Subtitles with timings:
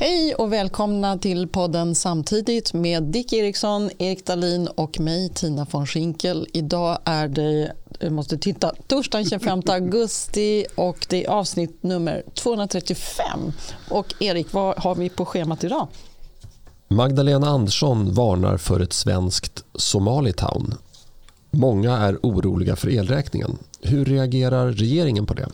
[0.00, 5.86] Hej och välkomna till podden Samtidigt med Dick Eriksson, Erik Dahlin och mig, Tina von
[5.86, 6.46] Schinkel.
[6.52, 13.52] Idag är det, jag måste titta, torsdagen 25 augusti och det är avsnitt nummer 235.
[13.90, 15.88] Och Erik, vad har vi på schemat idag?
[16.88, 20.74] Magdalena Andersson varnar för ett svenskt Somalitown.
[21.50, 23.58] Många är oroliga för elräkningen.
[23.82, 25.48] Hur reagerar regeringen på det?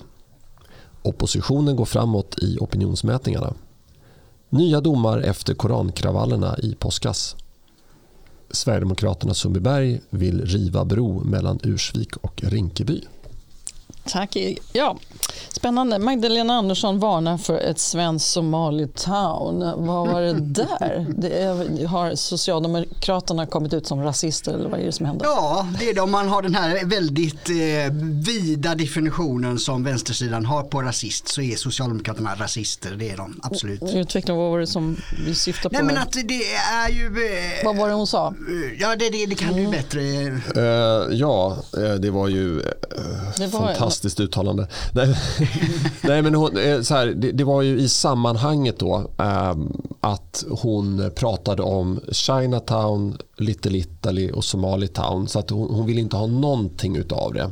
[1.03, 3.55] Oppositionen går framåt i opinionsmätningarna.
[4.55, 7.37] Nya domar efter korankravallerna i påskas.
[8.51, 13.01] Sverigedemokraterna Sundbyberg vill riva bro mellan Ursvik och Rinkeby.
[14.09, 14.37] Tack.
[14.73, 14.97] Ja,
[15.53, 15.99] spännande.
[15.99, 19.87] Magdalena Andersson varnar för ett svenskt Somalitown.
[19.87, 21.07] Vad var det där?
[21.17, 25.27] Det är, har Socialdemokraterna kommit ut som rasister eller vad är det som händer?
[25.27, 27.95] Ja, det är om man har den här väldigt eh,
[28.27, 32.95] vida definitionen som vänstersidan har på rasist så är Socialdemokraterna rasister.
[32.99, 33.83] Det är de absolut.
[33.83, 34.97] Utveckla, vad var det som
[35.27, 35.77] vi syftar på?
[35.77, 37.07] Nej men att det är ju...
[37.07, 38.27] Eh, vad var det hon sa?
[38.29, 39.65] Eh, ja, det, det, det kan mm.
[39.65, 40.01] du bättre.
[40.01, 41.57] Uh, ja,
[41.99, 42.63] det var ju uh,
[43.39, 44.67] det var, fantastiskt fantastiskt uttalande.
[44.93, 45.17] Nej,
[46.03, 49.55] nej men hon, eh, så här, det, det, var ju i sammanhanget då eh,
[50.01, 55.29] att hon pratade om Chinatown, Little Italy och Somalitown.
[55.29, 57.51] Så att hon, hon vill inte ha någonting utav det.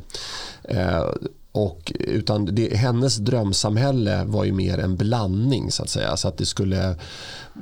[0.64, 1.04] Eh,
[1.54, 6.16] och, utan det, hennes drömsamhälle var ju mer en blandning så att säga.
[6.16, 6.96] Så att det skulle,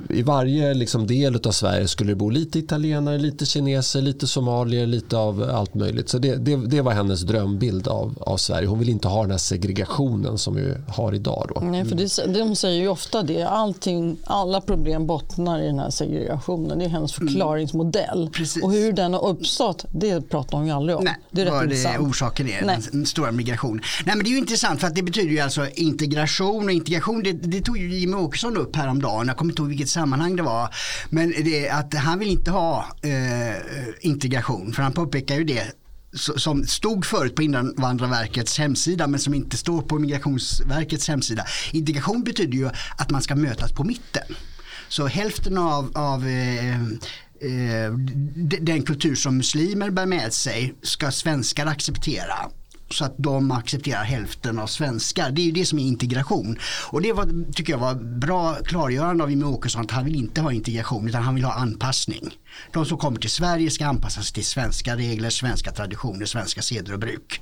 [0.09, 4.87] i varje liksom del av Sverige skulle det bo lite italienare, lite kineser, lite somalier,
[4.87, 6.09] lite av allt möjligt.
[6.09, 8.67] Så det, det, det, var hennes drömbild av, av Sverige.
[8.67, 11.51] Hon vill inte ha den här segregationen som vi har idag.
[11.55, 11.61] Då.
[11.61, 13.43] Nej, för det, de säger ju ofta det.
[13.43, 16.79] Allting, alla problem bottnar i den här segregationen.
[16.79, 17.27] Det är hennes mm.
[17.27, 18.29] förklaringsmodell.
[18.37, 21.03] Mm, och hur den har uppstått, det pratar hon ju aldrig om.
[21.03, 22.79] Nej, det är rätt det orsaken är, Nej.
[22.91, 23.81] den stora migrationen.
[24.05, 27.23] Nej men det är ju intressant för att det betyder ju alltså integration och integration
[27.23, 29.27] det, det tog ju Jimmie Åkesson upp häromdagen.
[29.27, 30.75] Jag kommer inte ihåg vilket sammanhang det var.
[31.09, 33.55] Men det, att han vill inte ha eh,
[34.01, 35.75] integration för han påpekar ju det
[36.37, 41.45] som stod förut på Invandrarverkets hemsida men som inte står på Migrationsverkets hemsida.
[41.71, 44.35] Integration betyder ju att man ska mötas på mitten.
[44.89, 47.93] Så hälften av, av eh, eh,
[48.61, 52.51] den kultur som muslimer bär med sig ska svenskar acceptera
[52.91, 55.31] så att de accepterar hälften av svenskar.
[55.31, 56.57] Det är ju det som är integration.
[56.89, 60.41] Och det var, tycker jag var bra klargörande av Jimmie Åkesson att han vill inte
[60.41, 62.37] ha integration utan han vill ha anpassning.
[62.71, 66.99] De som kommer till Sverige ska anpassas till svenska regler, svenska traditioner, svenska seder och
[66.99, 67.41] bruk.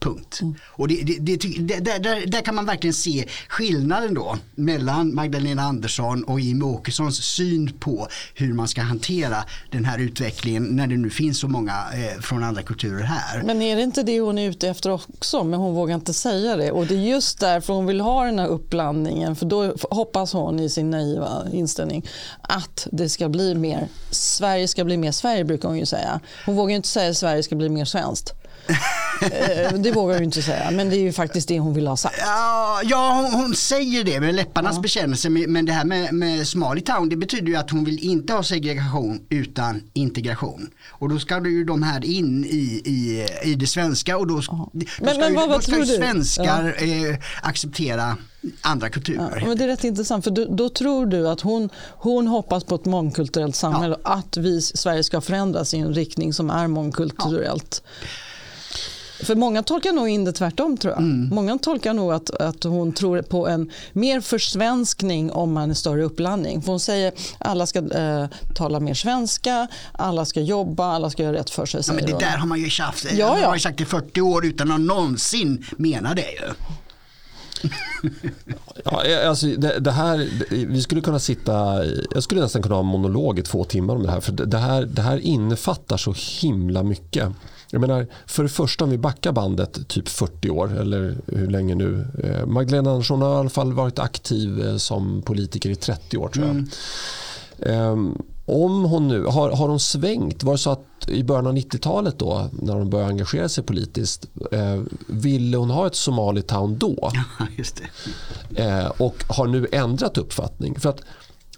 [0.00, 0.38] Punkt.
[0.42, 0.54] Mm.
[0.62, 5.62] Och det, det, det, där, där, där, kan man verkligen se skillnaden då mellan Magdalena
[5.62, 10.96] Andersson och Jimmie Åkessons syn på hur man ska hantera den här utvecklingen när det
[10.96, 13.42] nu finns så många eh, från andra kulturer här.
[13.42, 15.44] Men är det inte det hon är ute efter också?
[15.44, 16.72] Men hon vågar inte säga det.
[16.72, 19.36] Och det är just därför hon vill ha den här uppblandningen.
[19.36, 22.06] För då hoppas hon i sin naiva inställning
[22.42, 26.20] att det ska bli mer, Sverige ska bli mer Sverige brukar hon ju säga.
[26.46, 28.34] Hon vågar ju inte säga att Sverige ska bli mer svenskt.
[29.22, 31.96] Eh, det vågar du inte säga, men det är ju faktiskt det hon vill ha
[31.96, 32.16] sagt.
[32.18, 34.80] Ja, ja hon, hon säger det med läpparnas ja.
[34.80, 36.46] bekännelse, men det här med, med
[36.84, 40.70] Town det betyder ju att hon vill inte ha segregation utan integration.
[40.88, 44.68] Och då ska ju de här in i, i, i det svenska och då, då
[44.72, 47.08] men, ska, men, vad, ju, då ska ju svenskar ja.
[47.08, 48.16] eh, acceptera
[48.60, 49.38] andra kulturer.
[49.40, 52.64] Ja, men det är rätt intressant för då, då, tror du att hon, hon hoppas
[52.64, 54.10] på ett mångkulturellt samhälle ja.
[54.12, 57.82] att vi, Sverige ska förändras i en riktning som är mångkulturellt.
[57.84, 57.98] Ja.
[59.22, 61.02] För många tolkar nog in det tvärtom tror jag.
[61.02, 61.28] Mm.
[61.34, 66.02] Många tolkar nog att, att hon tror på en mer försvenskning om man är större
[66.02, 66.62] uppblandning.
[66.62, 71.22] För hon säger att alla ska eh, tala mer svenska, alla ska jobba, alla ska
[71.22, 71.82] göra rätt för sig.
[71.86, 73.46] Ja, men det där har man ju tjafs, ja, ja.
[73.46, 76.52] har ju sagt i 40 år utan att någonsin mena det ju.
[78.84, 82.80] ja, eh, alltså det, det, här, vi skulle kunna sitta, jag skulle nästan kunna ha
[82.80, 84.20] en monolog i två timmar om det här.
[84.20, 87.28] För det här, det här innefattar så himla mycket.
[87.72, 91.74] Jag menar, för det första om vi backar bandet typ 40 år eller hur länge
[91.74, 92.06] nu.
[92.24, 96.28] Eh, Magdalena Andersson har i alla fall varit aktiv eh, som politiker i 30 år
[96.28, 96.56] tror jag.
[96.56, 96.68] Mm.
[97.58, 98.14] Eh,
[98.50, 100.42] om hon nu, har, har hon svängt?
[100.42, 104.26] Var det så att i början av 90-talet då när hon började engagera sig politiskt
[104.52, 107.10] eh, ville hon ha ett Somalitown då?
[107.56, 107.82] Just
[108.54, 110.80] eh, och har nu ändrat uppfattning.
[110.80, 111.00] För att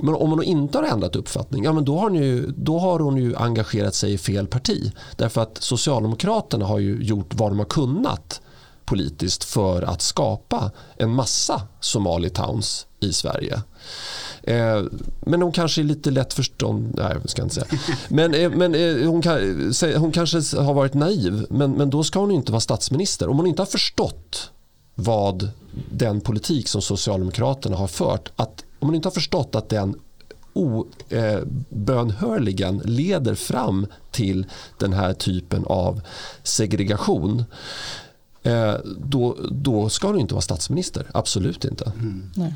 [0.03, 2.99] men om hon inte har ändrat uppfattning, ja, men då, har hon ju, då har
[2.99, 4.93] hon ju engagerat sig i fel parti.
[5.17, 8.41] Därför att Socialdemokraterna har ju gjort vad de har kunnat
[8.85, 13.63] politiskt för att skapa en massa Somalitowns i Sverige.
[14.43, 14.83] Eh,
[15.21, 16.95] men hon kanske är lite lätt förstånd...
[16.97, 17.67] Nej, jag ska inte säga.
[18.09, 19.39] Men, eh, men eh, hon, kan,
[19.97, 23.29] hon kanske har varit naiv, men, men då ska hon inte vara statsminister.
[23.29, 24.51] Om hon inte har förstått
[24.95, 25.51] vad
[25.91, 29.95] den politik som Socialdemokraterna har fört, att om man inte har förstått att den
[30.53, 34.47] obönhörligen eh, leder fram till
[34.79, 36.01] den här typen av
[36.43, 37.45] segregation
[38.43, 41.07] eh, då, då ska du inte vara statsminister.
[41.15, 41.85] Absolut inte.
[41.85, 42.31] Mm.
[42.37, 42.55] Nej.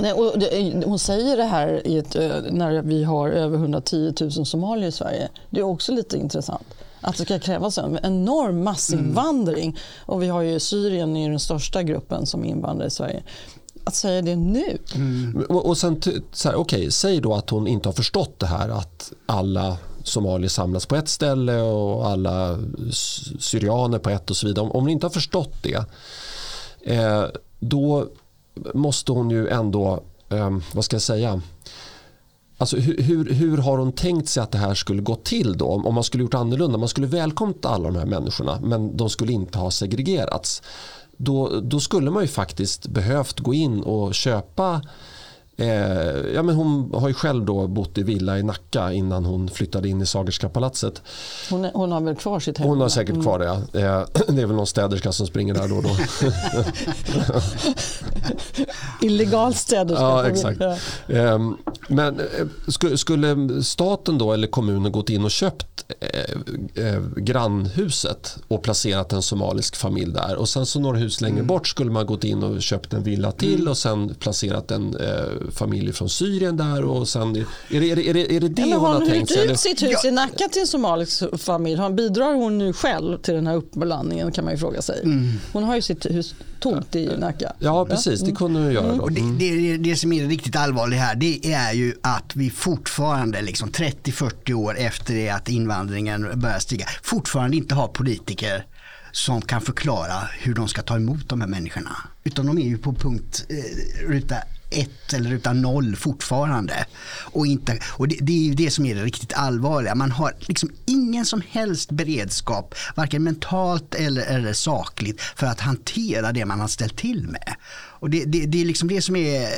[0.00, 4.32] Nej, och det, hon säger det här ett, eh, när vi har över 110 000
[4.32, 5.28] somalier i Sverige.
[5.50, 6.66] Det är också lite intressant.
[7.00, 9.68] Att det ska krävas en enorm massinvandring.
[9.68, 9.80] Mm.
[10.06, 13.22] Och vi har ju Syrien är den största gruppen som invandrar i Sverige
[13.84, 14.78] att säga det nu.
[14.94, 15.46] Mm.
[15.48, 16.00] Och sen,
[16.32, 20.48] så här, okay, säg då att hon inte har förstått det här att alla somalier
[20.48, 22.58] samlas på ett ställe och alla
[23.38, 24.64] syrianer på ett och så vidare.
[24.64, 25.84] Om, hon inte har förstått det
[26.82, 27.24] eh,
[27.60, 28.06] då
[28.74, 31.40] måste hon ju ändå, eh, vad ska jag säga,
[32.58, 35.66] Alltså hur, hur, hur, har hon tänkt sig att det här skulle gå till då?
[35.66, 39.32] Om man skulle gjort annorlunda, man skulle välkomna alla de här människorna men de skulle
[39.32, 40.62] inte ha segregerats
[41.18, 44.82] då, då skulle man ju faktiskt behövt gå in och köpa
[45.56, 49.48] Eh, ja, men hon har ju själv då bott i villa i Nacka innan hon
[49.48, 51.02] flyttade in i Sagerska palatset.
[51.50, 52.68] Hon, hon har väl kvar sitt hem?
[52.68, 53.44] Hon har säkert kvar det.
[53.44, 53.54] Ja.
[53.80, 55.90] Eh, det är väl någon städerska som springer där då och då.
[59.06, 60.04] Illegal städerska.
[60.04, 60.60] Ja, exakt.
[61.08, 61.38] Eh,
[61.88, 68.62] men eh, skulle staten då eller kommunen gått in och köpt eh, eh, grannhuset och
[68.62, 71.46] placerat en somalisk familj där och sen så några hus längre mm.
[71.46, 73.68] bort skulle man gått in och köpt en villa till mm.
[73.68, 74.96] och sen placerat en
[75.52, 78.74] familj från Syrien där och sen är det är det, är det, är det, det
[78.74, 79.38] hon har tänkt sig?
[79.38, 80.08] Har hon hyrt ut sitt hus ja.
[80.08, 81.80] i Nacka till en somalisk familj?
[81.90, 85.00] Bidrar hon nu själv till den här uppblandningen kan man ju fråga sig.
[85.02, 85.32] Mm.
[85.52, 87.52] Hon har ju sitt hus tomt i Nacka.
[87.58, 88.96] Ja precis, det kunde hon göra.
[88.96, 89.02] Då.
[89.02, 89.38] Och det, mm.
[89.38, 94.52] det, det, som är riktigt allvarligt här det är ju att vi fortfarande liksom 30-40
[94.52, 98.64] år efter det att invandringen börjar stiga fortfarande inte har politiker
[99.12, 101.96] som kan förklara hur de ska ta emot de här människorna.
[102.24, 104.36] Utan de är ju på punkt eh, ruta
[104.70, 106.86] ett eller utan noll fortfarande.
[107.32, 109.94] Och, inte, och det, det, är ju det som är det riktigt allvarliga.
[109.94, 116.32] Man har liksom ingen som helst beredskap, varken mentalt eller, eller sakligt, för att hantera
[116.32, 117.54] det man har ställt till med.
[118.00, 119.48] Och det, det, det är liksom det som är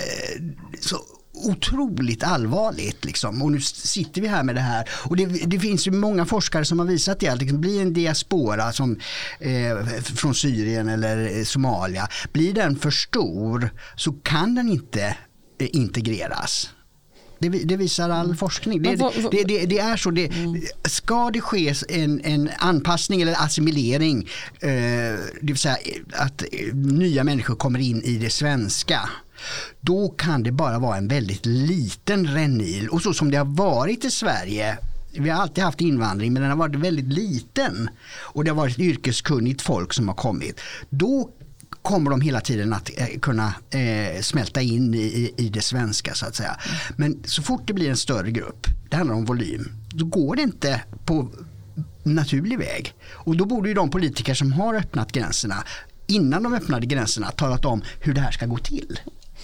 [0.81, 1.01] så
[1.37, 3.05] otroligt allvarligt.
[3.05, 3.43] Liksom.
[3.43, 4.89] Och nu sitter vi här med det här.
[5.05, 7.29] Och det, det finns ju många forskare som har visat det.
[7.29, 8.99] Att liksom blir en diaspora som,
[9.41, 15.17] eh, från Syrien eller Somalia, blir den för stor så kan den inte
[15.59, 16.71] eh, integreras.
[17.39, 18.37] Det, det, visar all mm.
[18.37, 18.83] forskning.
[18.83, 18.97] Det,
[19.31, 20.11] det, det, är så.
[20.11, 20.63] Det, mm.
[20.85, 24.29] Ska det ske en, en anpassning eller assimilering,
[24.61, 24.69] eh,
[25.41, 25.77] det vill säga
[26.13, 29.09] att eh, nya människor kommer in i det svenska,
[29.81, 32.89] då kan det bara vara en väldigt liten rännil.
[32.89, 34.79] Och så som det har varit i Sverige
[35.19, 37.91] vi har alltid haft invandring men den har varit väldigt liten
[38.21, 40.61] och det har varit yrkeskunnigt folk som har kommit.
[40.91, 41.31] Då
[41.83, 46.27] kommer de hela tiden att eh, kunna eh, smälta in i, i det svenska så
[46.27, 46.57] att säga.
[46.97, 50.43] Men så fort det blir en större grupp, det handlar om volym, då går det
[50.43, 51.29] inte på
[52.03, 52.95] naturlig väg.
[53.13, 55.65] Och då borde ju de politiker som har öppnat gränserna
[56.07, 59.01] innan de öppnade gränserna talat om hur det här ska gå till.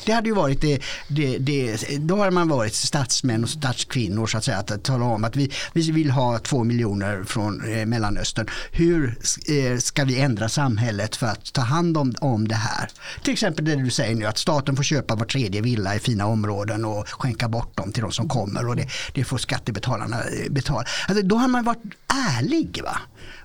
[0.06, 4.38] Det hade ju varit det, det, det, då hade man varit statsmän och statskvinnor så
[4.38, 8.46] att säga att tala om att vi, vi vill ha två miljoner från eh, Mellanöstern.
[8.72, 9.18] Hur
[9.48, 12.90] eh, ska vi ändra samhället för att ta hand om, om det här?
[13.22, 16.26] Till exempel det du säger nu att staten får köpa var tredje villa i fina
[16.26, 20.50] områden och skänka bort dem till de som kommer och det, det får skattebetalarna eh,
[20.50, 20.84] betala.
[21.08, 22.80] Alltså, då har man varit ärlig.
[22.84, 22.96] Va?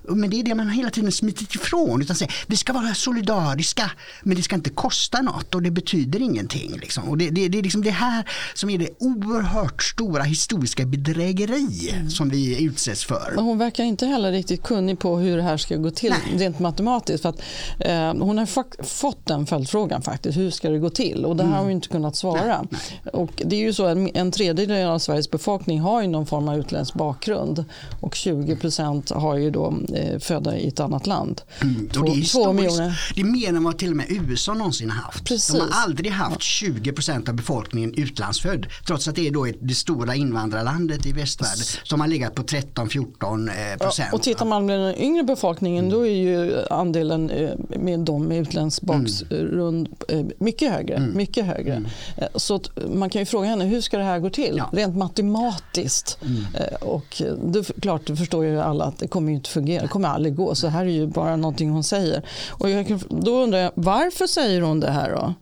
[0.08, 2.02] Men det är det man hela tiden smitit ifrån.
[2.02, 3.90] Utan säger, vi ska vara solidariska
[4.22, 6.78] men det ska inte kosta något och det betyder ingenting.
[6.80, 7.08] Liksom.
[7.08, 11.90] Och det, det, det är liksom det här som är det oerhört stora historiska bedrägeri
[11.92, 12.10] mm.
[12.10, 13.32] som vi utsätts för.
[13.34, 16.38] Men hon verkar inte heller riktigt kunnig på hur det här ska gå till Nej.
[16.38, 17.22] rent matematiskt.
[17.22, 17.42] För att,
[17.78, 20.38] eh, hon har fått den följdfrågan faktiskt.
[20.38, 21.24] Hur ska det gå till?
[21.24, 21.54] Och det mm.
[21.54, 22.62] har hon inte kunnat svara.
[22.70, 22.80] Nej.
[23.02, 23.12] Nej.
[23.12, 26.48] Och det är ju så att en tredjedel av Sveriges befolkning har ju någon form
[26.48, 27.64] av utländsk bakgrund
[28.00, 31.42] och 20 procent har ju då eh, födda i ett annat land.
[31.62, 31.88] Mm.
[31.88, 33.12] Två, det, är två miljoner.
[33.14, 35.24] det är mer än vad till och med USA någonsin har haft.
[35.24, 35.54] Precis.
[35.54, 38.66] De har aldrig haft 20 procent av befolkningen utlandsfödd.
[38.86, 43.48] Trots att det är då det stora invandrarlandet i västvärlden som har legat på 13-14
[43.48, 44.08] eh, procent.
[44.12, 45.98] Ja, och tittar man på den yngre befolkningen mm.
[45.98, 47.50] då är ju andelen eh,
[47.80, 50.30] med de med utländsk bakgrund mm.
[50.38, 50.94] mycket högre.
[50.94, 51.16] Mm.
[51.16, 51.72] Mycket högre.
[51.72, 51.90] Mm.
[52.34, 52.60] Så
[52.94, 54.70] man kan ju fråga henne hur ska det här gå till ja.
[54.72, 56.18] rent matematiskt.
[56.22, 56.44] Mm.
[56.80, 59.87] Och det, klart, det förstår ju alla att det kommer inte fungera.
[59.88, 60.54] Det kommer aldrig gå.
[60.54, 62.22] Så här är ju bara någonting hon säger.
[62.50, 65.34] Och jag, då undrar jag, varför säger hon det här då?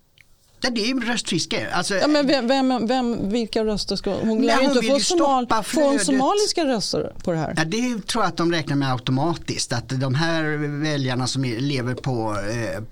[0.70, 1.70] Det är röstfiske.
[1.72, 4.42] Alltså, ja, men vem, vem, vem, vilka röster ska hon?
[4.42, 7.54] Lär inte få, somal, få somaliska röster på det här.
[7.56, 9.72] Ja, det tror jag att de räknar med automatiskt.
[9.72, 10.42] Att de här
[10.82, 12.82] väljarna som lever på, eh,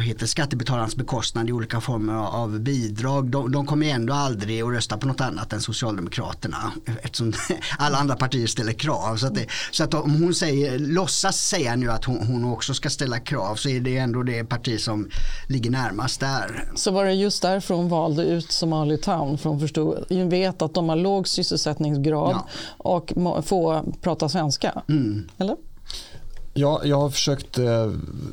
[0.00, 3.30] heter, skattebetalarnas bekostnad i olika former av bidrag.
[3.30, 7.32] De, de kommer ändå aldrig att rösta på något annat än Socialdemokraterna eftersom
[7.78, 9.16] alla andra partier ställer krav.
[9.16, 12.74] Så att, det, så att om hon säger, låtsas säga nu att hon, hon också
[12.74, 15.08] ska ställa krav så är det ändå det parti som
[15.46, 16.72] ligger närmast där.
[16.74, 20.62] Så var det just därför hon valde ut Somali Town för hon förstod, hon vet
[20.62, 22.48] att de har låg sysselsättningsgrad ja.
[22.78, 23.12] och
[23.44, 24.82] få prata svenska?
[24.88, 25.28] Mm.
[25.38, 25.56] Eller?
[26.58, 27.90] Ja, jag har försökt eh,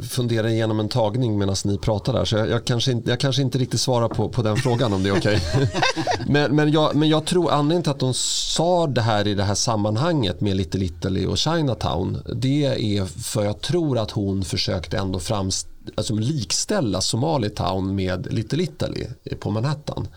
[0.10, 2.26] fundera igenom en tagning medan ni pratar där.
[2.26, 5.04] Så jag, jag, kanske inte, jag kanske inte riktigt svarar på, på den frågan om
[5.04, 5.42] det är okej.
[5.54, 5.68] Okay.
[6.28, 9.44] men, men, jag, men jag tror anledningen till att de sa det här i det
[9.44, 12.18] här sammanhanget med Little Italy och Chinatown.
[12.36, 18.64] Det är för jag tror att hon försökte ändå framst, alltså likställa Somalitown med Little
[18.64, 19.06] Italy
[19.40, 20.08] på Manhattan.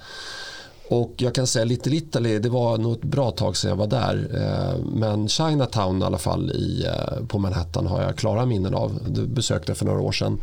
[0.90, 3.86] Och jag kan säga Little Italy, det var nog ett bra tag sedan jag var
[3.86, 4.28] där.
[4.34, 8.98] Eh, men Chinatown i alla fall i, eh, på Manhattan har jag klara minnen av.
[9.08, 10.40] Det besökte jag för några år sedan.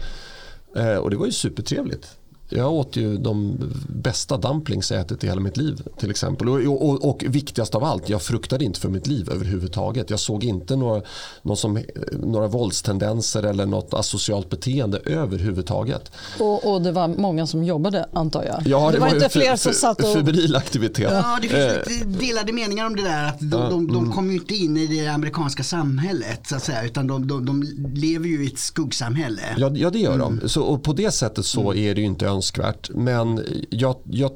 [0.76, 2.08] Eh, och det var ju supertrevligt.
[2.50, 3.58] Jag åt ju de
[3.90, 6.50] bästa dumplings jag ätit i hela mitt liv till exempel.
[6.50, 10.10] Och, och, och, viktigast av allt, jag fruktade inte för mitt liv överhuvudtaget.
[10.10, 11.02] Jag såg inte några,
[11.42, 16.12] någon som, några våldstendenser eller något asocialt beteende överhuvudtaget.
[16.40, 18.62] Och, och det var många som jobbade antar jag?
[18.66, 20.14] Ja, det, det var, var inte fler som satt och...
[20.14, 21.12] Febril aktivitet.
[21.12, 22.08] Ja, det finns eh.
[22.08, 23.26] delade meningar om det där.
[23.28, 24.12] Att de, de, de mm.
[24.12, 26.84] kommer ju inte in i det amerikanska samhället så att säga.
[26.84, 29.42] Utan de, de, de lever ju i ett skuggsamhälle.
[29.58, 30.40] Ja, ja det gör mm.
[30.40, 30.50] de.
[30.50, 31.84] Så, och på det sättet så mm.
[31.84, 32.90] är det ju inte önskvärt.
[32.90, 34.32] Men jag, jag,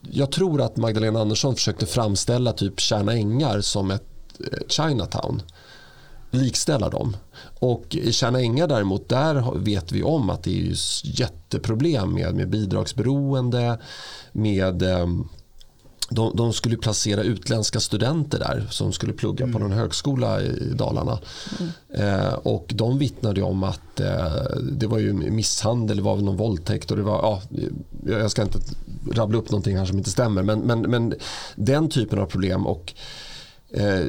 [0.00, 4.04] jag tror att Magdalena Andersson försökte framställa typ Tjärna Ängar som ett
[4.68, 5.42] Chinatown.
[6.30, 7.16] Likställa dem.
[7.58, 10.74] Och i Tjärna Ängar däremot, där vet vi om att det är
[11.20, 13.78] jätteproblem med, med bidragsberoende,
[14.32, 15.28] med ehm,
[16.10, 19.52] de, de, skulle placera utländska studenter där som skulle plugga mm.
[19.52, 21.18] på någon högskola i Dalarna.
[21.58, 21.72] Mm.
[21.94, 26.90] Eh, och de vittnade om att eh, det var ju misshandel, det var någon våldtäkt
[26.90, 27.42] och det var, ja,
[28.06, 28.58] jag ska inte
[29.12, 31.14] rabbla upp någonting här som inte stämmer men, men, men
[31.56, 32.94] den typen av problem och
[33.70, 34.04] eh,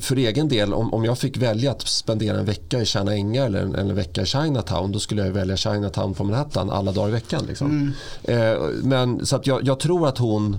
[0.00, 3.46] för egen del, om, om jag fick välja att spendera en vecka i Tjärna Ängar
[3.46, 7.08] eller en, en, vecka i Chinatown då skulle jag välja Chinatown på Manhattan alla dagar
[7.08, 7.44] i veckan.
[7.48, 7.94] Liksom.
[8.24, 8.52] Mm.
[8.52, 10.56] Eh, men, så att jag, jag tror att hon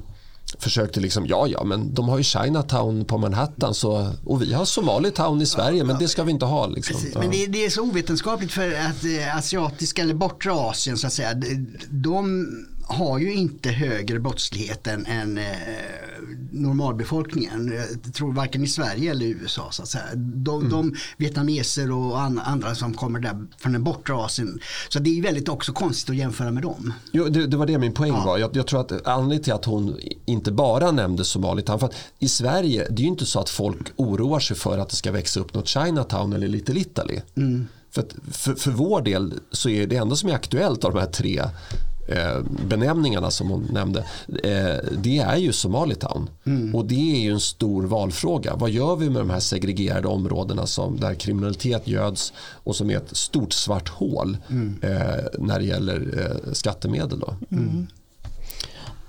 [0.59, 4.65] försökte liksom, ja ja men de har ju Chinatown på Manhattan så, och vi har
[4.65, 6.67] Somalitown i Sverige men det ska vi inte ha.
[6.67, 7.01] Liksom.
[7.15, 11.13] Men det, det, är så ovetenskapligt för att eh, asiatiska eller bortre Asien så att
[11.13, 11.33] säga,
[11.89, 12.47] de
[12.89, 15.45] har ju inte högre brottslighet än, än eh,
[16.51, 17.73] normalbefolkningen.
[18.03, 19.67] Jag tror varken i Sverige eller i USA.
[19.71, 20.03] Så att säga.
[20.15, 20.71] De, mm.
[20.71, 24.59] de vietnameser och an, andra som kommer där från den bortre Asien.
[24.89, 26.93] Så det är väldigt också konstigt att jämföra med dem.
[27.11, 28.25] Jo, det, det var det min poäng ja.
[28.25, 28.37] var.
[28.37, 31.79] Jag, jag, tror att anledningen till att hon inte bara nämnde Somalitown.
[31.79, 34.89] För att I Sverige det är ju inte så att folk oroar sig för att
[34.89, 37.19] det ska växa upp något Chinatown eller Little Italy.
[37.37, 37.67] Mm.
[37.91, 41.07] För, för, för, vår del så är det enda som är aktuellt av de här
[41.07, 41.41] tre
[42.67, 43.99] benämningarna som hon nämnde,
[44.43, 46.29] eh, det är ju Somalitown.
[46.45, 46.75] Mm.
[46.75, 48.55] Och det är ju en stor valfråga.
[48.55, 52.97] Vad gör vi med de här segregerade områdena som, där kriminalitet göds och som är
[52.97, 54.75] ett stort svart hål mm.
[54.81, 57.19] Eh, när det gäller skattemedel.
[57.19, 57.35] Då?
[57.51, 57.87] Mm.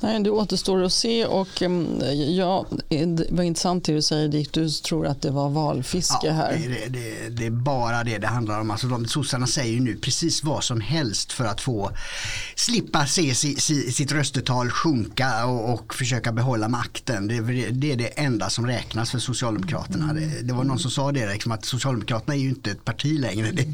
[0.02, 1.26] Nej, det återstår att se.
[1.26, 1.62] Och,
[2.36, 4.52] ja, det var intressant det du säger Dick.
[4.52, 6.52] Du tror att det var valfiske ja, här.
[6.52, 8.70] Det, det, det, är bara det det handlar om.
[8.70, 11.90] Alltså, de, sossarna säger ju nu precis vad som helst för att få
[12.56, 17.28] slippa se si, si, sitt röstetal sjunka och, och, försöka behålla makten.
[17.28, 17.40] Det,
[17.70, 20.12] det, är det enda som räknas för Socialdemokraterna.
[20.42, 23.50] Det, var någon som sa det, liksom, att Socialdemokraterna är ju inte ett parti längre.
[23.52, 23.66] Det,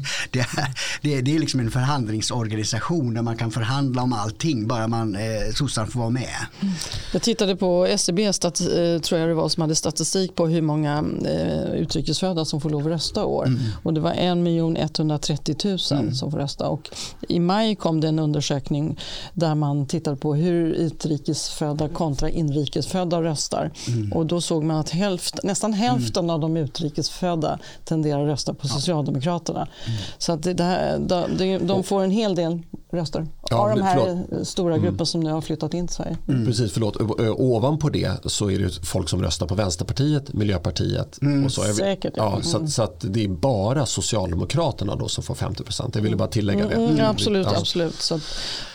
[1.01, 5.15] det, är, det är liksom en förhandlingsorganisation där man kan förhandla om allting bara man
[5.15, 6.71] eh, sossarna får vara med med.
[7.13, 10.61] Jag tittade på SCB, stat, eh, tror jag det var, som hade statistik på hur
[10.61, 13.45] många eh, utrikesfödda som får lov att rösta år.
[13.45, 13.59] Mm.
[13.83, 16.13] Och det var 1 130 000 mm.
[16.13, 16.67] som får rösta.
[16.67, 16.89] Och
[17.27, 18.99] I maj kom det en undersökning
[19.33, 23.71] där man tittade på hur utrikesfödda kontra inrikesfödda röstar.
[23.87, 24.13] Mm.
[24.13, 26.33] Och då såg man att hälft, nästan hälften mm.
[26.33, 29.67] av de utrikesfödda tenderar att rösta på Socialdemokraterna.
[29.85, 29.99] Mm.
[30.17, 30.99] Så att det, det,
[31.37, 34.47] de, de får en hel del röster ja, av de här förlåt.
[34.47, 34.85] stora mm.
[34.85, 36.17] grupperna som nu har flyttat in till Sverige.
[36.27, 36.45] Mm.
[36.45, 36.97] Precis, förlåt.
[37.37, 41.21] Ovanpå det så är det folk som röstar på Vänsterpartiet, Miljöpartiet.
[41.21, 41.45] Mm.
[41.45, 41.63] Och så.
[41.63, 42.13] Säkert.
[42.15, 42.33] Ja.
[42.35, 45.95] ja så, så, att det är bara Socialdemokraterna då som får 50 procent.
[45.95, 46.75] Jag ville bara tillägga det.
[46.75, 48.01] Mm, mm absolut, absolut.
[48.01, 48.19] Så,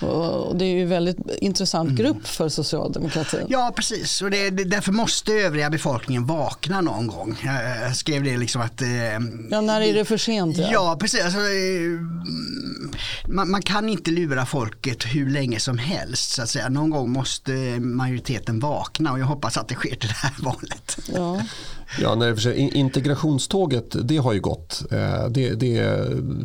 [0.06, 1.96] och det är ju en väldigt intressant mm.
[1.96, 3.40] grupp för socialdemokratin.
[3.48, 4.22] Ja, precis.
[4.22, 7.36] Och det, det, därför måste övriga befolkningen vakna någon gång.
[7.84, 8.82] Jag skrev det liksom att...
[8.82, 8.88] Eh,
[9.50, 10.56] ja, när är det för sent?
[10.56, 11.24] Ja, ja precis.
[11.24, 12.00] Alltså, eh,
[13.28, 16.30] man, man kan inte lura folket hur länge som helst.
[16.30, 16.68] Så att säga.
[16.68, 20.98] Någon gång måste majoriteten vakna och jag hoppas att det sker till det här valet.
[21.14, 21.42] Ja.
[22.00, 24.82] Ja, nej, för integrationståget det har ju gått.
[25.30, 25.84] Det, det,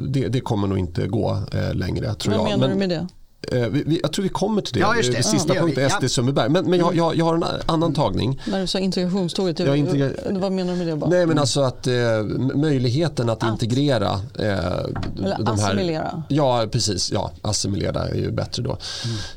[0.08, 2.60] det, det kommer nog inte gå längre tror Vad jag.
[2.60, 3.08] menar Men, du med det?
[3.52, 4.80] Eh, jag tror vi kommer till det.
[4.80, 5.24] Ja, det.
[5.24, 6.50] Sista ja, punkten, SD Sundbyberg.
[6.50, 8.42] Men, men jag, jag, jag, har en annan tagning.
[8.48, 10.10] När du sa integrationståget, jag integra...
[10.32, 10.96] vad menar du med det?
[10.96, 11.10] Bara?
[11.10, 11.94] Nej, men alltså att eh,
[12.56, 13.50] möjligheten att, att.
[13.50, 14.12] integrera.
[14.40, 14.48] Eh,
[15.18, 16.04] Eller de assimilera.
[16.04, 17.12] Här, ja, precis.
[17.12, 18.78] Ja, assimilera är ju bättre då.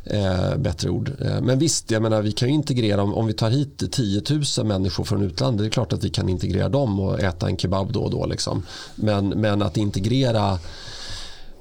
[0.09, 0.25] Mm.
[0.25, 1.12] Eh, bättre ord.
[1.21, 4.23] Eh, men visst, jag menar, vi kan ju integrera om, om vi tar hit 10
[4.59, 5.59] 000 människor från utlandet.
[5.59, 8.26] Det är klart att vi kan integrera dem och äta en kebab då och då.
[8.26, 8.62] Liksom.
[8.95, 10.59] Men, men att integrera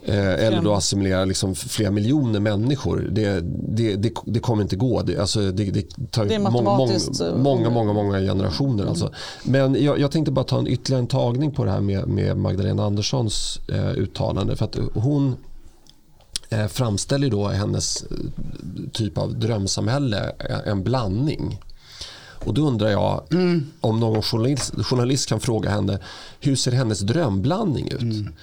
[0.06, 3.10] eller då assimilera liksom flera miljoner människor.
[3.12, 3.40] Det,
[3.76, 5.02] det, det, det kommer inte gå.
[5.02, 8.84] Det, alltså det, det tar det eh, många, många, många generationer.
[8.84, 8.90] Mm.
[8.90, 9.12] Alltså.
[9.44, 12.38] Men jag, jag, tänkte bara ta en ytterligare en tagning på det här med, med
[12.38, 14.56] Magdalena Anderssons eh, uttalande.
[14.56, 15.36] För att hon
[16.50, 18.18] eh, framställer då hennes eh,
[18.94, 20.32] typ av drömsamhälle
[20.66, 21.60] en blandning.
[22.46, 23.66] Och då undrar jag mm.
[23.82, 26.00] om någon journalist, journalist, kan fråga henne
[26.40, 28.02] hur ser hennes drömblandning ut?
[28.02, 28.34] Mm.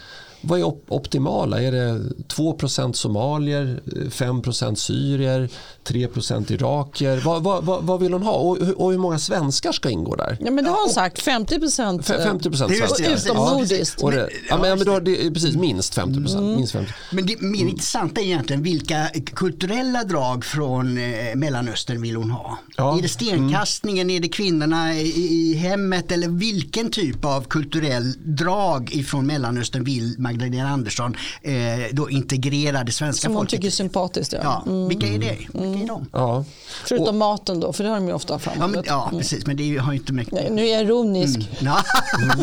[0.41, 1.63] Vad är optimala?
[1.63, 2.59] Är det 2
[2.93, 5.49] somalier, 5 syrier,
[5.85, 6.09] 3
[6.49, 7.23] irakier?
[7.25, 8.33] Vad, vad, vad, vad, vill hon ha?
[8.33, 10.37] Och, och, hur många svenskar ska ingå där?
[10.41, 12.07] Ja, men det har hon sagt, 50 procent.
[12.07, 13.99] 50 procent utomnordiskt.
[14.03, 16.43] Ja, det, ja, men, ja, men då, det, precis, minst 50 procent.
[16.43, 16.57] Mm.
[16.57, 16.93] Minst 50.
[17.11, 17.69] Men det mer mm.
[17.69, 22.59] intressanta är egentligen vilka kulturella drag från eh, Mellanöstern vill hon ha?
[22.77, 22.99] Ja.
[22.99, 24.17] Är det stenkastningen, mm.
[24.17, 30.17] är det kvinnorna i, i hemmet eller vilken typ av kulturell drag ifrån Mellanöstern vill
[30.27, 31.55] Magdalena Andersson eh,
[31.93, 33.35] då integrera det svenska Som folket.
[33.35, 34.33] Som hon tycker är sympatiskt.
[34.33, 34.41] Ja.
[34.43, 34.89] ja mm.
[34.89, 35.37] Vilka är det?
[35.53, 36.07] Vilka är de?
[36.13, 36.45] Ja.
[36.85, 38.87] Förutom och, maten då, för det har de ju ofta framhållit.
[38.87, 40.53] Ja, ja, precis, men det har ju inte mycket.
[40.53, 41.37] Nu är jag ironisk.
[41.37, 41.49] Mm.
[41.59, 41.83] Ja,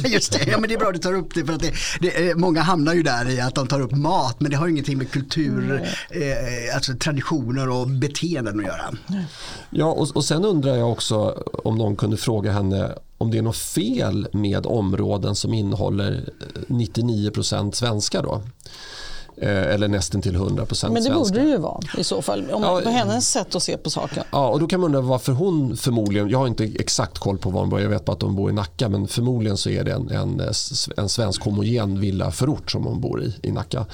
[0.09, 1.73] just det, ja, men det är bra att du tar upp det för att det,
[1.99, 4.71] det, många hamnar ju där i att de tar upp mat men det har ju
[4.71, 8.93] ingenting med kultur, eh, alltså traditioner och beteenden att göra.
[9.69, 13.41] Ja, och, och sen undrar jag också om någon kunde fråga henne om det är
[13.41, 17.31] något fel med områden som innehåller eh, 99
[17.71, 18.23] svenskar.
[18.23, 18.41] Då.
[19.43, 22.51] Eh, eller nästan till 100 procent Men det borde det ju vara i så fall,
[22.51, 24.23] om, ja, på hennes sätt att se på saken.
[24.31, 27.49] Ja, och då kan man undra varför hon förmodligen, jag har inte exakt koll på
[27.49, 29.83] var hon bor, jag vet bara att hon bor i Nacka, men förmodligen så är
[29.83, 30.41] det en, en,
[30.97, 33.85] en svensk homogen villaförort som hon bor i, i Nacka.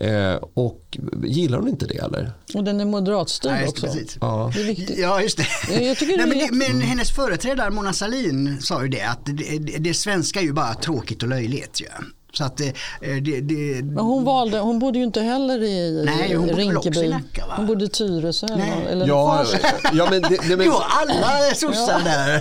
[0.00, 2.32] Eh, och gillar hon inte det eller?
[2.54, 3.86] Och den är moderatstyrd Nej, också.
[4.20, 4.50] Ja.
[4.54, 4.98] Det är viktigt.
[4.98, 5.84] Ja, just det.
[5.84, 9.78] Jag tycker Nej, men, men hennes företrädare Mona Sahlin sa ju det att det, det,
[9.78, 11.80] det svenska är ju bara tråkigt och löjligt.
[11.80, 12.04] Ja.
[12.32, 16.34] Så att det, det, det, men hon, valde, hon bodde ju inte heller i, nej,
[16.34, 17.00] hon Rinkeby.
[17.00, 18.46] I Nacka, Hon bodde i Tyresö.
[18.90, 19.44] Eller ja,
[19.92, 22.38] ja, men det, det, men, jo, alla sossar där.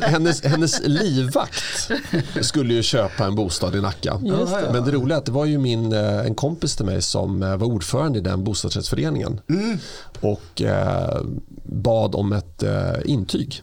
[0.10, 1.90] Hennes, hennes livvakt
[2.40, 4.20] skulle ju köpa en bostad i Nacka.
[4.22, 4.72] Det.
[4.72, 7.42] Men det roliga är att det var ju min, eh, en kompis till mig som
[7.42, 9.40] eh, var ordförande i den bostadsrättsföreningen.
[9.48, 9.78] Mm.
[10.20, 11.20] Och eh,
[11.64, 13.62] bad om ett eh, intyg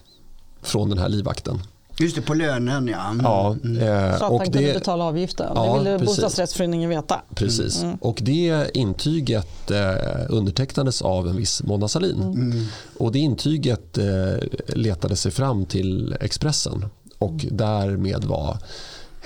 [0.62, 1.62] från den här livvakten.
[2.00, 3.10] Just det, på lönen ja.
[3.10, 3.26] Mm.
[3.26, 3.78] ja mm.
[3.78, 5.52] eh, så att och han det, kunde betala avgiften.
[5.56, 7.22] Ja, det ville bostadsrättsföreningen veta.
[7.36, 7.84] Precis.
[7.84, 7.96] Mm.
[7.96, 9.96] Och det intyget eh,
[10.30, 12.22] undertecknades av en viss Mona Sahlin.
[12.22, 12.52] Mm.
[12.52, 12.66] mm.
[12.98, 14.06] Och det intyget eh,
[14.68, 16.86] letade sig fram till Expressen
[17.18, 18.58] och därmed var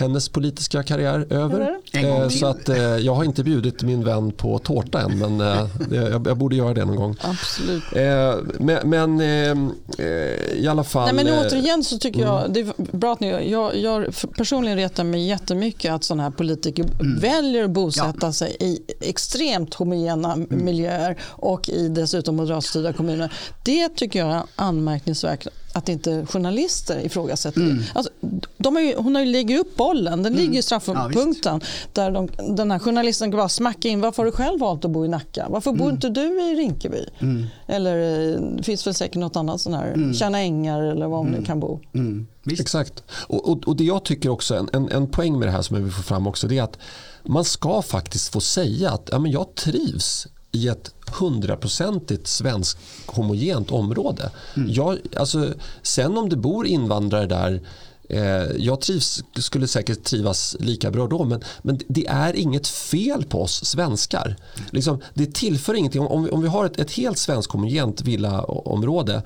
[0.02, 1.78] hennes politiska karriär över.
[1.94, 5.68] Eh, så att, eh, jag har inte bjudit min vän på tårta än men eh,
[5.92, 7.16] jag, jag, borde göra det någon gång.
[7.22, 7.84] Absolut.
[7.96, 10.06] Eh, men, men eh,
[10.54, 11.16] i alla fall.
[11.16, 12.54] Nej, men återigen så tycker jag, mm.
[12.54, 16.84] det är bra att ni, jag, jag personligen retar mig jättemycket att sådana här politiker
[16.84, 17.20] mm.
[17.20, 18.34] väljer att bosätta ja.
[18.34, 20.66] sig i extremt homogena mm.
[20.66, 23.34] miljöer och i dessutom moderatstyrda kommuner.
[23.64, 27.84] Det tycker jag är anmärkningsvärt att inte journalister ifrågasätter mm.
[27.94, 28.12] Alltså,
[28.58, 30.46] de har ju, hon har ju lägger upp bollen, den mm.
[30.46, 31.60] ligger i straffpunkten.
[31.64, 34.86] Ja, där de, den här journalisten kan bara smacka in, varför har du själv valt
[34.86, 35.48] att bo i Nacka?
[35.50, 35.96] Varför bor mm.
[35.96, 37.06] inte du i Rinkeby?
[37.20, 37.46] Mm.
[37.68, 37.98] Eller
[38.34, 40.14] eh, det finns väl säkert något annat sån här, mm.
[40.14, 41.46] Tjärna ängar eller var hon nu mm.
[41.46, 41.80] kan bo.
[41.94, 42.28] Mm.
[42.60, 43.04] Exakt.
[43.12, 45.76] Och, och, och, det jag tycker också, en, en, en poäng med det här som
[45.76, 46.78] jag vill få fram också, det är att
[47.24, 53.72] man ska faktiskt få säga att ja, men jag trivs i ett hundraprocentigt svensk homogent
[53.72, 54.32] område.
[54.56, 54.72] Mm.
[54.72, 57.62] Jag, alltså, sen om det bor invandrare där
[58.10, 63.24] eh, jag trivs, skulle säkert trivas lika bra då men, men det är inget fel
[63.24, 64.36] på oss svenskar.
[64.70, 66.02] Liksom, det tillför ingenting.
[66.02, 69.24] Om, om vi har ett, ett helt svensk homogent villaområde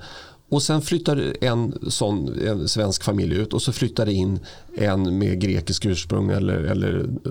[0.48, 4.40] och sen flyttar en sån en svensk familj ut och så flyttar det in
[4.76, 7.30] en med grekisk ursprung eller, eller eh,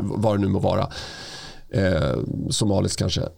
[0.00, 0.88] vad det nu må vara.
[1.70, 2.16] Eh,
[2.50, 3.28] somalisk kanske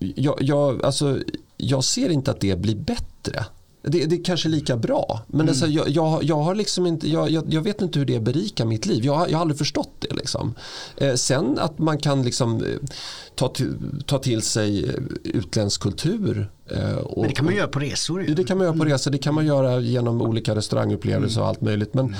[0.00, 1.18] jag, jag, alltså,
[1.56, 3.44] jag ser inte att det blir bättre
[3.82, 5.20] det, det är kanske lika bra.
[5.26, 5.60] Men mm.
[5.60, 8.86] det, jag, jag, jag, har liksom inte, jag, jag, vet inte hur det berikar mitt
[8.86, 9.04] liv.
[9.04, 10.14] Jag, jag har aldrig förstått det.
[10.14, 10.54] Liksom.
[10.96, 12.88] Eh, sen att man kan liksom, eh,
[13.34, 16.50] ta, till, ta till sig eh, utländsk kultur.
[16.70, 18.22] Eh, och, men det kan man göra på resor.
[18.22, 18.34] Ju.
[18.34, 18.92] Det kan man göra på mm.
[18.92, 19.10] resor.
[19.10, 21.42] Det kan man göra genom olika restaurangupplevelser mm.
[21.42, 21.94] och allt möjligt.
[21.94, 22.14] Men,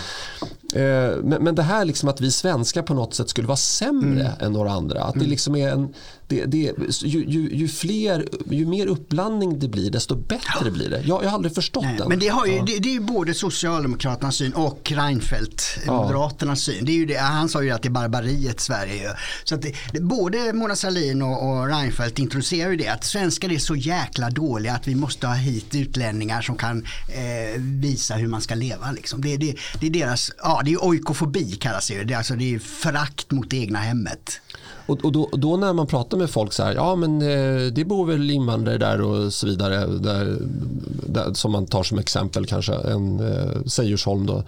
[0.75, 4.21] eh, men, men, det här liksom att vi svenskar på något sätt skulle vara sämre
[4.21, 4.33] mm.
[4.41, 5.03] än några andra.
[5.03, 5.31] Att det mm.
[5.31, 5.95] liksom är en,
[6.29, 10.71] det, det, ju, ju, ju, fler, ju mer uppblandning det blir desto bättre ja.
[10.71, 11.03] blir det.
[11.05, 12.09] Jag, jag har aldrig förstått Nej, den.
[12.09, 12.65] Men det, har ju, ja.
[12.67, 16.03] det, det, är både Socialdemokraternas syn och Reinfeldt, ja.
[16.03, 16.85] Moderaternas syn.
[16.85, 19.11] Det är ju det, han sa ju att det är barbariet Sverige.
[19.45, 19.65] Så att
[20.01, 24.39] både Mona Sahlin och, och Reinfeldt introducerar ju det att svenskar är så jäkla dåliga
[24.74, 28.92] att vi måste ha hit utlänningar som kan eh, visa hur man ska leva.
[28.92, 29.20] Liksom.
[29.20, 32.55] Det, det, det är deras, ja det är oikofobi kallas det Det är, alltså, det
[32.55, 34.40] är förakt mot det egna hemmet.
[34.87, 37.85] Och, och då, då, när man pratar med folk så här, ja men eh, det
[37.85, 40.38] bor väl invandrare där och så vidare, där,
[41.07, 44.44] där, som man tar som exempel kanske, en eh, Sejersholm då.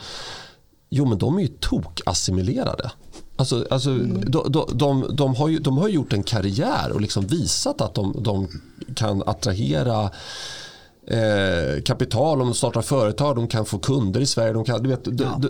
[0.90, 2.90] Jo men de är ju tokassimilerade.
[3.37, 4.31] Alltså, alltså, mm.
[4.31, 7.95] de, de, de, de, har ju, de har gjort en karriär och liksom visat att
[7.95, 8.49] de, de
[8.95, 10.11] kan attrahera
[11.07, 14.53] eh, kapital, de startar företag, de kan få kunder i Sverige.
[14.53, 15.40] De kan, du vet, ja.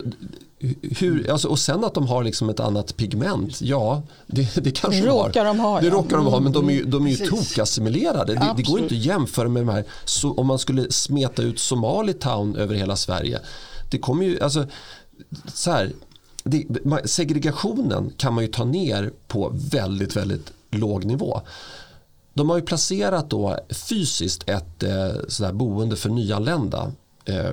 [0.81, 5.01] hur, alltså, och sen att de har liksom ett annat pigment, ja det, det kanske
[5.01, 5.79] det råkar de ha.
[5.79, 5.93] Det ja.
[5.93, 8.33] råkar de ha men de är, de är ju tokassimilerade.
[8.33, 11.59] Det, det, går inte att jämföra med de här, så, om man skulle smeta ut
[11.59, 13.39] Somalitown över hela Sverige.
[13.91, 14.65] Det kommer ju, alltså
[15.53, 15.91] så här,
[16.43, 16.65] det,
[17.05, 21.41] segregationen kan man ju ta ner på väldigt, väldigt låg nivå.
[22.33, 26.91] De har ju placerat då fysiskt ett eh, sådär boende för nyanlända.
[27.25, 27.51] Eh,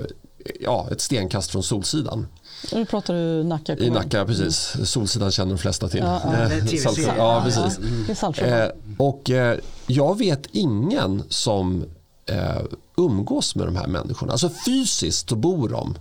[0.60, 2.26] ja, ett stenkast från Solsidan.
[2.72, 3.92] Nu pratar du Nacka kommun.
[3.92, 4.76] I Nacka, precis.
[4.84, 6.00] Solsidan känner de flesta till.
[6.00, 7.12] Ja, ja.
[7.16, 8.38] ja precis.
[8.38, 11.84] Eh, och eh, jag vet ingen som
[12.26, 12.62] eh,
[12.96, 14.32] umgås med de här människorna.
[14.32, 15.94] Alltså fysiskt så bor de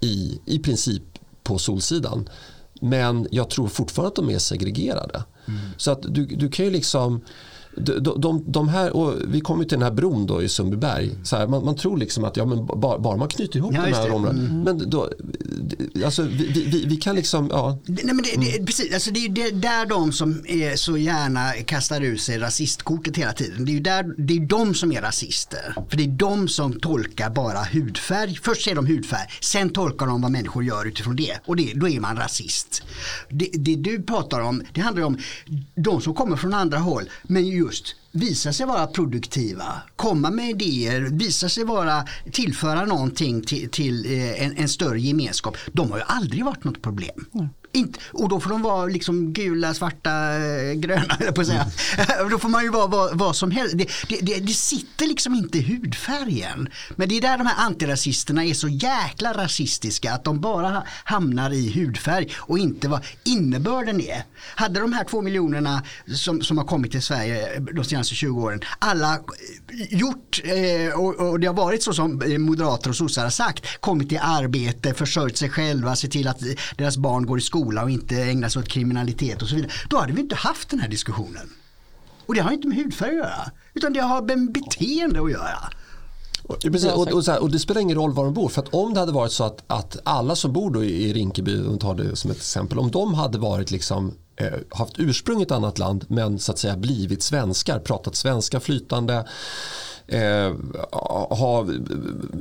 [0.00, 1.02] i, i princip
[1.46, 2.28] på Solsidan.
[2.80, 5.24] Men jag tror fortfarande att de är segregerade.
[5.46, 5.60] Mm.
[5.76, 7.20] Så att du, du kan ju liksom
[7.76, 11.10] de, de, de här, och vi kommer till den här bron då i Sundbyberg.
[11.24, 13.82] Så här, man, man, tror liksom att ja, men bara, bara man knyter ihop ja,
[13.82, 14.48] de här områdena.
[14.48, 14.62] Mm.
[14.62, 15.10] Men då,
[16.04, 17.78] alltså, vi, vi, vi, kan liksom, ja.
[17.86, 18.66] Nej, men det, det, mm.
[18.66, 23.16] precis, alltså, det är det, där de som är så gärna kastar ut sig rasistkortet
[23.16, 23.64] hela tiden.
[23.64, 25.74] Det är ju där, det är de som är rasister.
[25.88, 28.38] För det är de som tolkar bara hudfärg.
[28.42, 31.38] Först ser de hudfärg, sen tolkar de vad människor gör utifrån det.
[31.46, 32.82] Och det, då är man rasist.
[33.28, 35.18] Det, det du pratar om, det handlar om
[35.74, 37.10] de som kommer från andra håll.
[37.22, 39.64] Men ju just visa sig vara produktiva,
[39.96, 45.56] komma med idéer, visa sig vara, tillföra någonting till, till eh, en, en, större gemenskap.
[45.72, 47.26] De har ju aldrig varit något problem.
[47.34, 47.48] Mm.
[47.76, 51.66] Inte, och då får de vara liksom gula, svarta, eh, gröna på att säga.
[51.98, 52.30] Mm.
[52.30, 53.78] då får man ju vara vad, vad som helst.
[53.78, 56.68] Det, det, det, det, sitter liksom inte i hudfärgen.
[56.96, 61.50] Men det är där de här antirasisterna är så jäkla rasistiska att de bara hamnar
[61.50, 64.24] i hudfärg och inte vad innebörden är.
[64.54, 65.82] Hade de här två miljonerna
[66.14, 69.18] som, som har kommit till Sverige de senaste 20 åren, alla
[69.90, 74.12] gjort eh, och, och, det har varit så som moderater och sossar har sagt, kommit
[74.12, 76.40] i arbete, försörjt sig själva, se till att
[76.76, 79.72] deras barn går i skolan skola och inte ägna sig åt kriminalitet och så vidare.
[79.88, 81.50] Då hade vi inte haft den här diskussionen.
[82.26, 83.50] Och det har inte med hudfärg att göra.
[83.74, 85.70] Utan det har med beteende att göra.
[86.62, 88.48] Precis, och, och, här, och, det spelar ingen roll var de bor.
[88.48, 91.78] För att om det hade varit så att, att alla som bor i Rinkeby, om
[91.78, 95.50] tar det som ett exempel, om de hade varit liksom eh, haft ursprung i ett
[95.50, 99.24] annat land men så att säga blivit svenskar, pratat svenska flytande
[100.08, 100.52] eh,
[101.30, 101.66] ha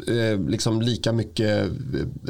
[0.08, 1.64] eh, liksom lika mycket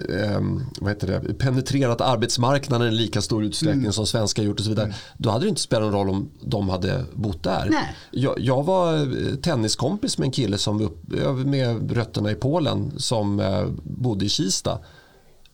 [0.09, 0.41] eh,
[0.81, 3.93] vad heter det, penetrerat arbetsmarknaden i lika stor utsträckning mm.
[3.93, 4.85] som svenskar gjort och så vidare.
[4.85, 4.97] Mm.
[5.17, 7.69] Då hade det inte spelat någon roll om de hade bott där.
[8.11, 10.97] Jag, jag, var eh, tenniskompis med en kille som upp,
[11.45, 14.79] med rötterna i Polen som eh, bodde i Kista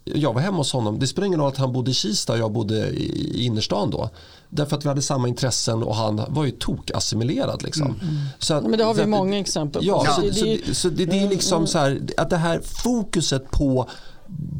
[0.03, 0.99] jag var hemma hos honom.
[0.99, 4.09] Det spelar ingen roll att han bodde i Kista och jag bodde i innerstan då.
[4.53, 7.63] Därför att vi hade samma intressen och han var ju tokassimilerad.
[7.63, 7.85] Liksom.
[7.85, 7.97] Mm.
[8.39, 9.87] Så att, Men det har vi många exempel på.
[9.87, 11.67] Ja, så, så, så, så det, det, är liksom mm.
[11.67, 13.89] så här, att det här fokuset på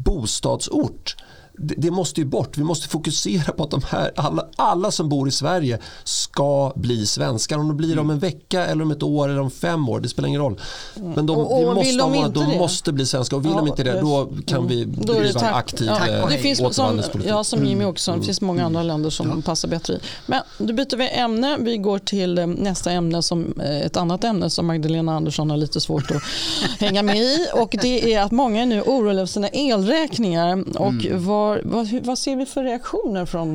[0.04, 1.16] bostadsort
[1.58, 2.58] det, måste ju bort.
[2.58, 7.06] Vi måste fokusera på att de här, alla, alla som bor i Sverige ska bli
[7.06, 7.58] svenskar.
[7.58, 10.08] Om de blir om en vecka eller om ett år eller om fem år, det
[10.08, 10.60] spelar ingen roll.
[10.94, 13.58] Men de, och, och vi måste, de, vara, de måste bli svenskar och vill ja,
[13.58, 14.96] de inte det då kan vi mm.
[15.00, 18.26] driva en aktiv ja, eh, det finns som, Ja, som Jimmy också, det mm.
[18.26, 19.42] finns många andra länder som ja.
[19.44, 19.98] passar bättre i.
[20.26, 21.56] Men då byter vi ämne.
[21.60, 25.56] Vi går till eh, nästa ämne, som eh, ett annat ämne som Magdalena Andersson har
[25.56, 26.22] lite svårt att
[26.80, 27.46] hänga med i.
[27.54, 30.78] Och det är att många är nu oroliga över sina elräkningar.
[30.78, 31.26] Och mm.
[31.26, 33.54] vad har, vad, vad ser vi för reaktioner från,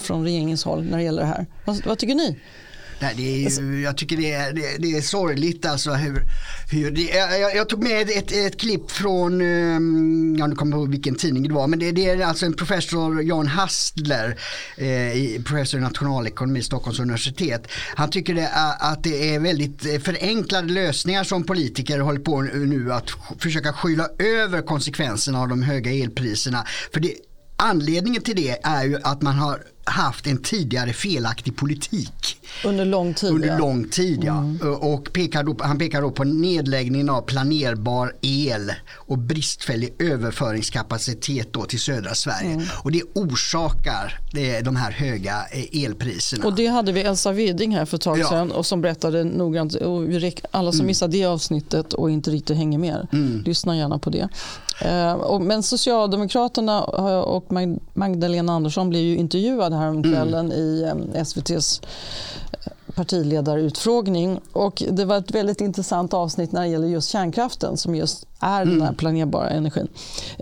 [0.00, 1.46] från regeringens håll när det gäller det här?
[1.66, 2.38] Vad, vad tycker ni?
[3.02, 6.22] Nej, det är ju, jag tycker det är, det, det är sorgligt alltså hur,
[6.70, 10.72] hur det, jag, jag, tog med ett, ett klipp från, ehm, jag ja nu kommer
[10.72, 14.38] jag ihåg vilken tidning det var, men det, det är alltså en professor Jan Hastler,
[14.76, 17.66] eh, professor i nationalekonomi i Stockholms universitet.
[17.94, 22.92] Han tycker det att det är väldigt eh, förenklade lösningar som politiker håller på nu
[22.92, 26.66] att försöka skyla över konsekvenserna av de höga elpriserna.
[26.92, 27.14] För det,
[27.56, 32.36] anledningen till det är ju att man har haft en tidigare felaktig politik.
[32.64, 33.30] Under lång tid.
[33.30, 34.38] Under lång tid ja.
[34.38, 34.74] Mm.
[34.74, 41.64] Och pekar då, han pekar då på nedläggningen av planerbar el och bristfällig överföringskapacitet då
[41.64, 42.52] till södra Sverige.
[42.52, 42.66] Mm.
[42.82, 44.18] Och det orsakar
[44.62, 46.46] de här höga eh, elpriserna.
[46.46, 48.28] Och det hade vi Elsa Weding här för ett tag ja.
[48.28, 49.74] sedan och som berättade noggrant.
[49.74, 50.02] Och
[50.50, 50.86] alla som mm.
[50.86, 53.42] missade det avsnittet och inte riktigt hänger med, mm.
[53.46, 54.28] lyssna gärna på det.
[54.80, 56.84] Eh, men Socialdemokraterna
[57.22, 57.44] och
[57.92, 60.58] Magdalena Andersson blev ju intervjuade häromkvällen mm.
[60.58, 61.80] i eh, SVTs
[62.94, 64.40] partiledarutfrågning.
[64.52, 68.62] Och det var ett väldigt intressant avsnitt när det gäller just kärnkraften som just är
[68.62, 68.68] mm.
[68.68, 68.96] den här mm.
[68.96, 69.88] planerbara energin.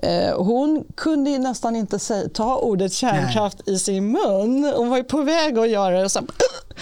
[0.02, 3.76] Eh, hon kunde nästan inte ta ordet kärnkraft Nej.
[3.76, 4.72] i sin mun.
[4.76, 6.08] Hon var på väg att göra det.
[6.08, 6.20] Så,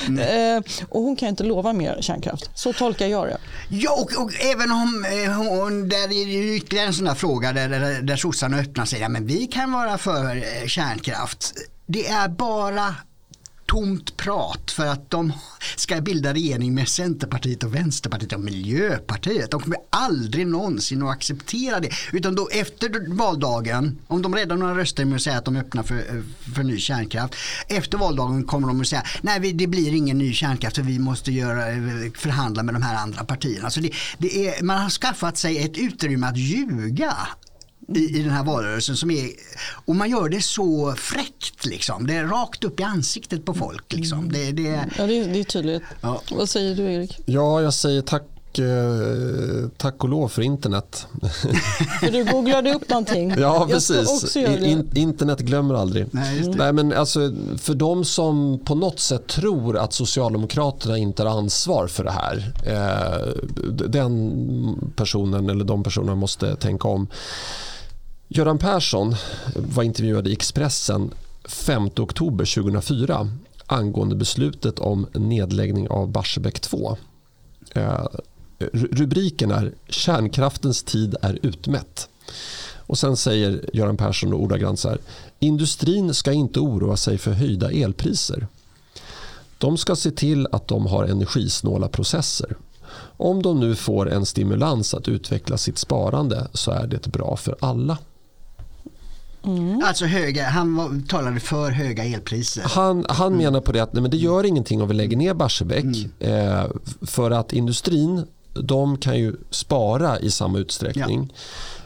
[0.07, 2.51] eh, och hon kan inte lova mer kärnkraft.
[2.55, 3.39] Så tolkar jag det.
[3.69, 7.53] Ja, och, och även om eh, hon, där är det ytterligare en sån där fråga
[7.53, 9.01] där, där, där sossarna öppnar sig.
[9.01, 11.55] Ja, men vi kan vara för eh, kärnkraft.
[11.87, 12.95] Det är bara
[13.69, 15.33] tomt prat för att de
[15.77, 19.51] ska bilda regering med Centerpartiet och Vänsterpartiet och Miljöpartiet.
[19.51, 21.91] De kommer aldrig någonsin att acceptera det.
[22.13, 25.83] Utan då efter valdagen, om de räddar några röster med att säga att de öppnar
[25.83, 26.23] för,
[26.55, 27.35] för ny kärnkraft.
[27.69, 31.33] Efter valdagen kommer de att säga nej det blir ingen ny kärnkraft för vi måste
[31.33, 31.65] göra,
[32.15, 33.71] förhandla med de här andra partierna.
[33.71, 37.17] Så det, det är, man har skaffat sig ett utrymme att ljuga
[37.95, 38.97] i, i den här valrörelsen.
[38.97, 39.31] Som är,
[39.85, 41.65] och man gör det så fräckt.
[41.65, 42.07] Liksom.
[42.07, 43.93] Det är rakt upp i ansiktet på folk.
[43.93, 44.33] Liksom.
[44.33, 44.63] Det, det,
[44.99, 45.83] ja, det, är, det är tydligt.
[46.01, 46.23] Ja.
[46.31, 47.19] Vad säger du Erik?
[47.27, 48.23] Ja, jag säger tack
[48.59, 51.07] eh, tack och lov för internet.
[52.01, 53.35] För du googlade upp någonting.
[53.39, 54.37] Ja, precis.
[54.37, 56.07] In, internet glömmer aldrig.
[56.11, 61.39] Nej, Nej, men alltså, för de som på något sätt tror att Socialdemokraterna inte har
[61.39, 62.53] ansvar för det här.
[62.67, 63.29] Eh,
[63.89, 67.09] den personen eller de personerna måste tänka om.
[68.31, 69.15] Göran Persson
[69.55, 71.11] var intervjuad i Expressen
[71.45, 73.29] 5 oktober 2004
[73.67, 76.97] angående beslutet om nedläggning av Barsebäck 2.
[77.75, 78.07] Eh,
[78.73, 82.09] rubriken är “Kärnkraftens tid är utmätt”.
[82.77, 84.99] Och Sen säger Göran Persson ordagrant så här.
[85.39, 88.47] Industrin ska inte oroa sig för höjda elpriser.
[89.59, 92.57] De ska se till att de har energisnåla processer.
[93.17, 97.57] Om de nu får en stimulans att utveckla sitt sparande så är det bra för
[97.61, 97.99] alla.
[99.45, 99.83] Mm.
[99.85, 102.63] Alltså höga, han var, talade för höga elpriser.
[102.67, 103.39] Han, han mm.
[103.39, 105.85] menar på det att nej, men det gör ingenting om vi lägger ner Barsebäck.
[105.85, 106.11] Mm.
[106.19, 106.67] Eh,
[107.03, 111.33] för att industrin de kan ju spara i samma utsträckning.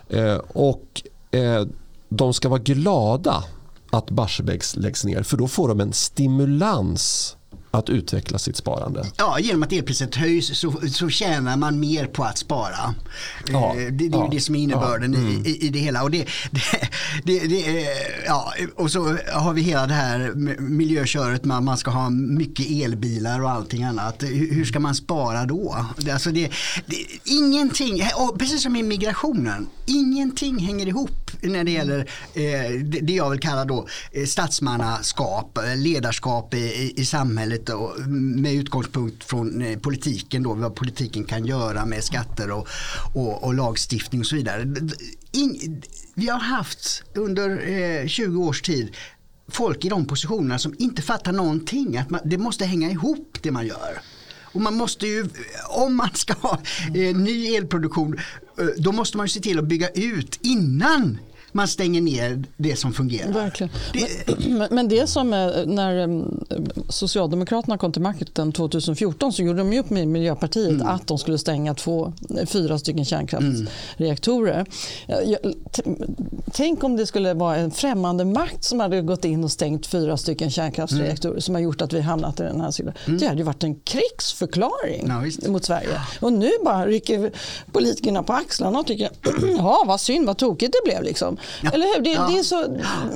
[0.08, 0.18] Ja.
[0.18, 1.66] Eh, och eh,
[2.08, 3.44] de ska vara glada
[3.90, 7.36] att Barsebäck läggs ner för då får de en stimulans
[7.74, 9.06] att utveckla sitt sparande?
[9.16, 12.94] Ja, genom att elpriset höjs så, så tjänar man mer på att spara.
[13.48, 15.46] Ja, eh, det, det är ja, det som är innebörden ja, mm.
[15.46, 16.02] i, i, det hela.
[16.02, 16.26] Och, det,
[17.24, 17.86] det, det,
[18.26, 22.66] ja, och så har vi hela det här miljököret med att man ska ha mycket
[22.70, 24.22] elbilar och allting annat.
[24.22, 25.86] Hur ska man spara då?
[26.12, 26.50] Alltså det,
[27.24, 28.02] ingenting,
[28.38, 31.98] precis som i migrationen, ingenting hänger ihop när det gäller
[32.34, 38.54] eh, det jag vill kalla då eh, statsmannaskap, ledarskap i, i samhället lite och med
[38.54, 42.68] utgångspunkt från eh, politiken då, vad politiken kan göra med skatter och,
[43.14, 44.62] och, och lagstiftning och så vidare.
[45.32, 45.82] In,
[46.14, 48.96] vi har haft under eh, 20 års tid
[49.48, 51.96] folk i de positionerna som inte fattar någonting.
[51.96, 54.00] Att man, det måste hänga ihop det man gör.
[54.54, 55.28] Och man måste ju,
[55.68, 56.60] om man ska ha
[56.94, 58.18] eh, ny elproduktion,
[58.58, 61.18] eh, då måste man ju se till att bygga ut innan
[61.52, 63.32] man stänger ner det som fungerar.
[63.32, 63.72] Verkligen.
[63.92, 65.30] Det, men, men det som
[65.66, 66.44] när mm,
[66.88, 70.86] Socialdemokraterna kom till makten 2014 så gjorde de upp med Miljöpartiet mm.
[70.86, 72.12] att de skulle stänga två,
[72.46, 74.66] fyra stycken kärnkraftsreaktorer.
[75.08, 75.54] Mm.
[76.52, 80.16] Tänk om det skulle vara en främmande makt som hade gått in och stängt fyra
[80.16, 81.40] stycken kärnkraftsreaktorer mm.
[81.40, 83.06] som har gjort att vi hamnat i den här situationen.
[83.06, 83.18] Mm.
[83.18, 86.00] Det hade ju varit en krigsförklaring ja, mot Sverige.
[86.20, 87.32] Och nu bara rycker
[87.72, 89.10] politikerna på axlarna och tycker
[89.58, 91.02] ja vad synd, vad tokigt det blev.
[91.02, 91.38] Liksom.
[91.62, 91.70] Ja.
[91.70, 92.04] Eller hur?
[92.04, 92.26] Det, ja.
[92.26, 92.64] det, är så,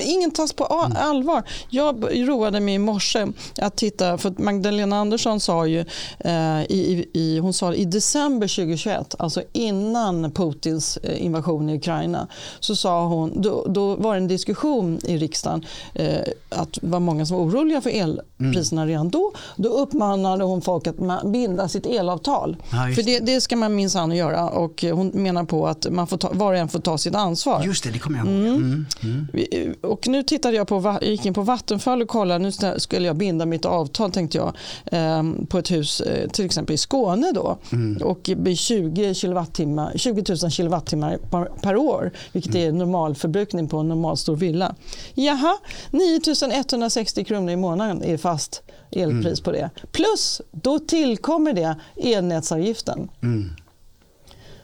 [0.00, 1.42] ingen tas på allvar.
[1.68, 3.26] Jag roade mig i morse
[3.60, 5.84] att titta, för Magdalena Andersson sa ju
[6.18, 12.28] eh, i, i, hon sa i december 2021, alltså innan Putins eh, invasion i Ukraina,
[12.60, 17.00] så sa hon, då, då var det en diskussion i riksdagen eh, att det var
[17.00, 18.88] många som var oroliga för elpriserna mm.
[18.88, 19.32] redan då.
[19.56, 22.56] Då uppmanade hon folk att binda sitt elavtal.
[22.70, 26.16] Ja, för det, det, ska man minsann göra och hon menar på att man får
[26.16, 27.62] ta, var och en får ta sitt ansvar.
[27.64, 28.56] Just det, det kommer jag ihåg.
[28.56, 28.86] Mm.
[29.02, 29.28] Mm.
[29.52, 29.74] Mm.
[29.82, 33.16] Och nu tittade jag på, jag gick in på Vattenfall och kollade, nu skulle jag
[33.16, 34.52] binda mitt avtal tänkte jag,
[34.84, 38.02] ehm, på ett hus eh, till exempel i Skåne då mm.
[38.02, 41.18] och 20, kilowattimmar, 20 000 kilowattimmar
[41.62, 42.68] per år, vilket mm.
[42.68, 44.74] är normalförbrukning på en normalstor villa.
[45.14, 45.56] Jaha,
[45.90, 46.20] 9
[46.52, 49.70] 160 kronor i månaden är fast elpris på det.
[49.92, 53.08] Plus, då tillkommer det elnätsavgiften.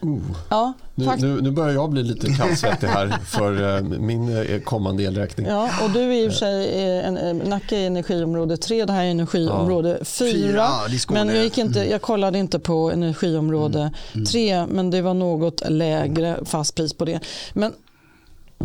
[0.05, 0.19] Uh.
[0.49, 5.03] Ja, nu, nu, nu, börjar jag bli lite kallsvettig här för uh, min uh, kommande
[5.03, 5.47] elräkning.
[5.47, 9.05] Ja, och du är i och för sig en, Nacka är energiområde 3, det här
[9.05, 10.57] är energiområde 4.
[10.57, 10.89] Ja.
[11.09, 13.93] men jag, gick inte, jag kollade inte på energiområde
[14.33, 14.65] 3, mm.
[14.65, 14.77] mm.
[14.77, 17.21] men det var något lägre fast pris på det.
[17.53, 17.73] Men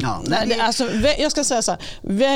[0.01, 0.83] Ja, nej, det, alltså,
[1.19, 1.79] jag ska säga så här,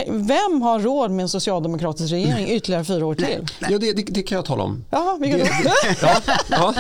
[0.08, 3.26] vem har råd med en socialdemokratisk regering ytterligare fyra år till?
[3.26, 3.72] Nej, nej.
[3.72, 4.84] Ja, det, det, det, kan jag tala om.
[4.90, 5.50] Jaha, det,
[6.02, 6.74] ja, ja.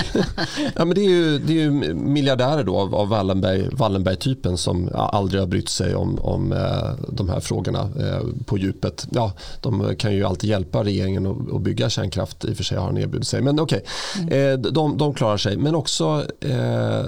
[0.75, 4.89] ja, men det är ju, det är ju miljardärer då av, av Wallenberg, Wallenberg-typen som
[4.93, 9.07] aldrig har brytt sig om, om eh, de här frågorna eh, på djupet.
[9.11, 12.77] Ja, de kan ju alltid hjälpa regeringen att, att bygga kärnkraft, i och för sig
[12.77, 13.41] har han erbjudit sig.
[13.41, 13.83] Men okej,
[14.15, 14.39] okay.
[14.39, 14.65] mm.
[14.65, 15.57] eh, de, de klarar sig.
[15.57, 16.25] Men också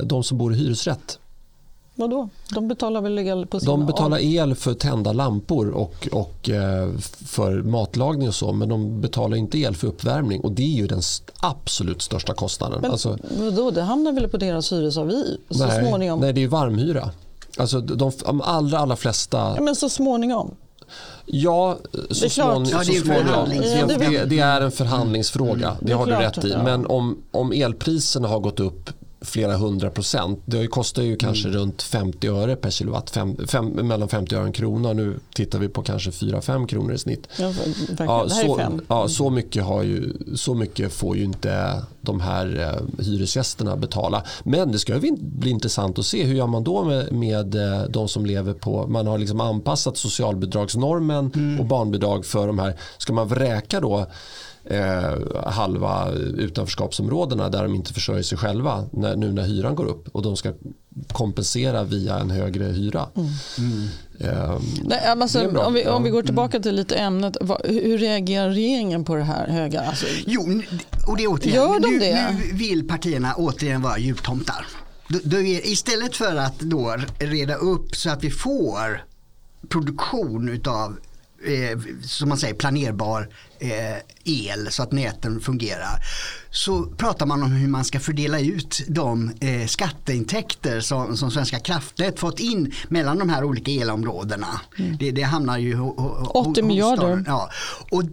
[0.03, 1.19] de som bor i hyresrätt
[1.95, 2.29] Vadå?
[2.53, 6.89] De betalar väl el på sina De betalar el för tända lampor och, och eh,
[7.25, 10.87] för matlagning och så men de betalar inte el för uppvärmning och det är ju
[10.87, 11.01] den
[11.39, 12.81] absolut största kostnaden.
[12.81, 16.19] Men alltså, vadå, det hamnar väl på deras hyresavi så nej, småningom?
[16.19, 17.11] Nej, det är varmhyra.
[17.57, 19.53] Alltså de, de allra, allra flesta...
[19.55, 20.55] Ja, men så småningom?
[21.25, 21.77] Ja,
[22.09, 23.49] så, smån, ja, det, småningom.
[23.49, 25.67] Det, det, det, är en förhandlingsfråga.
[25.67, 25.77] Mm.
[25.79, 26.49] Det, har du rätt i.
[26.49, 26.63] Ja.
[26.63, 28.89] Men om, om elpriserna har gått upp
[29.23, 30.39] flera hundra procent.
[30.45, 31.59] Det kostar ju kanske mm.
[31.59, 34.93] runt 50 öre per kilowatt, fem, fem, mellan 50 öre och en krona.
[34.93, 37.27] Nu tittar vi på kanske 4-5 kronor i snitt.
[37.39, 37.53] Ja,
[37.99, 43.05] ja, så, ja, så, mycket har ju, så mycket får ju inte de här eh,
[43.05, 44.23] hyresgästerna betala.
[44.43, 48.07] Men det ska bli intressant att se hur gör man då med, med eh, de
[48.07, 51.59] som lever på, man har liksom anpassat socialbidragsnormen mm.
[51.59, 52.75] och barnbidrag för de här.
[52.97, 54.07] Ska man vräka då
[54.65, 55.13] eh,
[55.45, 60.21] halva utanförskapsområdena där de inte försörjer sig själva när, nu när hyran går upp och
[60.21, 60.53] de ska
[61.07, 63.07] kompensera via en högre hyra.
[63.15, 63.29] Mm.
[63.57, 63.87] Mm.
[64.19, 68.49] Eh, Nej, alltså, om, vi, om vi går tillbaka till lite ämnet, vad, hur reagerar
[68.49, 69.81] regeringen på det här höga?
[69.81, 70.61] Alltså, jo,
[71.07, 72.35] och det är återigen, Gör de nu, det?
[72.37, 74.67] nu vill partierna återigen vara jultomtar.
[75.63, 79.03] istället för att då reda upp så att vi får
[79.69, 80.97] produktion utav
[81.45, 83.29] eh, som man säger planerbar
[83.59, 85.99] eh, el så att näten fungerar.
[86.51, 91.59] Så pratar man om hur man ska fördela ut de eh, skatteintäkter som, som Svenska
[91.59, 94.61] kraftnät fått in mellan de här olika elområdena.
[94.79, 94.97] Mm.
[94.97, 97.23] Det, det hamnar ju 80 miljarder.
[97.27, 97.49] Ja.
[97.91, 98.03] Och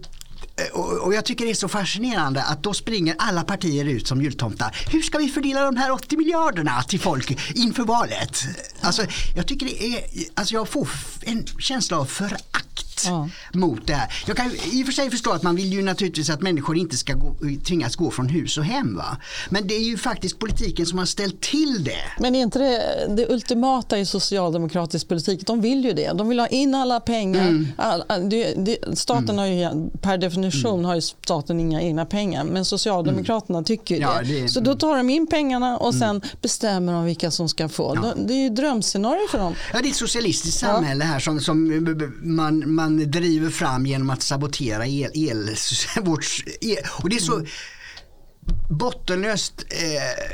[1.01, 4.85] och jag tycker det är så fascinerande att då springer alla partier ut som jultomtar.
[4.91, 8.43] Hur ska vi fördela de här 80 miljarderna till folk inför valet?
[8.81, 10.89] Alltså, jag tycker det är, alltså jag får
[11.21, 13.29] en känsla av förakt ja.
[13.53, 14.13] mot det här.
[14.27, 16.97] Jag kan i och för sig förstå att man vill ju naturligtvis att människor inte
[16.97, 17.35] ska gå,
[17.65, 18.95] tvingas gå från hus och hem.
[18.95, 19.17] Va?
[19.49, 22.03] Men det är ju faktiskt politiken som har ställt till det.
[22.19, 22.81] Men är inte det
[23.15, 25.47] det ultimata i socialdemokratisk politik?
[25.47, 26.11] De vill ju det.
[26.13, 27.47] De vill ha in alla pengar.
[27.47, 27.67] Mm.
[27.77, 29.37] All, det, det, staten mm.
[29.37, 30.85] har ju, per definition mm.
[30.85, 32.43] har ju staten inga egna pengar.
[32.43, 33.65] Men Socialdemokraterna mm.
[33.65, 34.41] tycker ja, det.
[34.41, 34.49] det.
[34.49, 36.21] Så då tar de in pengarna och sen mm.
[36.41, 37.95] bestämmer de vilka som ska få.
[37.95, 38.13] Ja.
[38.27, 39.55] Det är ju drömscenario för dem.
[39.73, 41.85] Ja, det är ett socialistiskt samhälle här som, som
[42.21, 45.49] man, man man driver fram genom att sabotera el, el,
[46.01, 46.25] vårt,
[46.61, 47.47] el och det är så mm.
[48.69, 50.31] bottenlöst eh,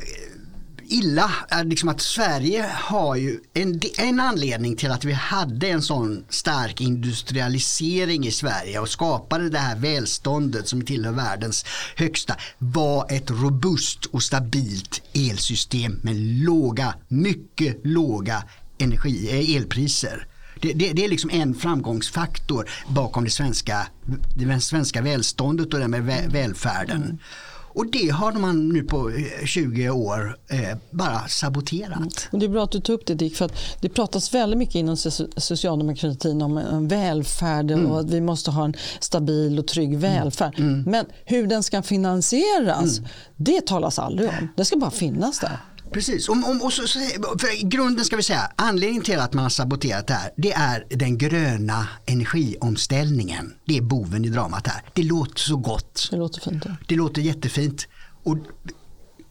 [0.90, 1.32] illa
[1.64, 6.82] liksom att Sverige har ju en, en anledning till att vi hade en sån stark
[6.82, 11.66] industrialisering i Sverige och skapade det här välståndet som tillhör världens
[11.96, 16.16] högsta var ett robust och stabilt elsystem med
[16.46, 18.44] låga, mycket låga
[18.78, 20.28] energi, eh, elpriser.
[20.62, 23.88] Det, det, det, är liksom en framgångsfaktor bakom det svenska,
[24.36, 27.04] det svenska välståndet och därmed vä, välfärden.
[27.04, 27.18] Mm.
[27.78, 29.12] Och det har man nu på
[29.46, 31.98] 20 eh, år eh, bara saboterat.
[31.98, 32.10] Mm.
[32.32, 34.58] Och det är bra att du tog upp det Dick, för att det pratas väldigt
[34.58, 34.98] mycket inom
[35.38, 37.86] socialdemokratin om en välfärd mm.
[37.86, 40.02] och att vi måste ha en stabil och trygg mm.
[40.02, 40.60] välfärd.
[40.60, 40.84] Mm.
[40.84, 43.10] Men hur den ska finansieras, mm.
[43.36, 44.48] det talas aldrig om.
[44.56, 45.60] Det ska bara finnas där.
[45.92, 46.88] Precis, om, om, och så,
[47.40, 50.86] för grunden ska vi säga, anledningen till att man har saboterat det här, det är
[50.90, 53.54] den gröna energiomställningen.
[53.66, 54.82] Det är boven i dramat här.
[54.94, 56.08] Det låter så gott.
[56.12, 56.64] Det låter fint.
[56.66, 56.72] Ja.
[56.88, 57.88] Det låter jättefint.
[58.24, 58.38] Och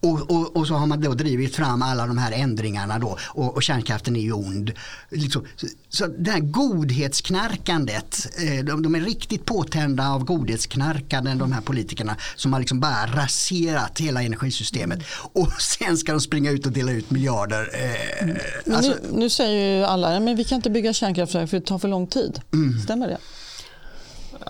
[0.01, 3.55] och, och, och, så har man då drivit fram alla de här ändringarna då och,
[3.55, 4.73] och kärnkraften är ju ond.
[5.11, 5.45] Liksom.
[5.57, 11.61] Så, så det här godhetsknarkandet, eh, de, de, är riktigt påtända av godhetsknarkande de här
[11.61, 14.99] politikerna som har liksom bara raserat hela energisystemet.
[15.33, 17.71] Och sen ska de springa ut och dela ut miljarder.
[17.73, 18.91] Eh, alltså.
[18.91, 21.89] nu, nu, säger ju alla, men vi kan inte bygga kärnkraftverk för det tar för
[21.89, 22.41] lång tid.
[22.53, 22.81] Mm.
[22.81, 23.19] Stämmer det?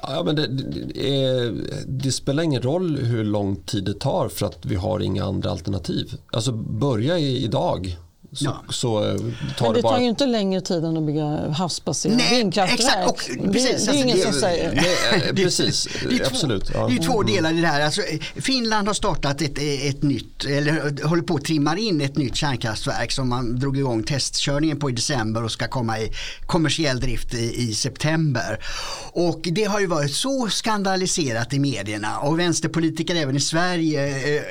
[0.03, 1.53] Ja, men det, det,
[1.87, 5.51] det, spelar ingen roll hur lång tid det tar för att vi har inga andra
[5.51, 6.15] alternativ.
[6.33, 7.97] Alltså börja idag
[8.33, 8.65] så, ja.
[8.69, 9.17] så eh,
[9.59, 9.93] tar Men det, bara...
[9.93, 13.09] tar ju inte längre tid än att bygga havsbaserade vindkraftverk.
[13.09, 14.75] Och, precis, det, det är alltså, ingen som säger.
[14.75, 16.71] Nej, precis, det är absolut.
[16.75, 16.89] Ja.
[16.89, 17.81] Det är två delar i det här.
[17.81, 18.03] Alltså,
[18.37, 23.13] Finland har startat ett, ett nytt, eller håller på att trimma in ett nytt kärnkraftverk
[23.13, 26.13] som man drog igång testkörningen på i december och ska komma i
[26.47, 28.59] kommersiell drift i, i september.
[29.13, 34.07] Och det har ju varit så skandaliserat i medierna och vänsterpolitiker även i Sverige
[34.37, 34.43] eh,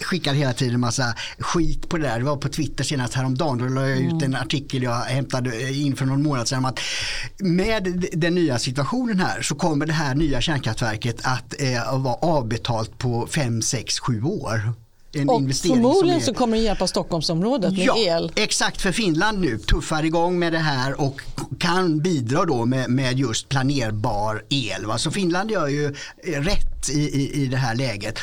[0.00, 2.18] skickar hela tiden en massa skit på det där.
[2.18, 3.58] Det var på Twitter senast häromdagen.
[3.58, 4.22] Då la jag ut mm.
[4.22, 6.80] en artikel jag hämtade in för någon månad sedan om att
[7.38, 12.98] med den nya situationen här så kommer det här nya kärnkraftverket att eh, vara avbetalt
[12.98, 14.72] på 5, 6, 7 år
[15.12, 18.32] en och förmodligen så kommer det hjälpa Stockholmsområdet med ja, el.
[18.36, 21.20] Exakt, för Finland nu tuffar igång med det här och
[21.58, 24.86] kan bidra då med, med just planerbar el.
[24.86, 24.98] Va?
[24.98, 25.94] Så Finland gör ju
[26.24, 28.18] rätt i, i, i det här läget.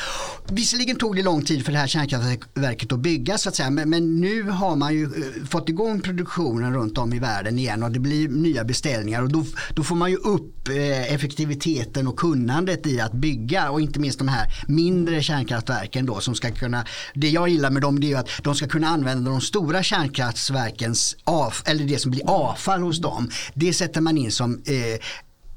[0.50, 3.90] Visserligen tog det lång tid för det här kärnkraftverket att bygga så att säga men,
[3.90, 7.90] men nu har man ju eh, fått igång produktionen runt om i världen igen och
[7.90, 12.86] det blir nya beställningar och då, då får man ju upp eh, effektiviteten och kunnandet
[12.86, 16.77] i att bygga och inte minst de här mindre kärnkraftverken då som ska kunna,
[17.14, 21.16] det jag gillar med dem det är att de ska kunna använda de stora kärnkraftverkens
[21.24, 23.30] av, eller det som blir avfall hos dem.
[23.54, 25.00] Det sätter man in som eh,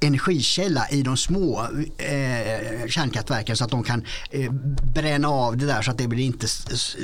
[0.01, 1.61] energikälla i de små
[1.97, 4.51] eh, kärnkraftverken så att de kan eh,
[4.93, 6.47] bränna av det där så att det blir inte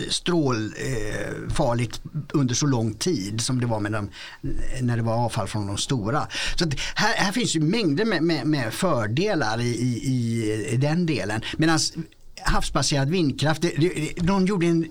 [0.10, 4.10] strålfarligt eh, under så lång tid som det var med dem,
[4.82, 6.28] när det var avfall från de stora.
[6.56, 6.66] Så
[6.96, 10.44] här, här, finns ju mängder med, med, med fördelar i, i,
[10.74, 11.42] i, den delen.
[11.58, 11.80] Medan
[12.44, 14.88] havsbaserad vindkraft, det, det, någon gjorde en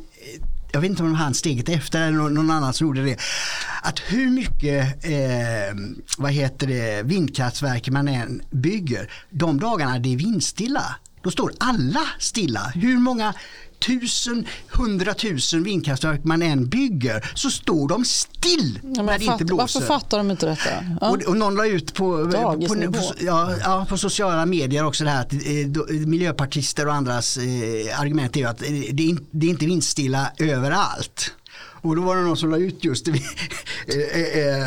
[0.72, 3.16] jag vet inte om han steget efter eller någon annan som gjorde det.
[3.82, 5.76] Att hur mycket eh,
[6.18, 12.02] vad heter det, vindkraftverk man än bygger, de dagarna det är vindstilla, då står alla
[12.18, 12.72] stilla.
[12.74, 13.34] Hur många
[13.78, 19.80] tusen, hundratusen vindkraftverk man än bygger så står de still ja, när det inte blåser.
[19.80, 20.70] Varför fattar de inte detta?
[21.00, 21.10] Ja.
[21.10, 25.20] Och, och någon la ut på, på, på, ja, på sociala medier också det här
[25.20, 29.66] att eh, miljöpartister och andras eh, argument är att eh, det, är, det är inte
[29.66, 31.32] vindstilla överallt.
[31.86, 34.66] Och då var det någon som la ut just eh, eh,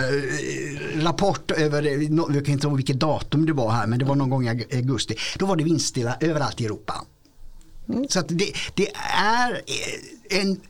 [1.02, 1.84] rapport över,
[2.36, 4.50] jag kan inte ihåg vilket datum det var här, men det var någon gång i
[4.50, 5.16] augusti.
[5.38, 7.06] Då var det vindstilla överallt i Europa.
[7.90, 8.06] Mm.
[8.10, 10.62] Så det, det är eh, en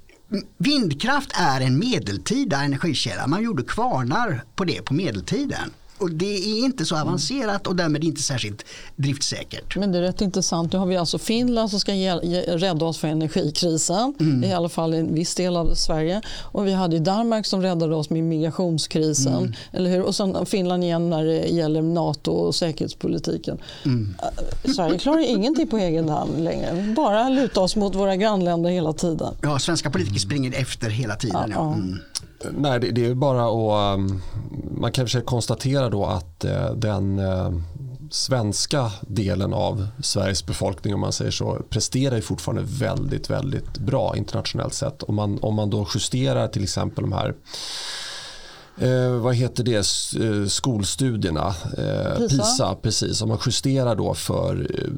[0.58, 3.28] Vindkraft är en medeltida energikälla.
[3.28, 8.04] Man gjorde kvarnar på det på medeltiden och det är inte så avancerat och därmed
[8.04, 9.76] inte särskilt driftsäkert.
[9.76, 10.74] Men det är rätt intressant.
[10.74, 14.14] Nu har vi alltså Finland som ska rädda oss för energikrisen.
[14.20, 14.44] Mm.
[14.44, 16.22] I alla fall en viss del av Sverige.
[16.42, 19.38] Och vi hade Danmark som räddade oss med migrationskrisen.
[19.38, 19.54] Mm.
[19.72, 20.02] Eller hur?
[20.02, 23.58] Och sen Finland igen när det gäller NATO och säkerhetspolitiken.
[23.86, 24.16] Mm.
[24.66, 26.94] Äh, Sverige klarar ingenting på egen hand längre.
[26.96, 29.34] Bara luta oss mot våra grannländer hela tiden.
[29.42, 31.50] Ja, svenska politiker springer efter hela tiden.
[31.50, 31.74] Ja, ja.
[31.74, 32.00] Mm.
[32.58, 33.98] Nej, det, det är bara att...
[33.98, 34.22] Um,
[34.80, 37.52] man kan försöka konstatera då att uh, den uh,
[38.12, 44.18] svenska delen av Sveriges befolkning om man säger så presterar ju fortfarande väldigt, väldigt bra
[44.18, 45.04] internationellt sett.
[45.04, 47.36] Om man, om man då justerar till exempel de här
[48.78, 49.76] eh, vad heter det,
[50.26, 52.44] eh, skolstudierna, eh, PISA.
[52.44, 52.76] PISA.
[52.82, 53.22] precis.
[53.22, 54.90] Om man justerar då för eh,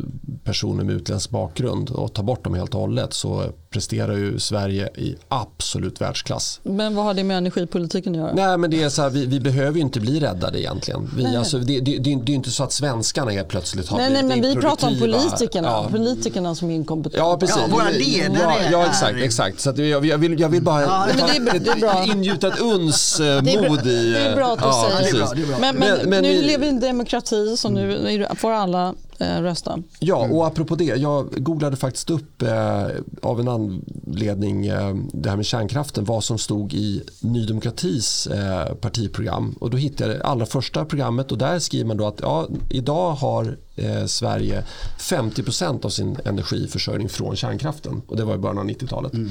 [0.44, 4.90] personer med utländsk bakgrund och tar bort dem helt och hållet så presterar ju Sverige
[4.96, 6.60] i absolut världsklass.
[6.64, 8.34] Men vad har det med energipolitiken att göra?
[8.34, 11.10] Nej, men det är så här, vi, vi behöver ju inte bli räddade egentligen.
[11.18, 14.10] Vi, alltså, det, det, det, det är inte så att svenskarna helt plötsligt har nej,
[14.10, 15.68] blivit Nej, men vi pratar om politikerna.
[15.68, 15.88] Ja.
[15.92, 17.18] Politikerna som är inkompetenta.
[17.18, 17.58] Ja, precis.
[17.58, 19.18] Ja, våra ledare ja, ja, exakt.
[19.18, 19.60] exakt.
[19.60, 22.06] Så jag, jag, vill, jag vill bara ja, ta, det är bra.
[22.06, 24.12] ingjuta ett uns eh, mod i...
[24.12, 25.36] Det är bra att du ja, säger.
[25.36, 25.60] Det.
[25.60, 28.94] Men, men, men, men, nu lever vi i en demokrati så nu får alla eh,
[29.22, 29.80] rösta.
[30.00, 30.84] Ja, och apropå det.
[30.84, 32.88] Jag googlade faktiskt upp eh,
[33.22, 36.06] av en anledning eh, det här med kärnkraften.
[36.06, 39.56] Vad som stod i Ny Demokratis eh, partiprogram.
[39.60, 42.48] Och då hittade jag det allra första programmet och där skriver man då att ja,
[42.70, 44.64] idag har eh, Sverige
[45.00, 48.02] 50% av sin energiförsörjning från kärnkraften.
[48.08, 49.14] Och det var i början av 90-talet.
[49.14, 49.30] Mm.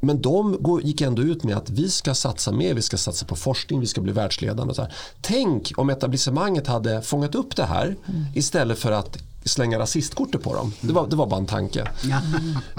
[0.00, 3.36] Men de gick ändå ut med att vi ska satsa mer, vi ska satsa på
[3.36, 4.74] forskning, vi ska bli världsledande.
[4.74, 4.92] Så här.
[5.20, 8.24] Tänk om etablissemanget hade fångat upp det här mm.
[8.34, 10.72] istället för att slänga rasistkortet på dem.
[10.80, 11.88] Det var, det var bara en tanke.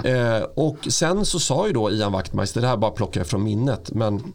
[0.04, 3.44] Eh, och sen så sa ju då Ian Wachtmeister, det här bara plockar jag från
[3.44, 4.32] minnet, men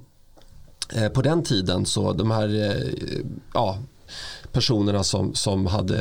[0.93, 2.93] eh, på den tiden så de här eh,
[3.53, 3.77] ja,
[4.57, 5.97] personerna som, som hade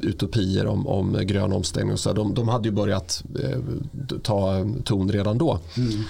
[0.00, 3.58] utopier om, om grön omställning och så, de, de hade ju börjat eh,
[4.22, 5.58] ta ton redan då.
[5.76, 6.04] Mm.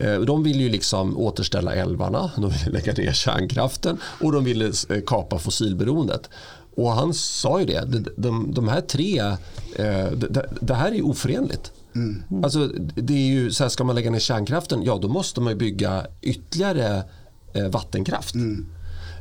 [0.00, 4.66] Eh, de ville ju liksom återställa älvarna, de ville lägga ner kärnkraften och de ville
[4.66, 6.30] eh, kapa fossilberoendet.
[6.74, 9.18] Och han sa ju det, de, de, de här tre,
[9.76, 11.72] eh, det, det, här är oförenligt.
[11.94, 12.44] Mm.
[12.44, 15.58] Alltså, det är ju, så här, ska man lägga ner kärnkraften, ja då måste man
[15.58, 17.02] bygga ytterligare
[17.70, 18.34] vattenkraft.
[18.34, 18.66] Mm.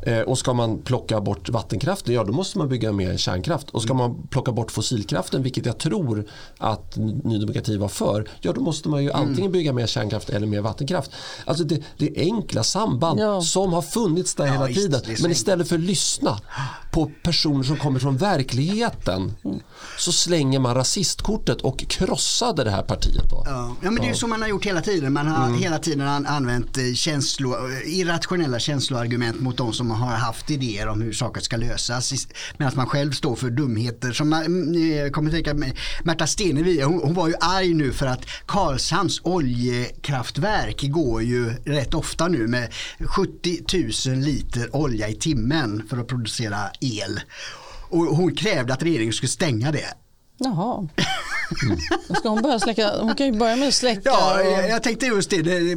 [0.01, 3.69] Eh, och ska man plocka bort vattenkraften, ja då måste man bygga mer kärnkraft.
[3.69, 6.25] Och ska man plocka bort fossilkraften, vilket jag tror
[6.57, 9.21] att Ny Demokrati var för, ja då måste man ju mm.
[9.21, 11.11] antingen bygga mer kärnkraft eller mer vattenkraft.
[11.45, 13.41] Alltså det, det är enkla samband ja.
[13.41, 15.01] som har funnits där ja, hela tiden.
[15.21, 16.39] Men istället för att lyssna
[16.91, 19.59] på personer som kommer från verkligheten mm.
[19.97, 23.29] så slänger man rasistkortet och krossade det här partiet.
[23.29, 23.43] Då.
[23.45, 23.75] Ja.
[23.81, 25.13] men det är ju så man har gjort hela tiden.
[25.13, 25.59] Man har mm.
[25.59, 31.13] hela tiden använt eh, känslo, irrationella känsloargument mot de som har haft idéer om hur
[31.13, 32.27] saker ska lösas
[32.57, 34.11] medan man själv står för dumheter.
[34.11, 35.53] Som jag mm, eh, kommer tänka
[36.03, 41.93] Märta Stenevi, hon, hon, var ju arg nu för att Karlshamns oljekraftverk går ju rätt
[41.93, 47.19] ofta nu med 70 000 liter olja i timmen för att producera el.
[47.89, 49.93] Och hon krävde att regeringen skulle stänga det.
[50.38, 50.88] Jaha.
[51.63, 51.77] Mm.
[52.19, 52.91] Ska hon börja släcka?
[52.99, 54.01] Hon kan ju börja med att släcka.
[54.03, 54.69] Ja, och...
[54.69, 55.41] jag, tänkte just det.
[55.41, 55.75] det.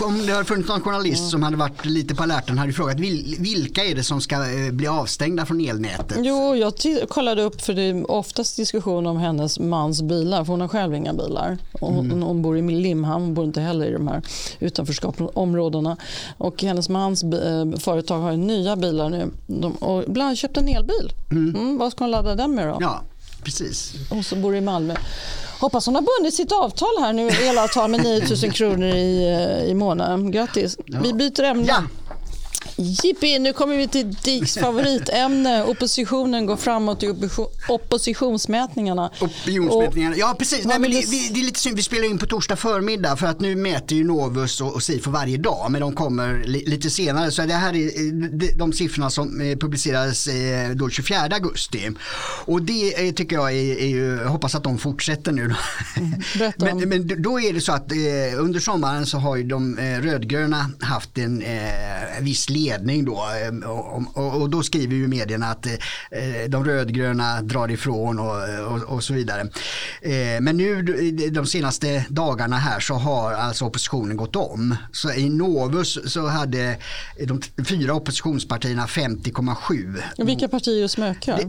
[0.00, 1.30] Om det hade funnits någon journalist mm.
[1.30, 3.00] som hade varit lite på alerten hade frågat
[3.38, 6.18] vilka är det som ska eh, bli avstängda från elnätet?
[6.20, 6.74] Jo, jag
[7.08, 10.44] kollade upp för det är oftast diskussion om hennes mans bilar.
[10.44, 11.58] För hon har själv inga bilar.
[11.72, 12.22] Hon, mm.
[12.22, 14.22] hon bor i Limhamn, hon bor inte heller i de här
[14.60, 15.96] utanförskapsområdena.
[16.38, 19.30] Och hennes mans eh, företag har nya bilar nu.
[19.46, 21.12] De, och bland annat köpt en elbil.
[21.30, 21.56] Mm.
[21.56, 22.78] Mm, vad ska hon ladda den med då?
[22.80, 23.02] Ja
[23.44, 23.94] precis.
[24.10, 24.94] Hon som bor i Malmö.
[25.60, 29.74] Hoppas hon har bundit sitt avtal här nu, elavtal med 9000 kronor i, eh, i
[29.74, 30.30] månaden.
[30.30, 30.76] Grattis.
[30.86, 30.98] Ja.
[31.02, 31.66] Vi byter ämne.
[31.68, 31.82] Ja.
[32.76, 35.64] Jippi, nu kommer vi till Diks favoritämne.
[35.64, 37.14] Oppositionen går framåt i
[37.68, 39.10] oppositionsmätningarna.
[39.20, 40.64] Opinionsmätningarna, ja precis.
[40.64, 43.40] Nej, men det, det, är lite synd, vi spelar in på torsdag förmiddag för att
[43.40, 47.30] nu mäter ju Novus och, och Sifo varje dag men de kommer li, lite senare.
[47.30, 51.90] Så det här är de, siffrorna som eh, publicerades eh, då 24 augusti.
[52.44, 55.54] Och det eh, tycker jag är, är ju, hoppas att de fortsätter nu.
[55.96, 57.92] Mm, men, men, då är det så att
[58.36, 61.44] under sommaren så har ju de rödgröna haft en
[62.20, 63.14] viss ledning då.
[63.14, 63.70] Eh,
[64.40, 65.72] och, då skriver ju medierna att eh,
[66.48, 68.18] de rödgröna drar ifrån
[68.86, 69.40] och så vidare.
[70.02, 70.82] Eh, men nu
[71.30, 74.76] de senaste dagarna här så har alltså oppositionen gått om.
[74.92, 76.76] Så i Novus så hade
[77.26, 80.02] de fyra oppositionspartierna 50,7.
[80.26, 81.40] Vilka partier smökar?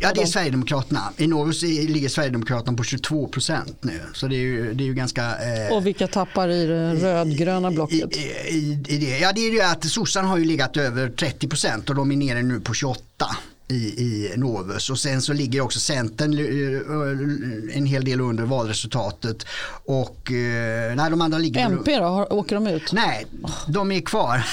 [0.00, 1.12] Ja det är Sverigedemokraterna.
[1.16, 4.00] I Novus ligger Sverigedemokraterna på 22 procent nu.
[4.14, 5.22] Så det är ju, det är ju ganska...
[5.22, 8.16] Eh, och vilka tappar i det rödgröna blocket?
[8.16, 9.18] I, i, i det.
[9.18, 12.16] Ja det är ju att sossarna har ju legat över 30 procent och de är
[12.16, 13.26] nere nu på 28
[13.68, 19.46] i, i Novus och sen så ligger också Centern eh, en hel del under valresultatet
[19.84, 22.92] och eh, nej, de andra ligger MP då, åker de ut?
[22.92, 23.26] Nej,
[23.68, 24.46] de är kvar.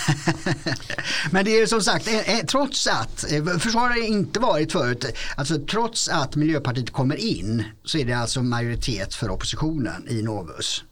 [1.32, 3.20] Men det är som sagt, eh, trots att,
[3.60, 5.06] för så har det inte varit förut,
[5.38, 10.84] alltså trots att Miljöpartiet kommer in så är det alltså majoritet för oppositionen i Novus.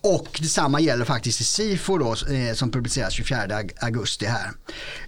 [0.00, 4.50] Och detsamma gäller faktiskt i SIFO då, eh, som publiceras 24 augusti här.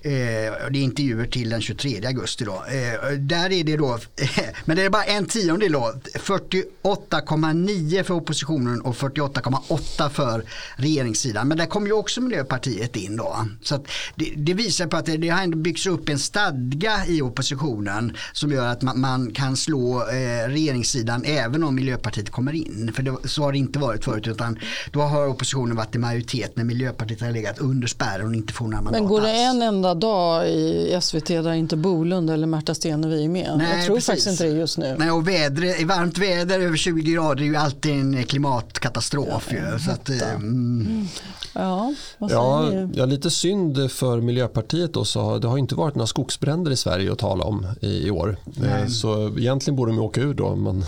[0.02, 2.64] Eh, det är intervjuer till den 23 augusti då.
[2.68, 3.98] Eh, där är det då,
[4.64, 10.44] men det är bara en tiondel då, 48,9 för oppositionen och 48,8 för
[10.76, 11.48] regeringssidan.
[11.48, 13.46] Men där kommer ju också Miljöpartiet in då.
[13.62, 13.84] Så
[14.14, 18.16] det, det, visar på att det, det har ändå byggts upp en stadga i oppositionen
[18.32, 22.92] som gör att man, man kan slå eh, regeringssidan även om Miljöpartiet kommer in.
[22.94, 24.58] För det, så har det inte varit förut utan
[24.90, 28.64] då har oppositionen varit i majoritet när Miljöpartiet har legat under spärren och inte får
[28.64, 32.74] några mandat Men går det en enda dag i SVT där inte Bolund eller Märta
[32.74, 33.54] Stenevi är med?
[33.58, 34.06] Nej, jag tror precis.
[34.06, 34.96] faktiskt inte det just nu.
[34.98, 39.48] Nej, och väder, varmt väder över 20 grader är ju alltid en klimatkatastrof.
[39.50, 40.36] Ja, ju, så att, mm.
[40.36, 41.08] mm.
[41.52, 46.70] Ja, ja, ja, lite synd för Miljöpartiet då, så det har inte varit några skogsbränder
[46.70, 48.36] i Sverige att tala om i, i år.
[48.44, 48.90] Nej.
[48.90, 50.56] Så egentligen borde de åka ur då.
[50.56, 50.84] Men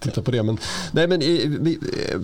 [0.00, 0.42] titta på det.
[0.42, 0.58] Men,
[0.92, 1.78] nej, men vi,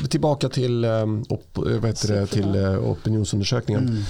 [0.08, 3.88] tillbaka till, ehm, op, vad heter det, till eh, opinionsundersökningen.
[3.88, 4.02] Mm.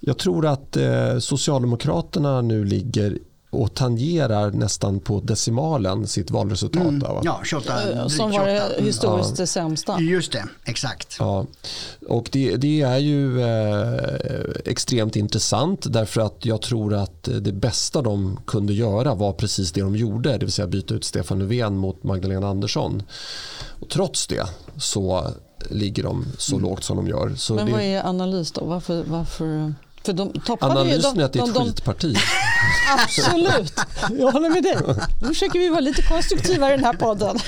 [0.00, 3.18] Jag tror att eh, Socialdemokraterna nu ligger
[3.56, 6.82] och tangerar nästan på decimalen sitt valresultat.
[6.82, 6.98] Mm.
[6.98, 9.36] Där, ja, 28, eh, Som var det historiskt ja.
[9.36, 10.00] det sämsta.
[10.00, 11.16] Just det, exakt.
[11.18, 11.46] Ja.
[12.08, 18.02] Och det, det är ju eh, extremt intressant därför att jag tror att det bästa
[18.02, 21.76] de kunde göra var precis det de gjorde, det vill säga byta ut Stefan Löfven
[21.76, 23.02] mot Magdalena Andersson.
[23.80, 24.46] Och trots det
[24.76, 25.30] så
[25.70, 26.68] ligger de så mm.
[26.68, 27.34] lågt som de gör.
[27.36, 27.72] Så Men det...
[27.72, 28.64] vad är analys då?
[28.64, 29.74] Varför, varför...
[30.06, 32.16] För de Analysen ju, de, är att det är ett de, skitparti.
[32.98, 33.80] Absolut,
[34.18, 34.76] jag håller med dig.
[35.22, 37.38] Nu försöker vi vara lite konstruktiva i den här podden.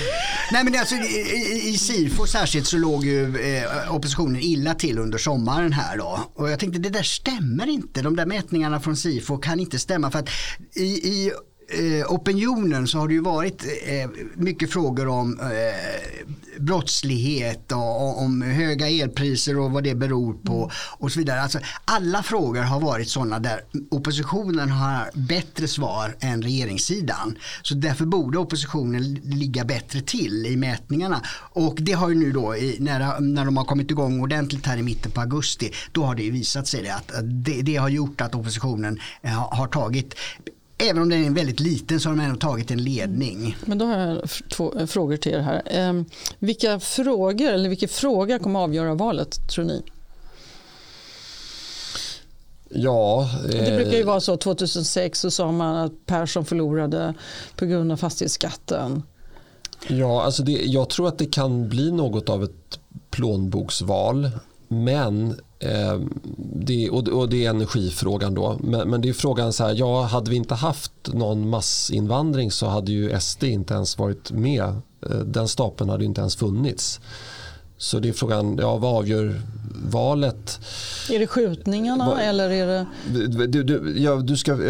[0.53, 5.19] Nej, men alltså, i, i Sifo särskilt så låg ju eh, oppositionen illa till under
[5.19, 6.21] sommaren här då.
[6.35, 8.03] Och jag tänkte det där stämmer inte.
[8.03, 10.29] De där mätningarna från Sifo kan inte stämma för att
[10.75, 11.33] i, i
[11.71, 18.43] Eh, opinionen så har det ju varit eh, mycket frågor om eh, brottslighet och om
[18.43, 21.43] höga elpriser och vad det beror på och så vidare.
[21.43, 23.61] Alltså, alla frågor har varit sådana där
[23.91, 27.39] oppositionen har bättre svar än regeringssidan.
[27.63, 31.23] Så därför borde oppositionen ligga bättre till i mätningarna.
[31.53, 34.83] Och det har ju nu då när, när de har kommit igång ordentligt här i
[34.83, 38.21] mitten på augusti då har det ju visat sig det att det, det har gjort
[38.21, 39.01] att oppositionen
[39.51, 40.15] har tagit
[40.79, 43.57] Även om den är väldigt liten så har de ändå tagit en ledning.
[43.65, 45.63] Men då har jag två frågor till er här.
[45.67, 46.03] Eh,
[46.39, 49.83] vilka frågor eller vilka fråga kommer avgöra valet tror ni?
[52.69, 53.65] Ja, eh...
[53.65, 54.37] Det brukar ju vara så.
[54.37, 57.15] 2006 så sa man att Persson förlorade
[57.57, 59.03] på grund av fastighetsskatten.
[59.89, 62.79] Ja, alltså det, jag tror att det kan bli något av ett
[63.11, 64.31] plånboksval.
[64.69, 66.01] Men eh,
[66.55, 68.59] det, och, och, det är energifrågan då.
[68.61, 72.67] Men, men, det är frågan så här, ja, hade vi inte haft någon massinvandring så
[72.67, 74.65] hade ju SD inte ens varit med.
[75.11, 77.01] Eh, den stapeln hade inte ens funnits.
[77.77, 79.43] Så det är frågan, ja, vad avgör
[79.91, 80.61] valet?
[81.11, 82.87] Är det skjutningarna Va, eller är det?
[83.47, 84.63] Du, du, ja, du ska,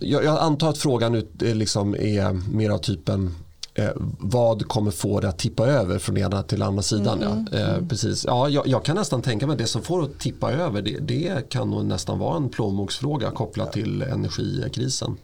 [0.00, 3.34] jag, jag antar att frågan liksom är mer av typen
[3.74, 7.22] eh, vad kommer få det att tippa över från ena till andra sidan.
[7.22, 7.58] Mm, ja.
[7.58, 8.24] Eh, precis.
[8.24, 10.82] Ja, jag, jag, kan nästan tänka mig att det som får det att tippa över
[10.82, 15.16] det, det kan nog nästan vara en plånboksfråga kopplat till energikrisen.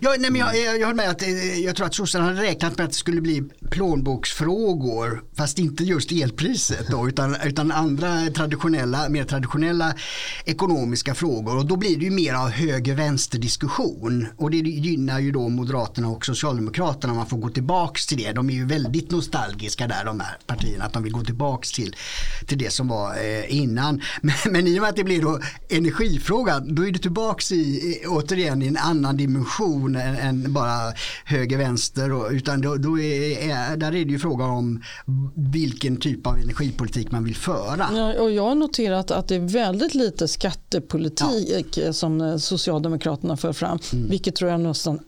[0.00, 2.78] Ja, nej, men jag, jag, jag med att eh, jag tror att sossarna hade räknat
[2.78, 9.08] med att det skulle bli plånboksfrågor fast inte just elpriset då, utan, utan andra traditionella,
[9.08, 9.94] mer traditionella
[10.44, 15.32] ekonomiska frågor och då blir det ju mer av höger-vänster diskussion och det gynnar ju
[15.32, 18.32] då Moderaterna och Socialdemokraterna om man får gå tillbaks till det.
[18.32, 21.96] De är ju väldigt nostalgiska där de här partierna att de vill gå tillbaks till,
[22.46, 24.02] till det som var eh, innan.
[24.22, 28.02] Men, men i och med att det blir då energifrågan då är det tillbaks i,
[28.06, 30.92] återigen i en annan dimension diskussion än, än bara
[31.24, 32.32] höger-vänster.
[32.32, 34.82] Utan då, då är, där är det ju fråga om
[35.34, 37.88] vilken typ av energipolitik man vill föra.
[37.92, 41.92] Ja, och jag har noterat att det är väldigt lite skattepolitik ja.
[41.92, 43.78] som Socialdemokraterna för fram.
[43.92, 44.10] Mm.
[44.10, 45.00] Vilket tror jag nästan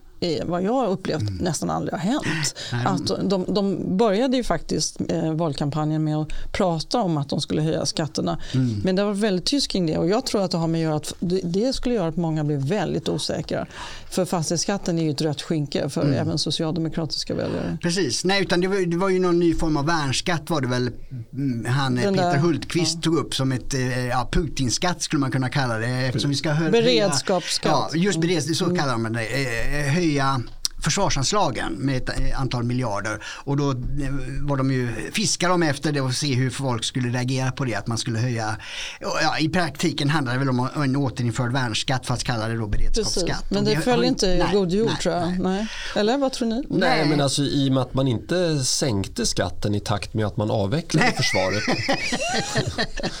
[0.45, 1.33] vad jag har upplevt mm.
[1.33, 2.55] nästan aldrig har hänt.
[2.85, 7.61] Att de, de började ju faktiskt eh, valkampanjen med att prata om att de skulle
[7.61, 8.39] höja skatterna.
[8.53, 8.81] Mm.
[8.83, 10.83] Men det var väldigt tyst kring det och jag tror att det har med att
[10.83, 11.13] göra att
[11.43, 13.65] det, skulle göra att många blev väldigt osäkra.
[14.09, 16.13] För fastighetsskatten är ju ett rött skynke för mm.
[16.13, 17.77] även socialdemokratiska väljare.
[17.81, 20.67] Precis, nej utan det var, det var ju någon ny form av värnskatt var det
[20.67, 20.91] väl
[21.33, 23.01] mm, han Den Peter där, Hultqvist ja.
[23.01, 25.87] tog upp som ett eh, ja, Putinskatt skulle man kunna kalla det.
[25.87, 27.89] Eftersom vi ska höja, Beredskapsskatt.
[27.93, 28.77] Ja, just beredskap, så mm.
[28.77, 29.25] kallar man det.
[29.25, 30.41] Eh, höja
[30.81, 33.23] försvarsanslagen med ett eh, antal miljarder.
[33.25, 33.77] Och då eh,
[34.41, 37.75] var de ju, fiskade de efter det och se hur folk skulle reagera på det.
[37.75, 38.55] Att man skulle höja,
[38.99, 43.25] ja, i praktiken handlar det väl om en återinförd värnskatt fast kalla det då beredskapsskatt.
[43.25, 43.51] Precis.
[43.51, 45.27] Men det föll inte i god jord tror jag.
[45.27, 45.39] Nej.
[45.39, 45.67] nej.
[45.95, 46.55] Eller vad tror ni?
[46.55, 50.25] Nej, nej, men alltså i och med att man inte sänkte skatten i takt med
[50.25, 51.15] att man avvecklade nej.
[51.15, 51.63] försvaret.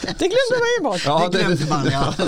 [0.01, 1.01] det glömde man ju bort.
[1.05, 2.13] Ja, det, det man, ja.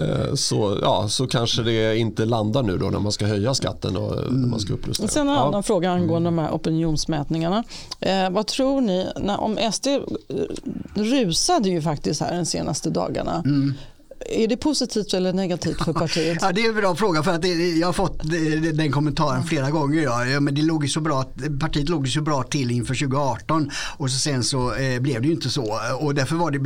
[0.00, 3.83] Eh, så, ja, så kanske det inte landar nu då när man ska höja skatten
[3.88, 4.40] och mm.
[4.40, 5.08] när man ska upprusta.
[5.08, 7.64] Sen en annan fråga angående de här opinionsmätningarna.
[8.00, 10.00] Eh, vad tror ni, när, om SD eh,
[10.94, 13.42] rusade ju faktiskt här de senaste dagarna.
[13.44, 13.74] Mm.
[14.20, 16.38] Är det positivt eller negativt för partiet?
[16.42, 17.48] Ja, det är en bra fråga för att det,
[17.78, 18.22] jag har fått
[18.74, 20.02] den kommentaren flera gånger.
[20.02, 20.40] Ja.
[20.40, 21.24] men det låg så bra,
[21.60, 25.34] partiet låg så bra till inför 2018 och så sen så eh, blev det ju
[25.34, 25.80] inte så.
[26.00, 26.58] Och därför var det,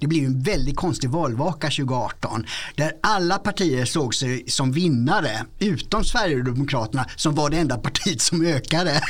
[0.00, 2.44] det, blev en väldigt konstig valvaka 2018
[2.74, 8.46] där alla partier såg sig som vinnare utom Sverigedemokraterna som var det enda partiet som
[8.46, 9.00] ökade.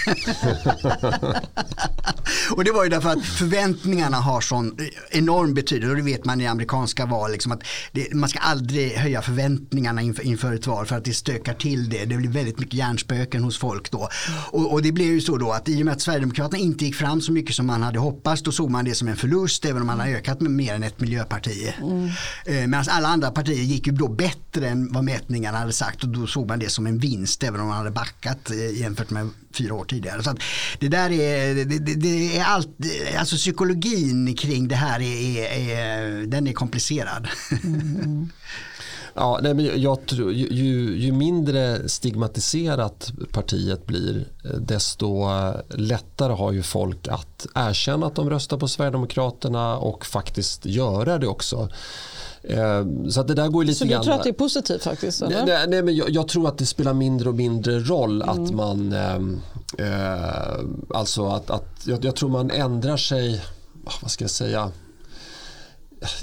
[2.51, 4.77] och det var ju därför att förväntningarna har sån
[5.11, 7.33] enorm betydelse och det vet man i amerikanska val.
[7.33, 11.15] Liksom att det, man ska aldrig höja förväntningarna inför, inför ett val för att det
[11.15, 12.05] stökar till det.
[12.05, 14.09] Det blir väldigt mycket hjärnspöken hos folk då.
[14.51, 16.95] Och, och, det blev ju så då att i och med att Sverigedemokraterna inte gick
[16.95, 19.81] fram så mycket som man hade hoppats då såg man det som en förlust även
[19.81, 21.75] om man har ökat med mer än ett miljöparti.
[21.83, 22.11] Mm.
[22.47, 26.09] Eh, Medan alla andra partier gick ju då bättre än vad mätningarna hade sagt och
[26.09, 29.31] då såg man det som en vinst även om man hade backat eh, jämfört med
[29.55, 30.23] fyra år tidigare.
[30.23, 30.37] Så
[30.79, 32.69] det där är, det, det, det, är allt,
[33.19, 37.29] alltså psykologin kring det här är, är den är komplicerad.
[37.65, 38.31] Mm.
[39.15, 44.27] Ja, nej, men jag tror, ju, ju, mindre stigmatiserat partiet blir
[44.59, 45.29] desto
[45.69, 51.27] lättare har ju folk att erkänna att de röstar på Sverigedemokraterna och faktiskt göra det
[51.27, 51.69] också.
[52.43, 55.23] Eh, så att det där går lite Så du tror att det är positivt faktiskt?
[55.23, 55.47] Eller?
[55.47, 58.45] Nej, nej, men jag, jag, tror att det spelar mindre och mindre roll mm.
[58.45, 59.41] att man ehm,
[59.79, 63.45] eh, Alltså att, att jag, jag, tror man ändrar sig
[63.85, 64.71] ah, Vad ska jag säga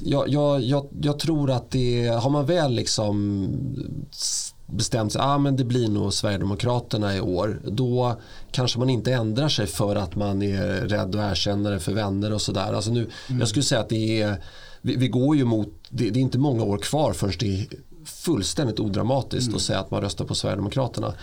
[0.03, 3.47] jag, jag, jag, jag tror att det har man väl liksom
[4.65, 7.61] bestämt sig, ah, men det blir nog Sverigedemokraterna i år.
[7.65, 8.15] Då
[8.51, 12.34] kanske man inte ändrar sig för att man är rädd att erkänna det för vänner
[12.34, 12.73] och sådär.
[12.73, 13.09] Alltså mm.
[13.39, 14.43] Jag skulle säga att det är
[14.82, 17.67] vi, vi går ju mot, det, det, är inte många år kvar förrän det är
[18.05, 19.55] fullständigt odramatiskt mm.
[19.55, 21.13] att säga att man röstar på Sverigedemokraterna.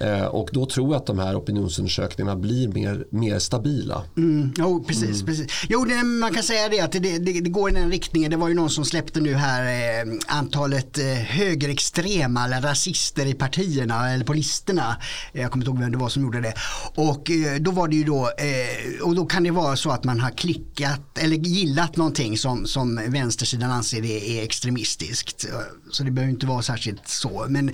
[0.00, 4.02] Eh, och då tror jag att de här opinionsundersökningarna blir mer, mer stabila.
[4.16, 5.22] Mm, jo, precis.
[5.22, 5.26] Mm.
[5.26, 5.46] precis.
[5.68, 8.30] Jo, det, man kan säga det att det, det, det, går i den riktningen.
[8.30, 13.34] Det var ju någon som släppte nu här eh, antalet eh, högerextrema eller rasister i
[13.34, 14.96] partierna eller på listorna.
[15.32, 16.54] Jag kommer inte ihåg vem det var som gjorde det.
[16.94, 20.04] Och eh, då var det ju då, eh, och då kan det vara så att
[20.04, 25.46] man har klickat eller gillat någonting som, som vänstersidan anser är extremistiskt.
[25.90, 27.46] Så det behöver inte vara särskilt så.
[27.48, 27.72] Men,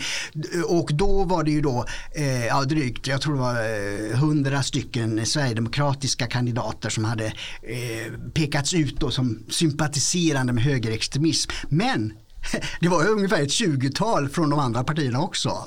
[0.67, 1.87] och då var det ju då
[2.17, 7.27] eh, ja, drygt, jag tror det var eh, hundra stycken sverigedemokratiska kandidater som hade
[7.63, 11.51] eh, pekats ut då som sympatiserande med högerextremism.
[11.69, 12.13] Men
[12.81, 15.65] det var ungefär ett 20-tal från de andra partierna också.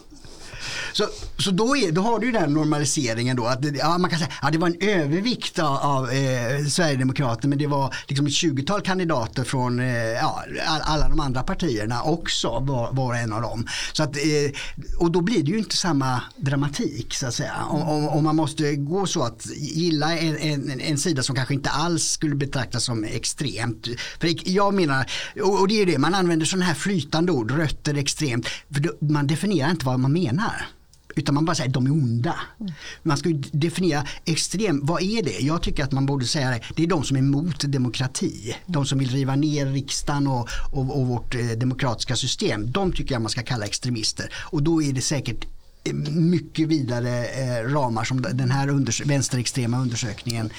[0.93, 1.07] Så,
[1.37, 4.29] så då, är, då har du ju den normaliseringen då att ja, man kan säga
[4.29, 8.31] att ja, det var en övervikt av, av eh, Sverigedemokraterna men det var liksom ett
[8.31, 10.43] 20-tal kandidater från eh, ja,
[10.81, 13.67] alla de andra partierna också var, var en av dem.
[13.93, 14.51] Så att, eh,
[14.97, 17.55] och då blir det ju inte samma dramatik så att säga.
[17.69, 21.53] Om, om, om man måste gå så att gilla en, en, en, sida som kanske
[21.53, 23.87] inte alls skulle betraktas som extremt.
[24.19, 25.11] För jag menar,
[25.41, 28.79] och, och det är ju det, man använder sådana här flytande ord, rötter extremt, för
[28.79, 30.58] då, man definierar inte vad man menar.
[31.19, 32.35] Utan man bara säger de är onda.
[33.03, 35.39] Man ska ju definiera extrem, vad är det?
[35.39, 36.61] Jag tycker att man borde säga det.
[36.75, 38.55] Det är de som är emot demokrati.
[38.65, 42.71] De som vill riva ner riksdagen och, och, och vårt eh, demokratiska system.
[42.71, 44.33] De tycker jag man ska kalla extremister.
[44.51, 45.45] Och då är det säkert
[46.11, 50.49] mycket vidare eh, ramar som den här unders vänsterextrema undersökningen.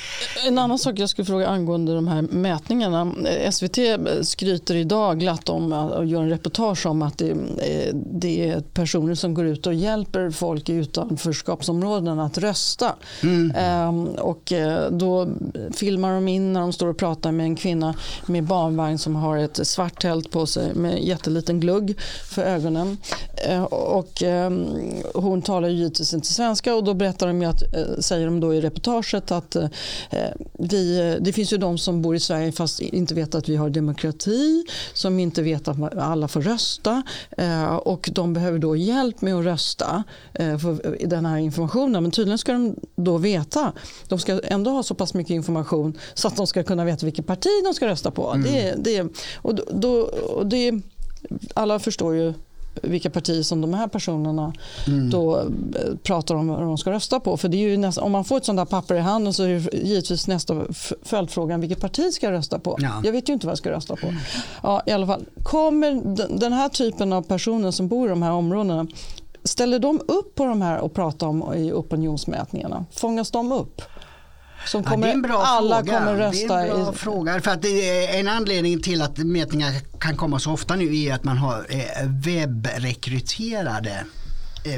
[0.46, 3.12] En annan sak jag skulle fråga angående de här mätningarna.
[3.52, 3.78] SVT
[4.22, 9.14] skryter idag glatt om och gör en reportage om att det, eh, det är personer
[9.14, 12.94] som går ut och hjälper folk i utanförskapsområden att rösta.
[13.22, 13.52] Mm.
[13.56, 15.28] Ehm, och eh, då
[15.72, 17.94] filmar de in när de står och pratar med en kvinna
[18.26, 22.98] med barnvagn som har ett svart tält på sig med jätteliten glugg för ögonen.
[23.48, 24.66] Ehm, och ehm,
[25.22, 28.60] hon talar givetvis inte svenska och då berättar de att, eh, säger de då i
[28.60, 29.68] reportaget att eh,
[30.52, 33.70] vi, det finns ju de som bor i Sverige fast inte vet att vi har
[33.70, 34.64] demokrati,
[34.94, 39.44] som inte vet att alla får rösta eh, och de behöver då hjälp med att
[39.44, 42.02] rösta för den här informationen.
[42.02, 43.72] Men tydligen ska de då veta,
[44.08, 47.26] de ska ändå ha så pass mycket information så att de ska kunna veta vilket
[47.26, 48.30] parti de ska rösta på.
[48.30, 48.52] Mm.
[48.52, 49.92] Det, det, och då,
[50.36, 50.80] och det,
[51.54, 52.34] alla förstår ju
[52.82, 54.52] vilka partier som de här personerna
[54.86, 55.10] mm.
[55.10, 55.44] då eh,
[56.02, 57.36] pratar om vad de ska rösta på.
[57.36, 59.42] För det är ju nästa, om man får ett sånt där papper i handen så
[59.42, 60.62] är det givetvis nästa
[61.02, 62.76] följdfrågan vilket parti ska jag rösta på?
[62.78, 63.02] Ja.
[63.04, 64.14] Jag vet ju inte vad jag ska rösta på.
[64.62, 65.24] Ja, i alla fall.
[65.42, 66.00] Kommer
[66.38, 68.86] den här typen av personer som bor i de här områdena
[69.44, 72.84] Ställer de upp på de här och pratar om i opinionsmätningarna?
[72.92, 73.82] Fångas de upp?
[74.66, 75.98] Som kommer, ja, det är en bra alla fråga.
[75.98, 76.56] kommer rösta.
[76.56, 76.96] Det är en bra i...
[76.96, 77.40] fråga.
[77.40, 77.64] För att
[78.14, 82.08] en anledning till att mätningar kan komma så ofta nu är att man har eh,
[82.24, 84.04] webbrekryterade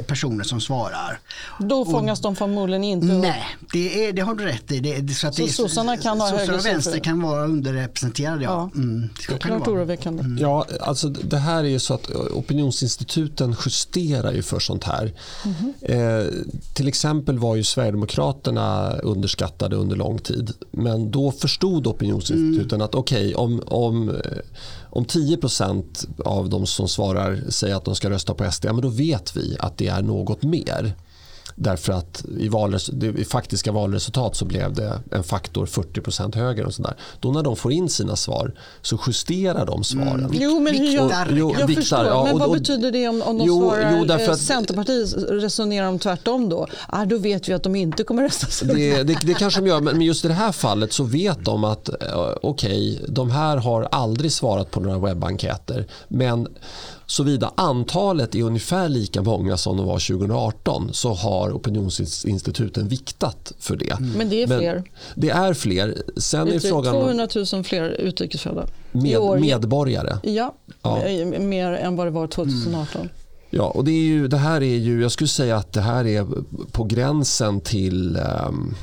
[0.07, 1.19] personer som svarar.
[1.59, 4.79] Då fångas och, de förmodligen inte Nej, det, är, det har du rätt i.
[4.79, 8.43] Det, så att så sossarna kan ha högre och vänster kan vara underrepresenterade.
[8.43, 8.53] Ja.
[8.73, 8.79] Ja.
[8.81, 9.09] Mm,
[9.39, 10.23] Klart oroväckande.
[10.23, 10.37] Mm.
[10.37, 15.13] Ja, alltså det här är ju så att opinionsinstituten justerar ju för sånt här.
[15.45, 15.73] Mm.
[15.81, 16.27] Eh,
[16.73, 20.51] till exempel var ju Sverigedemokraterna underskattade under lång tid.
[20.71, 22.85] Men då förstod opinionsinstituten mm.
[22.85, 24.15] att okej, okay, om, om eh,
[24.95, 28.81] om 10% av de som svarar säger att de ska rösta på SD, ja, men
[28.81, 30.95] då vet vi att det är något mer.
[31.55, 36.65] Därför att i, valres- i faktiska valresultat så blev det en faktor 40% högre.
[36.65, 36.95] Och sådär.
[37.19, 40.19] Då när de får in sina svar så justerar de svaren.
[40.19, 40.31] Mm.
[40.33, 42.05] Jo, men hur jag, jo, jag viktar, förstår.
[42.05, 45.13] Ja, men vad och, betyder det om, om de jo, svarar jo, därför att, Centerpartiet
[45.29, 46.67] resonerar de tvärtom då?
[46.87, 48.65] Ah, då vet vi att de inte kommer rösta så.
[48.65, 51.63] Det, det, det kanske de gör, men just i det här fallet så vet de
[51.63, 51.95] att eh,
[52.41, 55.87] okej, okay, de här har aldrig svarat på några webbenkäter.
[56.07, 56.47] Men
[57.05, 63.75] Såvida antalet är ungefär lika många som de var 2018 så har opinionsinstituten viktat för
[63.75, 63.91] det.
[63.91, 64.11] Mm.
[64.11, 64.73] Men det är fler.
[64.75, 64.83] Men
[65.15, 66.03] det är fler.
[66.17, 68.67] Sen är frågan 200 000 fler utrikesfödda.
[68.91, 70.17] Med, medborgare?
[70.23, 70.99] Ja, ja,
[71.39, 73.01] mer än vad det var 2018.
[73.01, 73.13] Mm.
[73.49, 76.07] Ja, och det, är ju, det här är ju, jag skulle säga att det här
[76.07, 76.27] är
[76.71, 78.75] på gränsen till um,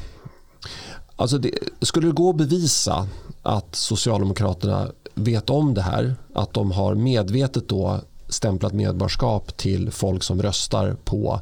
[1.20, 1.50] Alltså det,
[1.80, 3.08] skulle det gå att bevisa
[3.42, 8.00] att Socialdemokraterna vet om det här, att de har medvetet då
[8.30, 11.40] stämplat medborgarskap till folk som röstar på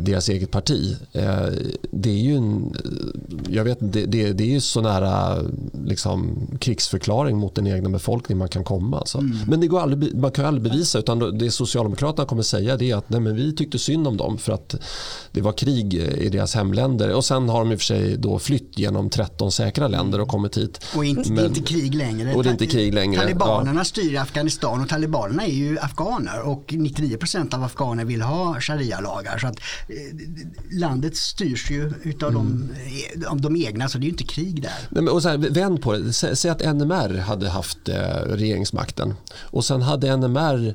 [0.00, 0.96] deras eget parti.
[1.12, 1.46] Eh,
[1.90, 2.76] det är ju en,
[3.48, 5.38] jag vet, det, det, det är ju så nära
[5.84, 8.98] liksom, krigsförklaring mot den egna befolkningen man kan komma.
[8.98, 9.18] Alltså.
[9.18, 9.36] Mm.
[9.46, 13.10] Men det går aldrig, man kan aldrig bevisa utan det Socialdemokraterna kommer säga är att
[13.10, 14.74] nej, men vi tyckte synd om dem för att
[15.32, 17.14] det var krig i deras hemländer.
[17.14, 20.28] Och sen har de i och för sig då flytt genom 13 säkra länder och
[20.28, 20.84] kommit hit.
[20.96, 22.34] Och inte, men, inte krig längre.
[22.34, 23.20] Och det är inte krig längre.
[23.20, 23.84] Talibanerna ja.
[23.84, 29.38] styr Afghanistan och talibanerna är ju afghaner och 99% av afghaner vill ha sharia-lagar.
[29.38, 29.67] Så att Eh,
[30.70, 32.68] landet styrs ju utav mm.
[33.16, 34.88] de, av de egna så det är ju inte krig där.
[34.90, 37.96] Nej, men, och så här, vänd på det, säg att NMR hade haft eh,
[38.26, 40.74] regeringsmakten och sen hade NMR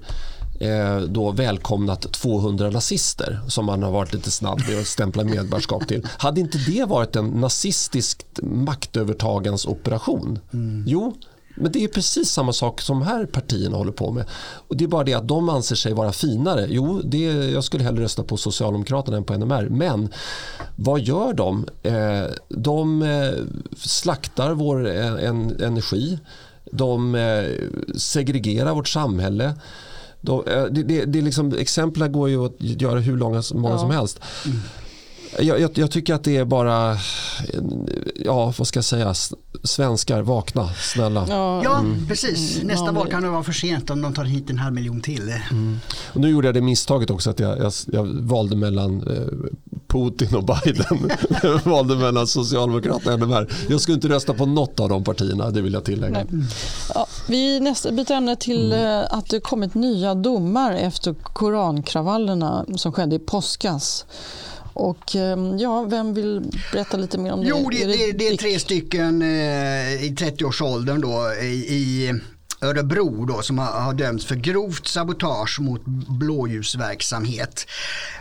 [0.60, 5.88] eh, då välkomnat 200 nazister som man har varit lite snabb med att stämpla medborgarskap
[5.88, 6.08] till.
[6.18, 10.40] Hade inte det varit en nazistisk maktövertagansoperation?
[10.54, 10.84] Mm.
[10.88, 11.16] Jo,
[11.56, 14.26] men det är precis samma sak som de här partierna håller på med.
[14.68, 16.66] Och det är bara det att de anser sig vara finare.
[16.70, 19.70] Jo, det, jag skulle hellre rösta på Socialdemokraterna än på NMR.
[19.70, 20.10] Men
[20.76, 21.66] vad gör de?
[21.84, 23.32] Eh, de eh,
[23.78, 26.20] slaktar vår eh, en, energi.
[26.72, 27.18] De
[27.96, 29.54] segregerar vårt samhälle.
[30.22, 33.80] De, det, det, det liksom, exemplen går ju att göra hur långa, många ja.
[33.80, 34.20] som helst.
[34.46, 34.60] Mm.
[35.40, 36.98] Jag, jag, jag, tycker att det är bara,
[38.16, 39.14] ja vad ska jag säga,
[39.64, 41.26] svenskar vakna, snälla.
[41.30, 42.08] Ja, mm.
[42.08, 42.64] precis.
[42.64, 45.34] Nästa val kan det vara för sent om de tar hit en halv miljon till.
[45.52, 45.80] Mm.
[46.14, 49.50] Och nu gjorde jag det misstaget också att jag, jag, jag valde mellan eh,
[49.88, 51.12] Putin och Biden.
[51.44, 53.54] jag valde mellan Socialdemokraterna och NMR.
[53.70, 56.26] Jag skulle inte rösta på något av de partierna, det vill jag tillägga.
[56.94, 58.84] Ja, vi nästa, byter ämne till mm.
[58.84, 64.06] Eh, att det kommit nya domar efter korankravallerna som skedde i påskas.
[64.74, 67.48] Och ehm, ja, vem vill berätta lite mer om det?
[67.48, 72.14] Jo, det, det, det är tre stycken eh, i 30-årsåldern då i, i
[72.64, 75.86] Örebro då, som har, har dömts för grovt sabotage mot
[76.20, 77.66] blåljusverksamhet.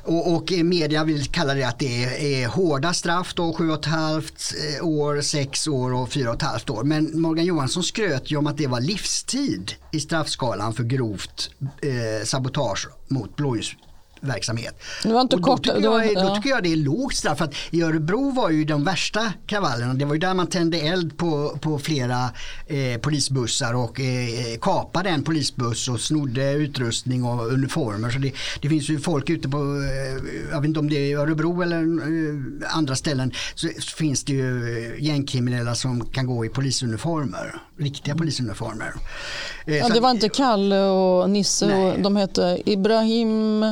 [0.05, 4.87] Och, och media vill kalla det att det är, är hårda straff då, 7,5 eh,
[4.87, 6.85] år, 6 år och 4,5 år.
[6.85, 12.25] Men Morgan Johansson skröt ju om att det var livstid i straffskalan för grovt eh,
[12.25, 13.92] sabotage mot blåljusverksamhet
[14.23, 14.83] verksamhet.
[15.03, 17.15] Det var inte och då, kort, tycker jag, då, då tycker jag det är lågt
[17.15, 17.39] straff.
[17.39, 19.95] För att I Örebro var ju de värsta kravallerna.
[19.95, 22.31] Det var ju där man tände eld på, på flera
[22.67, 28.11] eh, polisbussar och eh, kapade en polisbuss och snodde utrustning och uniformer.
[28.11, 31.19] Så det, det finns ju folk ute på, eh, jag vet inte om det är
[31.19, 37.63] Örebro eller eh, andra ställen, så finns det ju gängkriminella som kan gå i polisuniformer.
[37.79, 38.95] Riktiga polisuniformer.
[39.67, 43.65] Eh, ja, det var inte Kalle och Nisse och de hette Ibrahim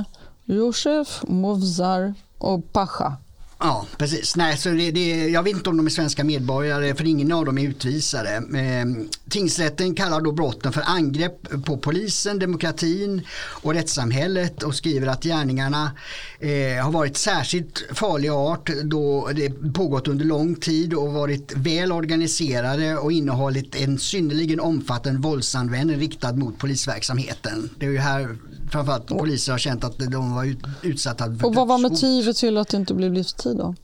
[0.51, 3.21] Józef Mowzar Opacha.
[3.63, 4.37] Ja, precis.
[4.37, 7.45] Nej, så det, det, jag vet inte om de är svenska medborgare för ingen av
[7.45, 8.37] dem är utvisade.
[8.37, 13.27] Eh, tingsrätten kallar då brotten för angrepp på polisen, demokratin
[13.63, 15.91] och rättssamhället och skriver att gärningarna
[16.39, 21.93] eh, har varit särskilt farliga art då det pågått under lång tid och varit väl
[21.93, 27.71] organiserade och innehållit en synnerligen omfattande våldsanvändning riktad mot polisverksamheten.
[27.79, 28.37] Det är ju här
[28.71, 32.69] framförallt poliser har känt att de var utsatta för Och vad var motivet till att
[32.69, 33.75] det inte blev livstid då?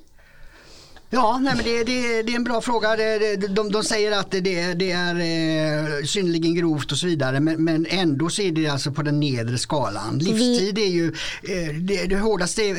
[1.11, 2.97] Ja, nej, men det, det, det är en bra fråga.
[2.97, 7.65] Det, de, de säger att det, det är eh, synnerligen grovt och så vidare men,
[7.65, 10.19] men ändå så är det alltså på den nedre skalan.
[10.19, 11.07] Livstid är ju
[11.43, 12.77] eh, det, det hårdaste eh,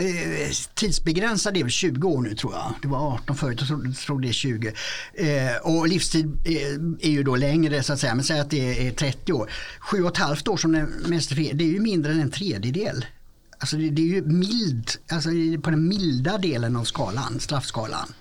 [0.73, 2.73] tidsbegränsade är väl 20 år nu tror jag.
[2.81, 4.73] Det var 18 förut, jag tror det är 20.
[5.13, 8.87] Eh, och livstid är, är, ju då längre så att säga men säg att det
[8.87, 9.51] är 30 år.
[9.91, 13.05] 7,5 år som den mest det är ju mindre än en tredjedel.
[13.59, 15.29] Alltså det, det, är ju mild, alltså
[15.63, 18.13] på den milda delen av skalan, straffskalan.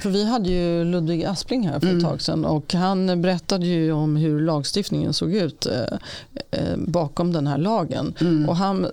[0.00, 2.04] För vi hade ju Ludvig Aspling här för ett mm.
[2.04, 5.98] tag sedan och han berättade ju om hur lagstiftningen såg ut eh,
[6.50, 8.14] eh, bakom den här lagen.
[8.20, 8.48] Mm.
[8.48, 8.86] Och han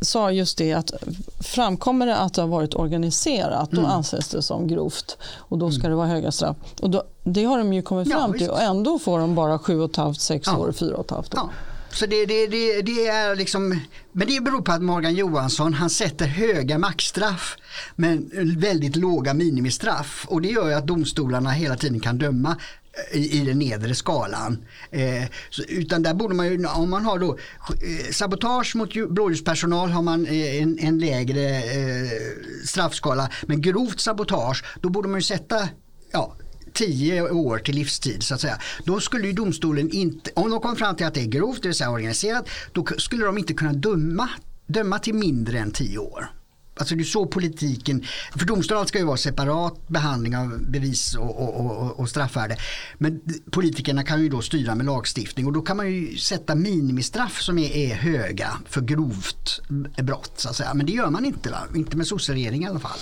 [0.00, 0.92] sa just det att
[1.40, 3.90] framkommer det att det har varit organiserat, då mm.
[3.90, 5.18] anses det som grovt.
[5.36, 5.90] Och då ska mm.
[5.90, 6.56] det vara höga straff.
[6.80, 9.56] Och då, det har de ju kommit ja, fram till och ändå får de bara
[9.56, 10.56] 7,5, 6 ja.
[10.56, 11.24] år, 4,5 år.
[11.34, 11.50] Ja.
[11.92, 13.80] Så det, det, det, det, är liksom,
[14.12, 17.56] men det beror på att Morgan Johansson han sätter höga maxstraff
[17.96, 20.26] men väldigt låga minimistraff.
[20.28, 22.56] Och det gör ju att domstolarna hela tiden kan döma
[23.12, 24.64] eh, i, i den nedre skalan.
[24.90, 29.90] Eh, så, utan där borde man ju, om man har då eh, sabotage mot blåljuspersonal
[29.90, 32.10] har man eh, en, en, lägre eh,
[32.66, 33.30] straffskala.
[33.46, 35.68] Men grovt sabotage, då borde man ju sätta
[36.12, 36.36] ja,
[36.72, 38.58] tio år till livstid så att säga.
[38.84, 41.68] Då skulle ju domstolen inte, om de kom fram till att det är grovt, det
[41.68, 44.28] vill säga organiserat, då skulle de inte kunna döma,
[44.66, 46.30] döma till mindre än tio år.
[46.76, 48.04] Alltså det är så politiken,
[48.36, 52.56] för domstolar ska ju vara separat behandling av bevis och, och, och, och straffvärde.
[52.98, 53.20] Men
[53.50, 57.58] politikerna kan ju då styra med lagstiftning och då kan man ju sätta minimistraff som
[57.58, 59.60] är, är höga för grovt
[60.02, 60.32] brott.
[60.36, 60.74] Så att säga.
[60.74, 61.58] Men det gör man inte, va?
[61.74, 62.98] inte med sosseregering i alla fall.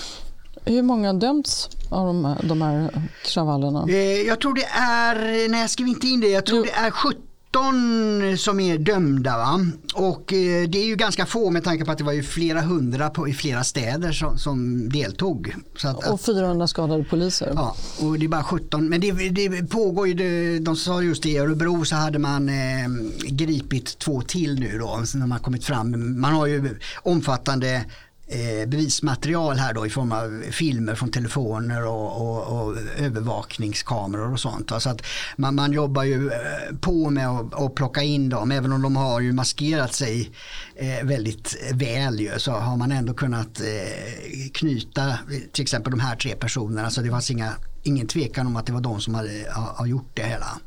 [0.65, 2.91] Hur många har dömts av de, här, de här
[3.25, 3.87] kravallerna?
[3.89, 6.65] Eh, jag tror det är, nej jag skrev inte in det, jag tror jo.
[6.65, 7.23] det är 17
[8.37, 9.37] som är dömda.
[9.37, 9.61] Va?
[9.95, 12.61] Och eh, det är ju ganska få med tanke på att det var ju flera
[12.61, 15.55] hundra på, i flera städer som, som deltog.
[15.85, 17.53] Att, och 400 skadade poliser.
[17.55, 18.89] Ja, och det är bara 17.
[18.89, 22.49] Men det, det pågår ju, det, de sa just det, i Örebro så hade man
[22.49, 22.55] eh,
[23.29, 25.03] gripit två till nu då.
[25.15, 26.21] När man kommit fram.
[26.21, 27.85] Man har ju omfattande
[28.33, 34.41] Eh, bevismaterial här då i form av filmer från telefoner och, och, och övervakningskameror och
[34.41, 34.73] sånt.
[34.79, 35.03] Så att
[35.37, 38.97] man, man jobbar ju eh, på med att, och plocka in dem även om de
[38.97, 40.31] har ju maskerat sig
[40.75, 45.19] eh, väldigt väl ju, så har man ändå kunnat eh, knyta
[45.53, 47.53] till exempel de här tre personerna så det fanns inga,
[47.83, 50.61] ingen tvekan om att det var de som hade har gjort det hela.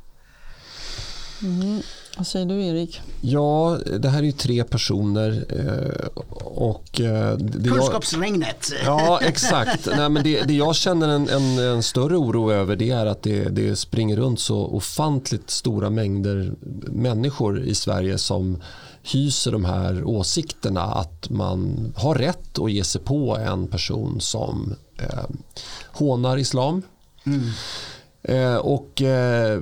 [1.42, 1.82] Mm.
[2.18, 3.02] Vad säger du Erik?
[3.22, 5.46] Ja, det här är ju tre personer.
[5.50, 8.72] Eh, och eh, det Kunskapsregnet.
[8.86, 9.86] Jag, ja, exakt.
[9.86, 13.24] Nej, men det, det jag känner en, en, en, större oro över det är att
[13.24, 16.54] det, det springer runt så ofantligt stora mängder
[16.92, 18.62] människor i Sverige som
[19.04, 24.76] hyser de här åsikterna att man har rätt att ge sig på en person som
[24.98, 25.26] eh,
[25.92, 26.82] hånar islam.
[27.26, 27.50] Mm.
[28.24, 29.62] Eh, och eh,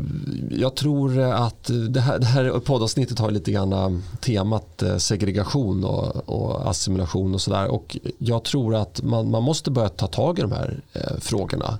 [0.49, 6.30] jag tror att det här, det här poddavsnittet har lite grann temat eh, segregation och,
[6.30, 7.68] och assimilation och sådär.
[7.68, 10.82] Och jag tror att man, man måste börja ta tag i de här
[11.20, 11.80] frågorna.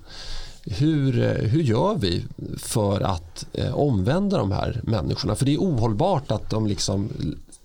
[0.66, 1.14] Hur,
[1.48, 2.26] hur gör vi
[2.58, 5.36] för att omvända de här människorna?
[5.36, 7.10] För det är ohållbart att de liksom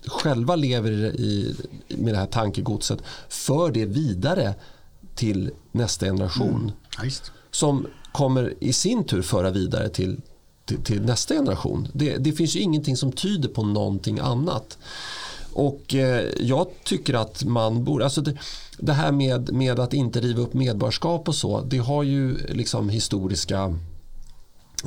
[0.05, 1.55] själva lever i,
[1.87, 2.99] med det här tankegodset
[3.29, 4.55] för det vidare
[5.15, 6.71] till nästa generation.
[6.99, 7.11] Mm.
[7.51, 7.87] Som
[8.17, 10.21] kommer i sin tur föra vidare till,
[10.65, 11.87] till, till nästa generation.
[11.93, 14.77] Det, det, finns ju ingenting som tyder på någonting annat.
[15.53, 18.37] Och eh, jag tycker att man borde, alltså det,
[18.77, 22.89] det, här med, med att inte riva upp medborgarskap och så, det har ju liksom
[22.89, 23.75] historiska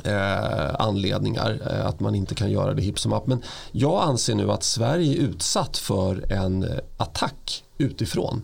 [0.03, 3.27] eh, anledningar eh, att man inte kan göra det hipp som app.
[3.27, 8.43] Men jag anser nu att Sverige är utsatt för en eh, attack utifrån.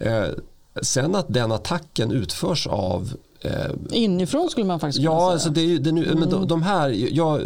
[0.00, 0.28] Eh,
[0.82, 3.12] sen att den attacken utförs av
[3.90, 5.32] Inifrån skulle man faktiskt kunna ja, säga.
[5.32, 7.42] Alltså det är, det nu, men de, de här, jag,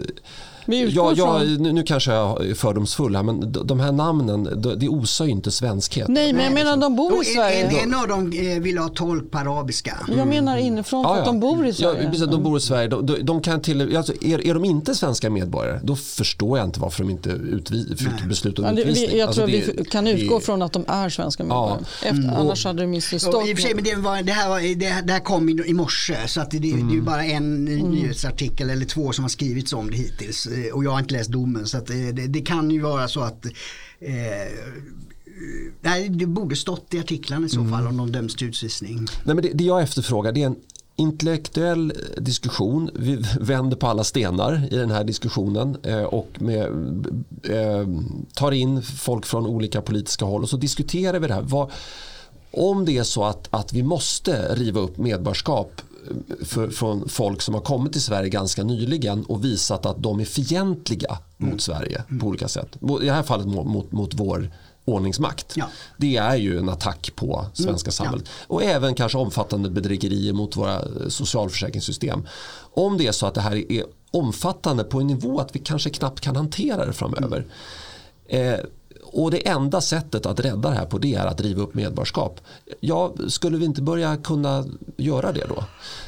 [0.66, 5.24] Ja, ja, nu, nu kanske jag är fördomsfull här men de här namnen det osar
[5.24, 6.08] ju inte svenskhet.
[6.08, 7.80] Nej men jag menar de bor i Sverige.
[7.80, 9.96] En, en av dem eh, vill ha tolk på arabiska.
[10.06, 10.18] Mm.
[10.18, 11.20] Jag menar inifrån för ja, ja.
[11.20, 12.10] att de bor i Sverige.
[12.14, 12.88] Ja, de bor i Sverige.
[12.88, 16.66] De, de, de kan till, alltså, är, är de inte svenska medborgare då förstår jag
[16.66, 19.18] inte varför de inte utvi, fick beslut om utvisning.
[19.18, 21.78] Jag alltså, tror det, vi kan utgå det, från att de är svenska medborgare.
[21.80, 22.08] Ja.
[22.08, 22.36] Efter, mm.
[22.36, 23.46] Annars hade det missförstått.
[23.84, 26.56] det, var, det, här var, det, det här kom i, i morse så att det,
[26.70, 26.88] mm.
[26.88, 27.90] det är bara en mm.
[27.90, 30.46] nyhetsartikel eller två som har skrivits om det hittills.
[30.72, 31.66] Och jag har inte läst domen.
[31.66, 33.46] Så det, det, det, kan ju vara så att
[34.00, 34.12] eh,
[35.80, 37.72] Nej, det borde stått i artiklarna i så mm.
[37.72, 38.98] fall om de döms till utvisning.
[38.98, 40.56] Nej, men det, det jag efterfrågar det är en
[40.96, 42.90] intellektuell diskussion.
[42.94, 46.66] Vi vänder på alla stenar i den här diskussionen eh, och med,
[47.42, 47.88] eh,
[48.34, 51.68] tar in folk från olika politiska håll och så diskuterar vi det här.
[52.50, 55.82] Om det är så att, att vi måste riva upp medborgarskap
[56.44, 60.24] för, från folk som har kommit till Sverige ganska nyligen och visat att de är
[60.24, 61.52] fientliga mm.
[61.52, 62.26] mot Sverige på mm.
[62.26, 62.76] olika sätt.
[63.02, 64.50] I det här fallet mot, mot, mot vår
[64.84, 65.52] ordningsmakt.
[65.56, 65.66] Ja.
[65.96, 67.92] Det är ju en attack på svenska mm.
[67.92, 68.24] samhället.
[68.26, 68.44] Ja.
[68.54, 72.26] Och även kanske omfattande bedrägerier mot våra socialförsäkringssystem.
[72.74, 75.90] Om det är så att det här är omfattande på en nivå att vi kanske
[75.90, 77.46] knappt kan hantera det framöver.
[78.28, 78.54] Mm.
[78.54, 78.60] Eh,
[79.14, 82.40] och det enda sättet att rädda det här på det är att riva upp medborgarskap.
[82.80, 84.64] Ja, skulle vi inte börja kunna
[84.96, 85.64] göra det då?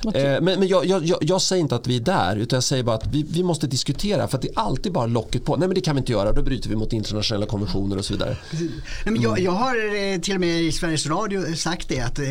[0.09, 0.23] Okay.
[0.23, 2.83] Eh, men men jag, jag, jag, säger inte att vi är där utan jag säger
[2.83, 5.57] bara att vi, vi måste diskutera för att det är alltid bara locket på.
[5.57, 8.13] Nej men det kan vi inte göra, då bryter vi mot internationella konventioner och så
[8.13, 8.37] vidare.
[8.53, 8.71] Nej,
[9.05, 9.77] men jag, jag har
[10.15, 12.25] eh, till och med i Sveriges Radio sagt det att eh,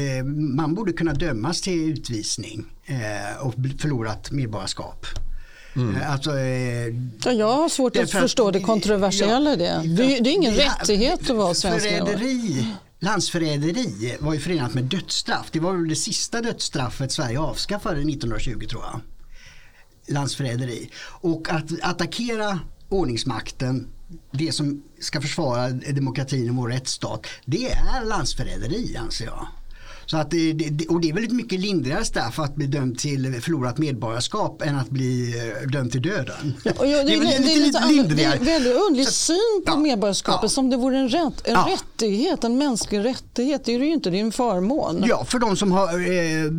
[0.57, 2.65] man borde kunna dömas till utvisning
[3.39, 5.05] och förlorat medborgarskap.
[5.75, 6.11] Mm.
[6.11, 6.87] Alltså, eh,
[7.25, 9.81] ja, jag har svårt att förstå det kontroversiella i det.
[9.85, 12.65] Det, det är ingen det, rättighet att vara svensk medborgare.
[12.99, 15.49] Landsförräderi var ju förenat med dödsstraff.
[15.51, 19.01] Det var väl det sista dödsstraffet Sverige avskaffade 1920 tror jag.
[20.15, 20.89] Landsförräderi.
[21.21, 22.59] Och att attackera
[22.89, 23.87] ordningsmakten
[24.31, 29.47] det som ska försvara demokratin och vår rättsstat, det är landsförräderi anser jag.
[30.05, 33.41] Så att det, det, och det är väldigt mycket lindrigare straff att bli dömd till
[33.41, 36.53] förlorat medborgarskap än att bli eh, dömd till döden.
[36.63, 38.37] Ja, det, är, det, är, lite, lite lindrigare.
[38.41, 40.49] Det är en väldigt underlig syn på ja, medborgarskapet ja.
[40.49, 41.67] som det vore en, rätt, en ja.
[41.71, 43.65] rättighet, en mänsklig rättighet.
[43.65, 45.03] Det är det ju inte, det är en förmån.
[45.07, 46.51] Ja, för de som har eh,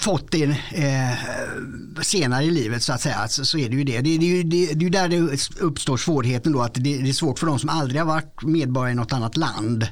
[0.00, 4.00] fått det eh, senare i livet så att säga så, så är det ju det.
[4.00, 5.18] Det, det, är ju, det, det där det
[5.60, 8.92] uppstår svårigheten då att det, det, är svårt för de som aldrig har varit medborgare
[8.92, 9.86] i något annat land.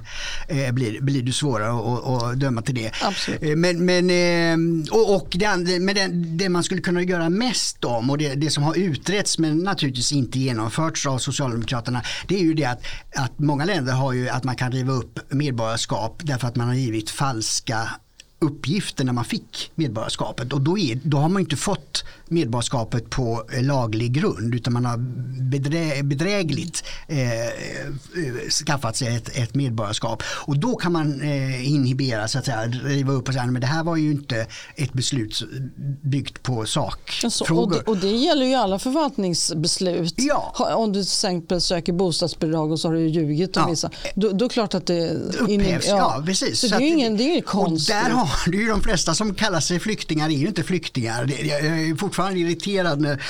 [0.48, 2.89] Eh, blir, blir det svårare att döma till det.
[3.02, 3.42] Absolut.
[3.42, 7.84] Eh, men, men, eh, och, och det, men det, det, man skulle kunna göra mest
[7.84, 12.42] om och det, det, som har utretts men naturligtvis inte genomförts av Socialdemokraterna det är
[12.42, 12.82] ju det att,
[13.16, 16.74] att många länder har ju att man kan riva upp medborgarskap därför att man har
[16.74, 17.88] givit falska
[18.38, 23.44] uppgifter när man fick medborgarskapet och då, är, då har man inte fått medborgarskapet på
[23.52, 24.96] eh, laglig grund utan man har
[25.50, 27.50] bedrä, bedrägligt eh, eh,
[28.66, 33.12] skaffat sig ett, ett, medborgarskap och då kan man eh, inhibera så att säga, riva
[33.12, 35.42] upp och säga men det här var ju inte ett beslut
[36.02, 37.62] byggt på sakfrågor.
[37.62, 40.14] Och det, och det gäller ju alla förvaltningsbeslut.
[40.16, 40.74] Ja.
[40.76, 43.70] Om du exempel söker bostadsbidrag och så har du ljugit om ja.
[43.70, 43.90] vissa.
[44.14, 45.86] Då, då är det klart att det upphävs.
[45.88, 45.96] Ja.
[45.96, 46.60] ja, precis.
[46.60, 47.96] Så, så det är ju ingen, det är inget konstigt.
[47.96, 51.32] Och där har du ju de flesta som kallar sig flyktingar är ju inte flyktingar.
[51.44, 53.22] Jag är fortfarande irriterad när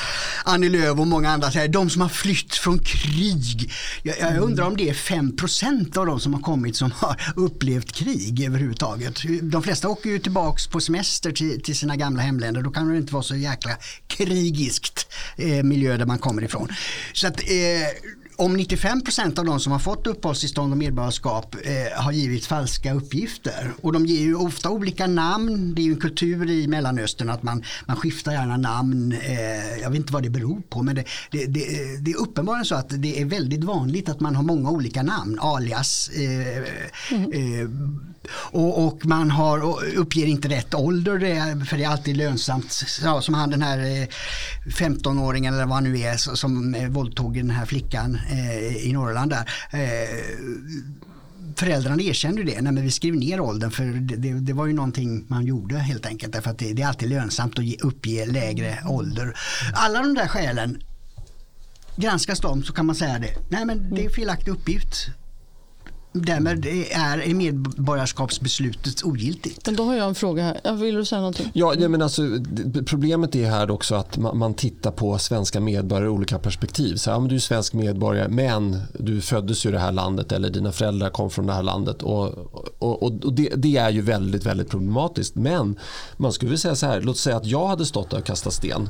[0.44, 3.72] Annie Lööf och många andra säger de som har flytt från krig.
[4.02, 7.92] Jag, jag undrar om det är 5% av de som har kommit som har upplevt
[7.92, 9.22] krig överhuvudtaget.
[9.42, 12.62] De flesta åker ju tillbaks på semester till, till sina gamla hemländer.
[12.62, 13.70] Då kan det inte vara så jäkla
[14.06, 16.68] krigiskt eh, miljö där man kommer ifrån.
[17.12, 18.10] Så att, eh,
[18.40, 23.72] om 95% av de som har fått uppehållstillstånd och medborgarskap eh, har givit falska uppgifter
[23.80, 25.74] och de ger ju ofta olika namn.
[25.74, 29.12] Det är ju en kultur i Mellanöstern att man, man skiftar gärna namn.
[29.12, 31.60] Eh, jag vet inte vad det beror på men det, det, det,
[32.00, 35.38] det, är uppenbarligen så att det är väldigt vanligt att man har många olika namn,
[35.40, 36.08] alias.
[36.08, 36.64] Eh,
[37.10, 38.10] mm.
[38.32, 41.18] Och, och, man har, och uppger inte rätt ålder
[41.64, 42.82] för det är alltid lönsamt.
[43.02, 44.08] Ja, som han den här
[44.66, 49.30] 15-åringen eller vad han nu är som våldtog den här flickan eh, Eh, i Norrland
[49.30, 49.50] där.
[49.70, 50.24] Eh,
[51.56, 52.60] föräldrarna erkände det.
[52.60, 55.78] Nej, men vi skrev ner åldern för det, det, det, var ju någonting man gjorde
[55.78, 56.32] helt enkelt.
[56.32, 59.36] Därför att det, det är alltid lönsamt att ge, uppge lägre ålder.
[59.74, 60.82] Alla de där skälen
[61.96, 63.34] granskas de så kan man säga det.
[63.48, 65.10] Nej men det är felaktig uppgift.
[66.12, 69.66] Därmed är medborgarskapsbeslutet ogiltigt.
[69.66, 70.74] Men då har jag en fråga här.
[70.74, 71.50] Vill du säga någonting?
[71.54, 72.22] Ja, ja men alltså,
[72.86, 76.96] problemet är här också att man, man tittar på svenska medborgare ur olika perspektiv.
[76.96, 80.50] Så, ja, men du är svensk medborgare men du föddes i det här landet eller
[80.50, 82.02] dina föräldrar kom från det här landet.
[82.02, 82.28] Och,
[82.78, 85.34] och, och det, det, är ju väldigt, väldigt problematiskt.
[85.34, 85.78] Men
[86.16, 88.52] man skulle vilja säga så här, låt säga att jag hade stått där och kastat
[88.52, 88.88] sten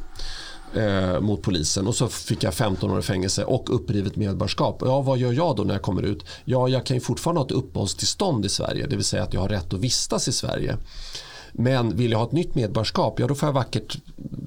[0.75, 4.83] eh, mot polisen och så fick jag 15 år i fängelse och upprivet medborgarskap.
[4.85, 6.25] Ja, vad gör jag då när jag kommer ut?
[6.45, 9.41] Ja, jag kan ju fortfarande ha ett uppehållstillstånd i Sverige, det vill säga att jag
[9.41, 10.77] har rätt att vistas i Sverige.
[11.53, 13.99] Men vill jag ha ett nytt medborgarskap, ja då får jag vackert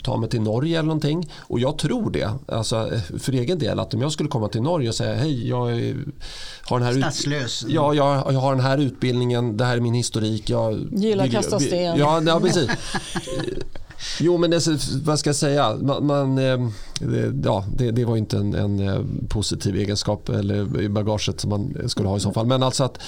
[0.03, 1.31] ta mig till Norge eller någonting.
[1.39, 4.89] Och jag tror det, alltså för egen del, att om jag skulle komma till Norge
[4.89, 5.59] och säga hej, jag
[6.61, 7.65] har den här, Statslös.
[7.67, 10.49] ja, jag, jag, har den här utbildningen, det här är min historik.
[10.49, 11.97] Jag Gillar kasta sten.
[11.97, 12.69] Ja, ja, precis.
[14.19, 14.67] Jo men det,
[15.03, 16.59] vad ska jag säga, man, man eh,
[17.43, 21.89] ja, det, det, var inte en, en, eh, positiv egenskap eller i bagaget som man
[21.89, 22.45] skulle ha i så fall.
[22.45, 22.99] Men alltså att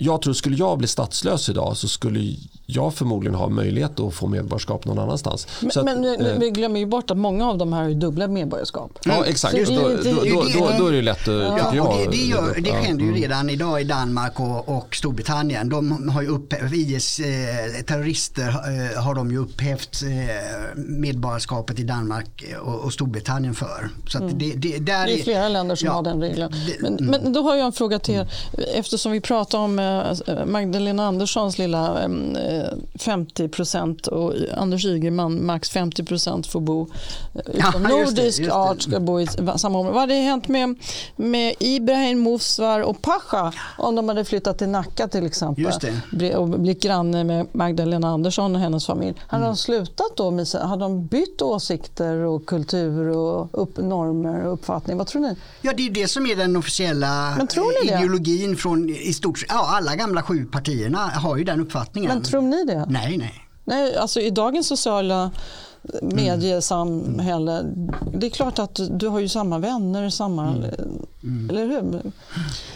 [0.00, 2.36] jag tror skulle jag bli statslös idag så skulle
[2.66, 5.46] jag förmodligen ha möjlighet att få medborgarskap någon annanstans.
[5.60, 8.28] Men, att, men eh, vi glömmer ju bort att många av de här har dubbla
[8.28, 8.98] medborgarskap.
[9.04, 11.98] Ja exakt, det, då, då, då, då, är det lätt ja, jag.
[11.98, 15.68] Det, det, gör, det händer ju redan idag i Danmark och, och Storbritannien.
[15.68, 17.26] De har ju upphävt, IS eh,
[17.86, 23.90] terrorister eh, har de ju upphävt eh, medborgarskapet i Danmark och, och Storbritannien för.
[24.08, 24.38] Så mm.
[24.38, 26.54] det, det, där det är flera länder som ja, har den regeln.
[26.80, 27.06] Men, mm.
[27.06, 28.28] men då har jag en fråga till er.
[28.74, 29.78] Eftersom vi pratar om
[30.46, 36.88] Magdalena Anderssons lilla eh, 50 procent och Anders Ygeman max 50 procent får bo
[37.34, 39.26] eh, ja, nordisk det, art ska bo i
[39.56, 39.94] samma område.
[39.94, 40.74] Vad hade hänt med,
[41.16, 45.66] med Ibrahim Mufsvar och Pasha om de hade flyttat till Nacka till exempel
[46.36, 49.16] och blivit granne med Magdalena Andersson och hennes familj?
[49.26, 49.54] Hade mm.
[49.54, 50.30] de slutat då?
[50.30, 54.96] Med, hade de bytt åsikter och kultur och upp, normer och uppfattning?
[54.98, 55.36] Vad tror ni?
[55.62, 57.38] Ja, det är det som är den officiella
[57.84, 62.10] ideologin från i stort ja, alla gamla sju partierna har ju den uppfattningen.
[62.10, 62.86] Men tror ni det?
[62.88, 63.44] Nej, nej.
[63.64, 65.30] Nej, alltså i dagens sociala
[66.02, 67.58] mediesamhälle.
[67.58, 67.90] Mm.
[68.12, 70.70] Det är klart att du har ju samma vänner, samma, mm.
[71.22, 71.50] mm.
[71.50, 72.12] eller hur?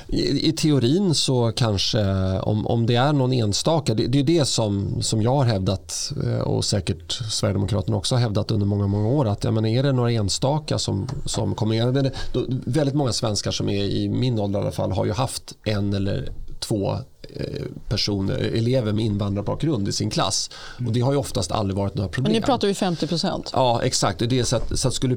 [0.07, 2.05] I, I, teorin så kanske,
[2.41, 6.13] om, om det är någon enstaka, det, det är det som, som jag har hävdat
[6.25, 9.29] eh, och säkert Sverigedemokraterna också har hävdat under många, många år.
[9.29, 13.51] Att jag menar, är det några enstaka som, som kommer, det, då, väldigt många svenskar
[13.51, 16.33] som är i min ålder i alla fall har ju haft en eller
[16.63, 16.99] två
[17.37, 20.51] Eh, personer, elever med invandrarbakgrund i sin klass.
[20.87, 22.33] Och det har ju oftast aldrig varit några problem.
[22.33, 23.51] Men nu pratar vi 50 procent.
[23.53, 24.19] Ja, exakt.
[24.19, 25.17] Det är så att, så att skulle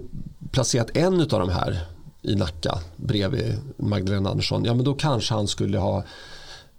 [0.51, 1.79] placerat en av de här
[2.21, 6.03] i Nacka bredvid Magdalena Andersson, ja men då kanske han skulle ha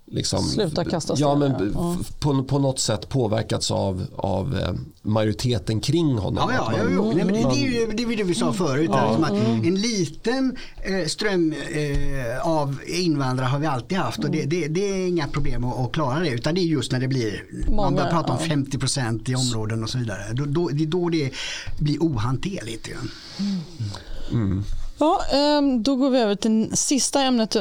[0.06, 1.96] liksom, Sluta kasta ja, men ja.
[2.20, 4.72] På, på något sätt påverkats av, av eh,
[5.02, 6.50] majoriteten kring honom.
[6.54, 8.90] Ja, ja, ja, Nej, men det, det, är ju det, är det vi sa förut.
[8.92, 9.06] Ja.
[9.06, 14.44] Liksom att en liten eh, ström eh, av invandrare har vi alltid haft och det,
[14.44, 17.08] det, det är inga problem att, att, klara det utan det är just när det
[17.08, 20.32] blir, Många, man börjar prata om 50 procent i områden och så vidare.
[20.32, 21.30] Då, då, det är då det
[21.78, 22.88] blir ohanterligt.
[24.32, 24.64] Mm.
[25.00, 25.08] Mm.
[25.08, 27.56] Ja, ehm, då går vi över till sista ämnet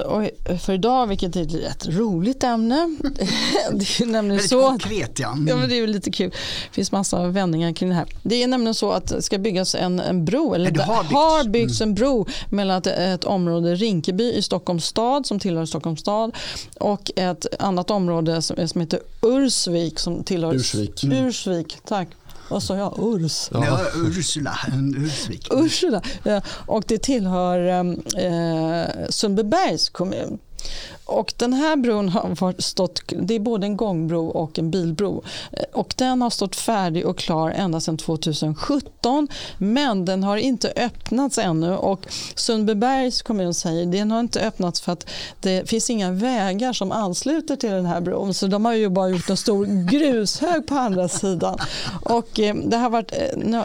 [0.66, 2.98] för idag, vilket är ett rätt roligt ämne.
[3.72, 5.38] Det är nämligen så konkret ja.
[5.48, 6.30] ja men det är lite kul.
[6.30, 8.06] Det finns massa vändningar kring det här.
[8.24, 11.49] Det är nämligen så att det ska byggas en, en bro, eller det har, har
[11.49, 16.36] byggts en bro mellan ett, ett, område, Rinkeby i Stockholms stad, som tillhör Stockholms stad
[16.80, 21.03] och ett annat område som, som heter Ursvik som tillhör Ursvik.
[21.03, 22.07] Ursvik, tack.
[22.49, 22.99] Vad sa jag?
[22.99, 23.49] Urs?
[23.51, 23.65] Ja.
[23.65, 24.57] ja Ursula,
[24.97, 25.47] Ursvik.
[25.51, 26.41] Ursula, ja.
[26.65, 27.59] Och det tillhör
[28.17, 30.39] eh, Sundbybergs kommun.
[31.06, 35.23] Och den här bron har stått, det är både en gångbro och en bilbro.
[35.73, 39.27] Och den har stått färdig och klar ända sedan 2017
[39.57, 44.82] men den har inte öppnats ännu och Sundbybergs kommun säger att den har inte öppnats
[44.82, 45.10] för att
[45.40, 49.10] det finns inga vägar som ansluter till den här bron så de har ju bara
[49.10, 51.57] gjort en stor grushög på andra sidan.
[52.03, 53.14] Och eh, det har varit,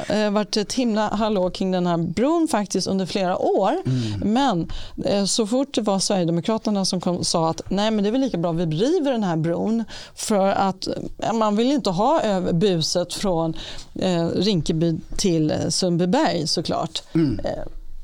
[0.09, 4.33] eh, varit ett himla hallå kring den här bron faktiskt under flera år mm.
[4.33, 4.71] men
[5.05, 8.21] eh, så fort det var Sverigedemokraterna som kom sa att nej men det är väl
[8.21, 9.85] lika bra vi river den här bron
[10.15, 10.89] för att
[11.19, 13.55] eh, man vill inte ha buset från
[13.95, 17.03] eh, Rinkeby till eh, Sundbyberg såklart.
[17.15, 17.41] Mm.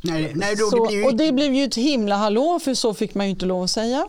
[0.06, 1.04] Nej, nej, då, så, det ju...
[1.04, 3.70] Och det blev ju ett himla hallå för så fick man ju inte lov att
[3.70, 4.06] säga.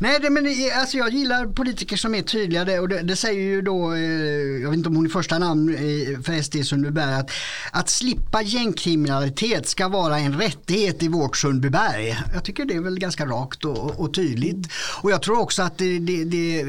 [0.00, 0.46] Nej, det, men
[0.80, 4.00] alltså jag gillar politiker som är tydliga det, och det, det säger ju då, eh,
[4.62, 7.30] jag vet inte om hon är första namn eh, för SD Sundbyberg, att,
[7.72, 12.16] att slippa gängkriminalitet ska vara en rättighet i vårt Sundbyberg.
[12.34, 14.68] Jag tycker det är väl ganska rakt och, och tydligt.
[15.02, 16.64] Och jag tror också att det, det, det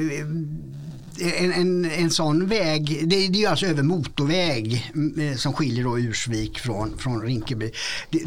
[1.21, 5.83] en, en, en sån väg, det, det är alltså över motorväg mm, eh, som skiljer
[5.83, 7.71] då Ursvik från, från Rinkeby.
[8.09, 8.19] Det,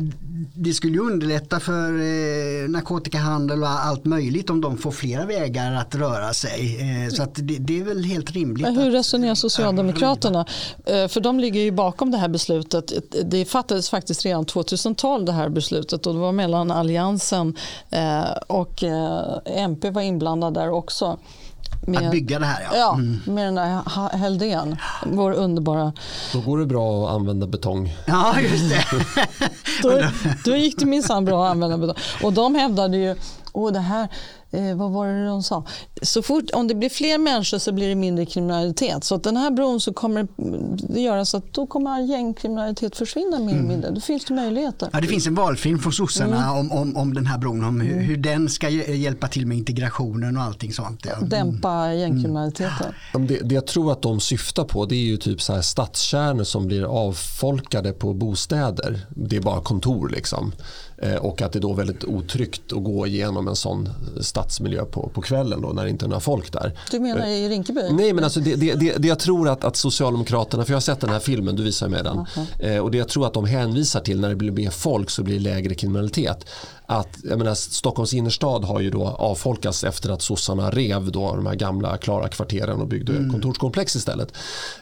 [0.54, 5.72] det skulle ju underlätta för eh, narkotikahandel och allt möjligt om de får flera vägar
[5.72, 6.80] att röra sig.
[6.80, 8.66] Eh, så att det, det, är väl helt rimligt.
[8.66, 10.46] Men hur resonerar Socialdemokraterna?
[10.86, 12.92] Eh, för de ligger ju bakom det här beslutet.
[13.24, 17.56] Det fattades faktiskt redan 2012 det här beslutet och det var mellan Alliansen
[17.90, 21.18] eh, och eh, MP var inblandad där också.
[21.86, 22.76] Med, att bygga det här ja.
[22.76, 23.20] ja mm.
[23.26, 24.76] med den där Heldén,
[25.06, 25.92] vår underbara...
[26.32, 27.96] Då går det bra att använda betong.
[28.06, 28.84] Ja, just det.
[29.82, 30.02] då,
[30.44, 31.96] då gick det minsann bra att använda betong.
[32.22, 33.16] Och de hävdade ju,
[33.52, 34.08] åh det här
[34.52, 35.64] eh, vad var det de sa?
[36.02, 39.04] Så fort, om det blir fler människor så blir det mindre kriminalitet.
[39.04, 40.28] Så att den här bron så kommer
[40.92, 43.68] det göra så att då kommer gängkriminalitet försvinna mer mm.
[43.68, 43.90] mindre.
[43.90, 44.88] Då finns det möjligheter.
[44.92, 46.58] Ja, det finns en valfilm från sossarna mm.
[46.58, 48.04] om, om, om den här bron, om hur, mm.
[48.04, 51.06] hur, den ska hjälpa till med integrationen och allting sånt.
[51.06, 51.26] Ja.
[51.26, 52.94] Dämpa gängkriminaliteten.
[53.14, 53.26] Mm.
[53.26, 56.44] Det, det jag tror att de syftar på det är ju typ så här stadskärnor
[56.44, 59.06] som blir avfolkade på bostäder.
[59.10, 60.52] Det är bara kontor liksom.
[61.02, 63.88] Eh, och att det då är väldigt otryggt att gå igenom en sån
[64.20, 66.78] stadsmiljö på, på kvällen då, när det inte är några folk där.
[66.90, 67.82] Du menar i Rinkeby?
[67.90, 70.80] Nej, men alltså det, det, det, det jag tror att, att Socialdemokraterna, för jag har
[70.80, 72.18] sett den här filmen, du visar mig den.
[72.18, 72.78] Uh -huh.
[72.78, 75.34] och det jag tror att de hänvisar till när det blir mer folk så blir
[75.34, 76.46] det lägre kriminalitet
[76.92, 81.46] att jag menar, Stockholms innerstad har ju då avfolkats efter att sossarna rev då de
[81.46, 83.30] här gamla klara kvarteren och byggde mm.
[83.30, 84.32] kontorskomplex istället.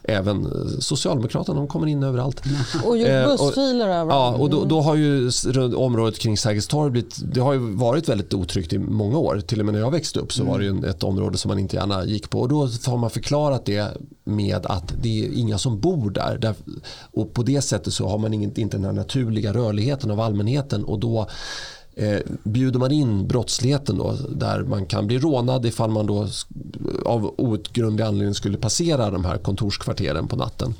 [0.03, 2.43] Även eh, Socialdemokraterna de kommer in överallt.
[2.85, 4.37] Och gjort eh, bussfiler överallt.
[4.37, 5.31] Ja, och då, då, har ju
[5.75, 9.41] området kring Sergels torg blivit, det har ju varit väldigt otryggt i många år.
[9.41, 11.59] Till och med när jag växte upp så var det ju ett område som man
[11.59, 12.41] inte gärna gick på.
[12.41, 16.55] Och då har man förklarat det med att det är inga som bor där.
[17.13, 20.99] Och på det sättet så har man inte den här naturliga rörligheten av allmänheten och
[20.99, 21.27] då
[21.95, 26.29] eh, bjuder man in brottsligheten då, där man kan bli rånad ifall man då
[27.05, 30.75] av outgrundlig anledning skulle passera de här kontorskvarteren på natten.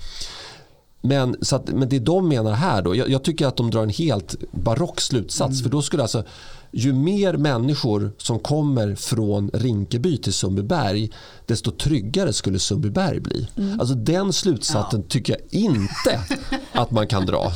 [1.03, 3.83] Men, så att, men det de menar här då, jag, jag, tycker att de drar
[3.83, 5.61] en helt barock slutsats.
[5.61, 5.63] Mm.
[5.63, 6.25] För då skulle alltså
[6.73, 11.11] ju mer människor som kommer från Rinkeby till Sundbyberg
[11.47, 13.49] desto tryggare skulle Sundbyberg bli.
[13.57, 13.81] Mm.
[13.81, 15.07] Alltså den slutsatsen ja.
[15.09, 16.21] tycker jag inte
[16.73, 17.53] att man kan dra.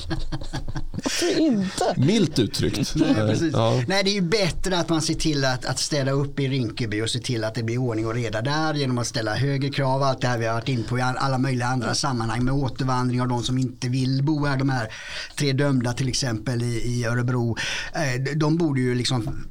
[1.39, 1.95] Inte?
[1.97, 2.95] Milt uttryckt.
[2.97, 3.82] Nej, ja.
[3.89, 7.03] Nej, det är ju bättre att man ser till att, att städa upp i Rinkeby
[7.03, 10.03] och se till att det blir ordning och reda där genom att ställa högre krav.
[10.03, 13.23] Allt det här vi har varit in på i alla möjliga andra sammanhang med återvandring
[13.23, 14.57] av de som inte vill bo här.
[14.57, 14.89] De här
[15.36, 17.57] tre dömda till exempel i, i Örebro.
[17.95, 19.47] Eh, de borde ju liksom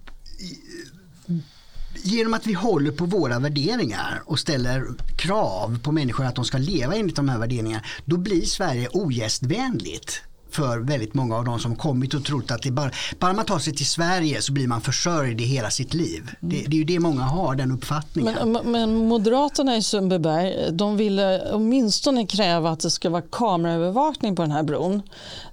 [2.03, 4.85] genom att vi håller på våra värderingar och ställer
[5.17, 10.21] krav på människor att de ska leva enligt de här värderingarna, då blir Sverige ogästvänligt
[10.53, 13.59] för väldigt många av de som kommit och trott att det bara, bara man tar
[13.59, 16.31] sig till Sverige så blir man försörjd i hela sitt liv.
[16.39, 18.51] Det, det är ju det många har, den uppfattningen.
[18.51, 24.41] Men, men Moderaterna i Sundbyberg, de ville åtminstone kräva att det ska vara kameraövervakning på
[24.41, 25.01] den här bron.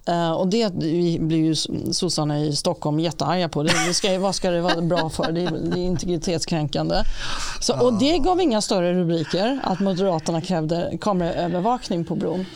[0.09, 0.75] Uh, och det
[1.21, 1.55] blir ju
[1.93, 3.63] sossarna i Stockholm jättearga på.
[3.63, 5.33] Det, det ska, vad ska det vara bra för?
[5.33, 6.95] Det är, det är integritetskränkande.
[7.61, 12.47] Så, och det gav inga större rubriker att Moderaterna krävde kameraövervakning på bron.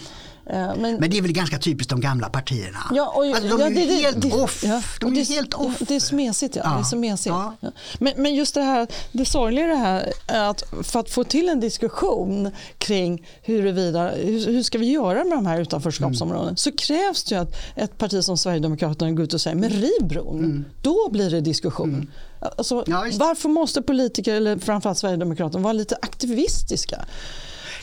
[0.46, 2.78] Eh, men, men, det är väl ganska typiskt de gamla partierna?
[2.90, 4.64] Ja, och, alltså, de ja, är ju det, helt det, off.
[4.64, 5.78] Ja, de är det, helt off.
[5.78, 6.56] Det är smesigt.
[6.56, 6.62] Ja.
[6.64, 6.74] ja.
[6.74, 7.26] Det är så mesigt.
[7.26, 7.54] Ja.
[7.98, 11.48] Men, men, just det här, det sorgliga det här är att för att få till
[11.48, 16.56] en diskussion kring huruvida, hur, hur ska vi göra med de här utanförskapsområdena mm.
[16.56, 20.38] så krävs det att ett parti som Sverigedemokraterna går ut och säger men riv bron.
[20.38, 20.64] Mm.
[20.82, 21.88] Då blir det diskussion.
[21.88, 22.10] Mm.
[22.56, 22.84] Alltså,
[23.18, 27.04] varför måste politiker, eller framförallt Sverigedemokraterna, vara lite aktivistiska?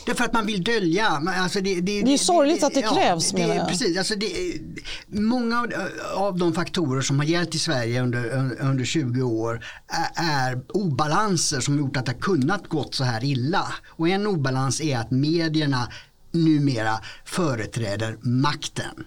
[0.06, 1.08] Det är för att man vill dölja.
[1.38, 3.34] Alltså det, det, det är sorgligt att det krävs.
[3.34, 4.60] Ja, det, precis, alltså det,
[5.08, 5.68] många
[6.16, 11.60] av de faktorer som har gällt i Sverige under, under 20 år är, är obalanser
[11.60, 13.68] som gjort att det har kunnat gått så här illa.
[13.88, 15.88] Och en obalans är att medierna
[16.32, 19.06] numera företräder makten.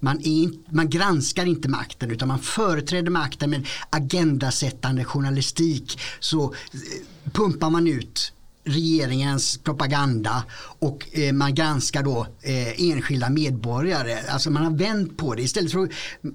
[0.00, 6.00] Man, är, man granskar inte makten utan man företräder makten med agendasättande journalistik.
[6.20, 8.32] Så eh, pumpar man ut
[8.64, 10.44] regeringens propaganda
[10.78, 14.18] och eh, man granskar då eh, enskilda medborgare.
[14.28, 15.90] Alltså man har vänt på det istället för att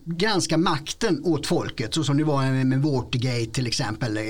[0.05, 4.17] granska makten åt folket så som det var med, med Watergate till exempel.
[4.17, 4.23] Eh,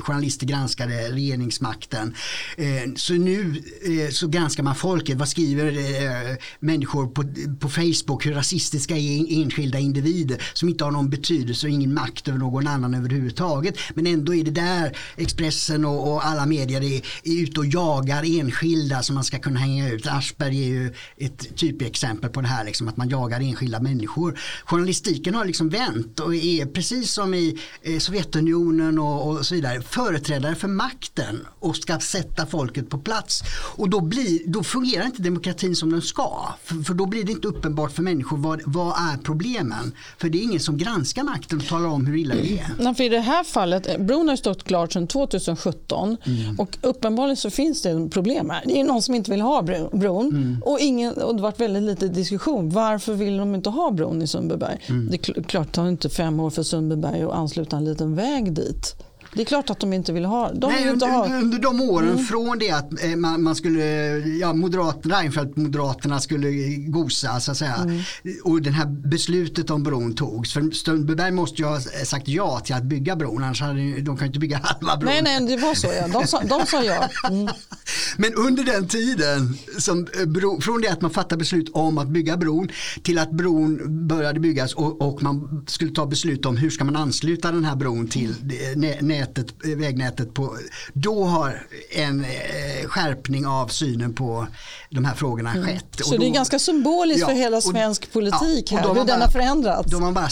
[0.00, 2.14] journalister granskade regeringsmakten.
[2.56, 5.18] Eh, så nu eh, så granskar man folket.
[5.18, 7.24] Vad skriver eh, människor på,
[7.60, 8.26] på Facebook?
[8.26, 12.66] Hur rasistiska är enskilda individer som inte har någon betydelse och ingen makt över någon
[12.66, 13.78] annan överhuvudtaget.
[13.94, 18.40] Men ändå är det där Expressen och, och alla medier är, är ute och jagar
[18.40, 20.06] enskilda som man ska kunna hänga ut.
[20.06, 24.38] Aschberg är ju ett typexempel på det här, liksom, att man jagar enskilda människor.
[24.64, 29.82] Journalistiken har liksom vänt och är precis som i eh, Sovjetunionen och, och, så vidare
[29.82, 33.42] företrädare för makten och ska sätta folket på plats.
[33.76, 36.54] Och då, blir, då fungerar inte demokratin som den ska.
[36.64, 39.92] För, för då blir det inte uppenbart för människor vad, vad är problemen.
[40.18, 42.66] För det är ingen som granskar makten och talar om hur illa det är.
[42.78, 46.60] Nej, för I det här fallet, eh, bron har stått klart sedan 2017 mm.
[46.60, 48.62] och uppenbarligen så finns det problem här.
[48.66, 49.62] Det är någon som inte vill ha
[49.92, 50.62] bron mm.
[50.62, 52.70] och, ingen, och det har varit väldigt lite diskussion.
[52.70, 54.78] Varför vill de inte ha bron i Sundbyberg?
[54.88, 55.08] Mm.
[55.10, 58.52] Det är klart, det tar inte fem år för Sundbyberg att ansluta en liten väg
[58.52, 58.96] dit.
[59.34, 60.52] Det är klart att de inte vill ha.
[60.52, 61.26] De Nej, inte ha.
[61.26, 62.24] Under de åren mm.
[62.24, 63.84] från det att eh, man, man, skulle,
[64.18, 67.74] ja, Moderat, Reinfeldt, Moderaterna skulle gosa så att säga.
[67.74, 68.02] Mm.
[68.44, 70.52] Och det här beslutet om bron togs.
[70.52, 73.44] För Sundbyberg måste ju ha sagt ja till att bygga bron.
[73.44, 75.12] Annars hade de kan inte bygga halva bron.
[75.12, 76.08] Nej, nej, det var så ja.
[76.08, 77.08] De sa, de sa ja.
[77.28, 77.48] Mm.
[78.16, 82.08] Men under den tiden, som eh, bro, från det att man fattade beslut om att
[82.08, 82.68] bygga bron
[83.02, 86.96] till att bron började byggas och, och man skulle ta beslut om hur ska man
[86.96, 88.34] ansluta den här bron till
[88.74, 90.56] mm nätet, vägnätet på,
[90.92, 94.46] då har en eh, skärpning av synen på
[94.90, 95.64] de här frågorna mm.
[95.64, 95.86] skett.
[95.92, 99.04] Så då, det är ganska symboliskt ja, för hela svensk och, politik ja, här, hur
[99.04, 99.90] den har förändrats.
[99.90, 100.28] Då har man bara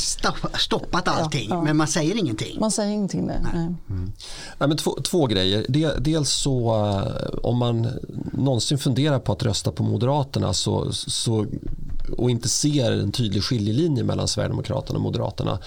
[0.58, 2.60] stoppat allting ja, men man säger ingenting.
[2.60, 3.40] Man säger ingenting nej.
[3.42, 3.62] nej.
[3.90, 4.12] Mm.
[4.58, 5.66] nej men två, två grejer.
[5.98, 7.88] Dels så eh, om man
[8.32, 11.46] någonsin funderar på att rösta på Moderaterna så, så,
[12.16, 15.58] och inte ser en tydlig skiljelinje mellan Sverigedemokraterna och Moderaterna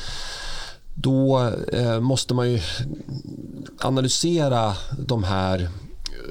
[0.95, 2.59] då eh, måste man ju
[3.79, 4.73] analysera
[5.07, 5.69] de här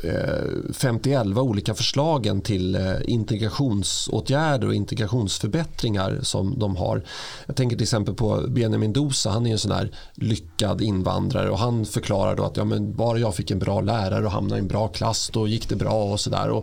[0.03, 7.05] eh, 50-11 olika förslagen till eh, integrationsåtgärder och integrationsförbättringar som de har.
[7.47, 11.59] Jag tänker till exempel på Benjamin Dosa, han är en sån här lyckad invandrare och
[11.59, 14.63] han förklarar då att ja, men bara jag fick en bra lärare och hamnade i
[14.63, 16.63] en bra klass då gick det bra och sådär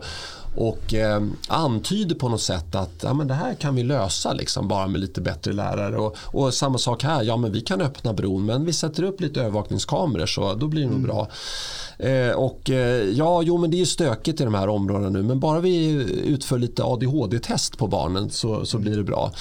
[0.55, 4.67] och eh, antyder på något sätt att ja, men det här kan vi lösa liksom,
[4.67, 5.97] bara med lite bättre lärare.
[5.97, 9.21] Och, och, samma sak här, ja men vi kan öppna bron men vi sätter upp
[9.21, 11.07] lite övervakningskameror så då blir det nog mm.
[11.07, 11.27] bra.
[11.97, 15.39] Eh, och eh, ja, jo men det är stökigt i de här områdena nu men
[15.39, 15.87] bara vi
[16.25, 19.31] utför lite ADHD-test på barnen så, så blir det bra.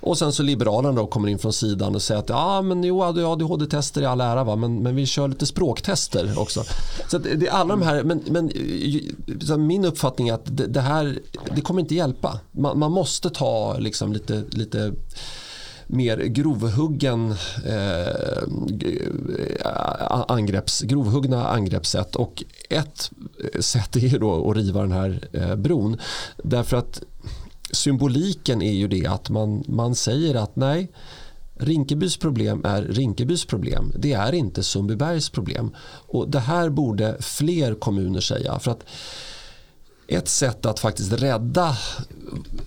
[0.00, 3.02] Och sen så Liberalerna då kommer in från sidan och säger att ja, men jo,
[3.02, 4.56] ADHD-tester i all ära va?
[4.56, 6.64] Men, men vi kör lite språktester också.
[7.08, 11.18] Så det är alla de här, men, men min uppfattning är att det, det här
[11.54, 12.40] det kommer inte hjälpa.
[12.50, 14.92] Man, man måste ta liksom lite, lite
[15.86, 17.34] mer grovhuggen
[17.66, 18.42] eh,
[20.28, 22.16] angrepps, grovhuggna angreppssätt.
[22.16, 23.10] Och ett
[23.60, 25.96] sätt är då att riva den här eh, bron.
[26.36, 27.02] Därför att
[27.72, 30.90] symboliken är ju det att man, man säger att nej,
[31.60, 33.92] Rinkebys problem är Rinkebys problem.
[33.98, 35.74] Det är inte Sundbybergs problem.
[36.06, 38.58] Och det här borde fler kommuner säga.
[38.58, 38.84] För att
[40.10, 41.76] ett sätt att faktiskt rädda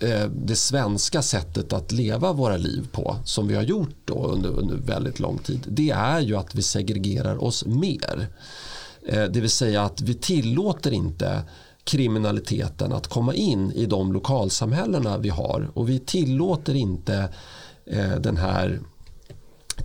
[0.00, 4.50] eh, det svenska sättet att leva våra liv på som vi har gjort då under,
[4.50, 8.26] under väldigt lång tid det är ju att vi segregerar oss mer.
[9.06, 11.42] Eh, det vill säga att vi tillåter inte
[11.84, 17.28] kriminaliteten att komma in i de lokalsamhällena vi har och vi tillåter inte
[17.86, 18.80] eh, den här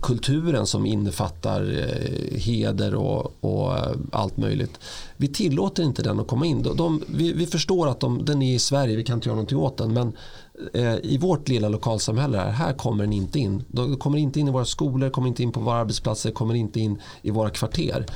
[0.02, 4.80] kulturen som innefattar eh, heder och, och, eh, allt möjligt.
[5.16, 6.62] Vi tillåter inte den att komma in.
[6.62, 9.36] De, de, vi, vi, förstår att de, den är i Sverige, vi kan inte göra
[9.36, 10.12] någonting åt den men
[10.74, 13.64] eh, i vårt lilla lokalsamhälle här, här kommer den inte in.
[13.68, 16.80] De kommer inte in i våra skolor, kommer inte in på våra arbetsplatser, kommer inte
[16.80, 18.06] in i våra kvarter.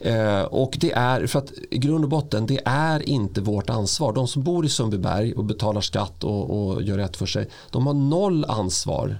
[0.00, 4.12] Eh, och det är, för att i grund och botten, det är inte vårt ansvar.
[4.12, 7.86] De som bor i Sundbyberg och betalar skatt och, och gör rätt för sig, de
[7.86, 9.18] har noll ansvar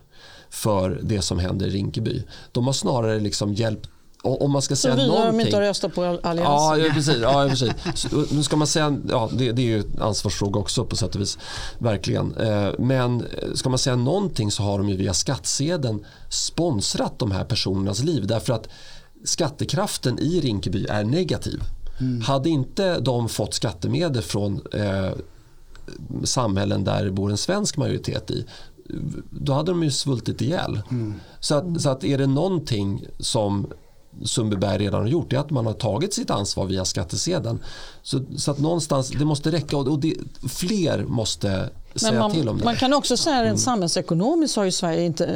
[0.51, 2.23] för det som händer i Rinkeby.
[2.53, 3.89] De har snarare liksom hjälpt
[4.27, 5.39] om man ska säga så någonting.
[5.39, 6.85] de inte röstat på Alliansen.
[6.85, 7.17] Ja, precis.
[7.23, 7.71] Ja, precis.
[7.95, 11.15] Så, nu ska man säga, ja, det, det, är ju en ansvarsfråga också på sätt
[11.15, 11.39] och vis.
[11.79, 12.37] Verkligen.
[12.37, 17.45] Eh, men ska man säga någonting så har de ju via skattsedeln sponsrat de här
[17.45, 18.27] personernas liv.
[18.27, 18.69] Därför att
[19.29, 21.61] skattekraften i Rinkeby är negativ.
[22.01, 22.21] Mm.
[22.21, 25.11] Hade inte de fått skattemedel från eh,
[26.25, 28.47] samhällen där det bor en svensk majoritet i
[29.31, 30.81] då hade de ju svultit ihjäl.
[30.91, 31.15] Mm.
[31.41, 33.67] Så, att, så att är det någonting som
[34.25, 37.59] Sundbyberg redan har gjort är att man har tagit sitt ansvar via skattesedeln.
[38.03, 40.15] Så, så att någonstans, det måste räcka och, och det,
[40.49, 41.71] fler måste
[42.01, 42.65] säga man, till om det.
[42.65, 43.59] Man kan också säga att mm.
[43.59, 45.27] samhällsekonomiskt har ju Sverige, inte,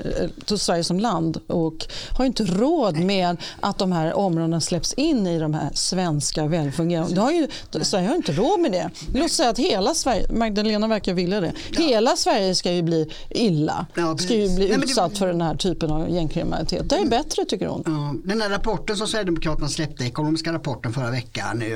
[0.48, 1.86] eh, Sverige som land och
[2.18, 7.20] har inte råd med att de här områdena släpps in i de här svenska välfungerande.
[7.20, 7.48] Har ju,
[7.82, 8.90] Sverige har inte råd med det.
[9.14, 13.86] Låt säga att hela Sverige, Magdalena verkar vilja det, hela Sverige ska ju bli illa.
[13.94, 16.90] Ja, ska ju bli utsatt för den här typen av gängkriminalitet.
[16.90, 17.82] Det är bättre tycker hon.
[17.86, 21.68] Ja, den här rapporten som Sverigedemokraterna släppte, ekonomiska rapporten förra veckan, eh,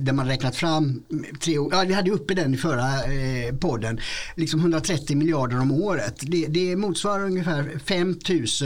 [0.00, 1.02] där man räknat fram
[1.44, 4.04] tre ja, vi hade uppe den i förra eh, podden världen,
[4.36, 6.14] liksom 130 miljarder om året.
[6.20, 8.16] Det, det motsvarar ungefär 5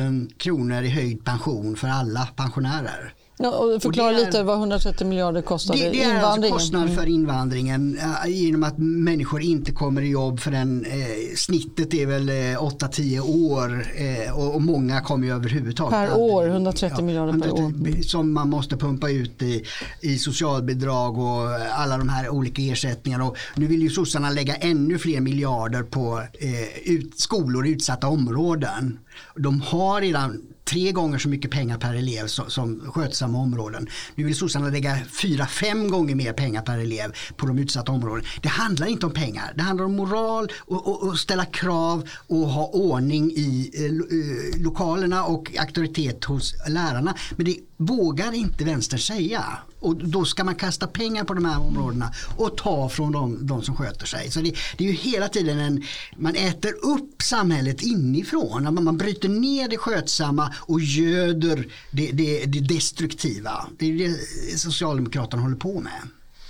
[0.03, 3.15] 000 kronor i höjd pension för alla pensionärer.
[3.39, 6.95] Ja, och förklara och är, lite vad 130 miljarder kostar det, det är alltså kostnad
[6.95, 12.07] för invandringen äh, genom att människor inte kommer i jobb för den, eh, snittet är
[12.07, 15.93] väl eh, 8-10 år eh, och, och, många kommer ju överhuvudtaget.
[15.93, 18.03] Per aldrig, år, 130 ja, miljarder 130, per år.
[18.03, 19.65] Som man måste pumpa ut i,
[20.01, 23.25] i socialbidrag och alla de här olika ersättningarna.
[23.25, 28.09] Och nu vill ju sossarna lägga ännu fler miljarder på eh, ut, skolor i utsatta
[28.09, 28.99] områden.
[29.35, 33.89] De har redan tre gånger så mycket pengar per elev som, som skötsamma områden.
[34.15, 38.29] Nu vill sossarna lägga fyra, fem gånger mer pengar per elev på de utsatta områdena.
[38.43, 42.49] Det handlar inte om pengar, det handlar om moral och, och, och ställa krav och
[42.49, 47.15] ha ordning i eh, eh lokalerna och auktoritet hos lärarna.
[47.37, 49.45] Men det vågar inte vänster säga.
[49.87, 53.63] Och då ska man kasta pengar på de här områdena och ta från de, de
[53.63, 54.31] som sköter sig.
[54.31, 55.83] Så det, det, är ju hela tiden en,
[56.17, 58.75] man äter upp samhället inifrån.
[58.75, 63.67] Man, man bryter ner det skötsamma och göder det, det, det destruktiva.
[63.79, 66.03] Det är det Socialdemokraterna håller på med.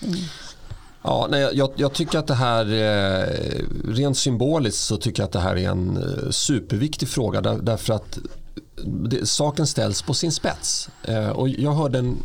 [0.03, 0.19] Mm.
[1.03, 5.33] Ja, nej, jag, jag, tycker att det här, eh, rent symboliskt så tycker jag att
[5.33, 8.19] det här är en eh, superviktig fråga där, därför att
[8.85, 10.89] det, saken ställs på sin spets.
[11.03, 12.17] Eh, och jag hörde en,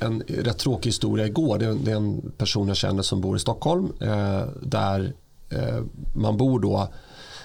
[0.00, 1.58] en rätt tråkig historia igår.
[1.58, 5.12] Det är, det är en person jag känner som bor i Stockholm eh, där
[5.50, 6.88] eh, man bor då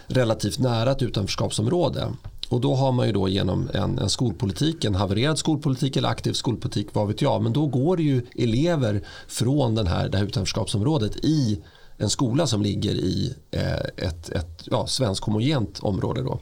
[0.07, 2.07] relativt nära ett utanförskapsområde.
[2.49, 6.34] och då har man ju då genom en, en skolpolitik, en havererad skolpolitik eller aktiv
[6.34, 7.44] skolpolitik, vad vet jag.
[7.44, 11.61] Men då går det ju elever från den här, det här utanförskapsområdet i
[11.98, 16.22] en skola som ligger i eh, ett, ett ja, svensk homogent område.
[16.22, 16.40] Då.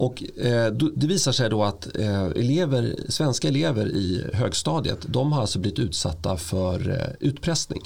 [0.00, 5.40] Och, eh, det visar sig då att eh, elever, svenska elever i högstadiet de har
[5.40, 7.82] alltså blivit utsatta för eh, utpressning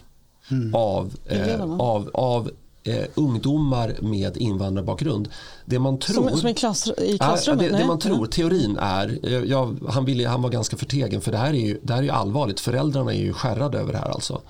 [0.51, 0.75] mm.
[0.75, 2.51] av, eh, av, av
[2.85, 5.29] eh, ungdomar med invandrarbakgrund.
[5.65, 7.67] Det man tror, som, som i, klass, i klassrummet?
[7.67, 11.21] Ja, det, det, man tror, teorin är, eh, ja, han, ville, han var ganska förtegen
[11.21, 12.61] för det här är ju, det här är allvarligt.
[12.61, 14.41] Föräldrarna är ju skärrade över det här alltså.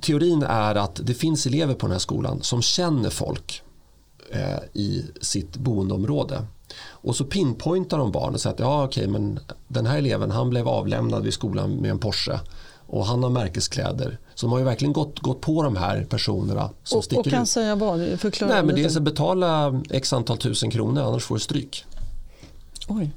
[0.00, 3.62] Teorin är att det finns elever på den här skolan som känner folk
[4.72, 6.46] i sitt boendeområde.
[6.88, 10.50] Och så pinpointar de barn och säger att ja, okej, men den här eleven han
[10.50, 12.40] blev avlämnad vid skolan med en Porsche
[12.86, 14.18] och han har märkeskläder.
[14.34, 17.26] Så de har ju verkligen gått, gått på de här personerna som och, sticker ut.
[17.26, 17.48] Och kan ut.
[17.48, 18.20] säga vad?
[18.20, 21.84] Förklara Nej, men det är att betala x antal tusen kronor annars får du stryk.
[22.88, 23.10] Oj.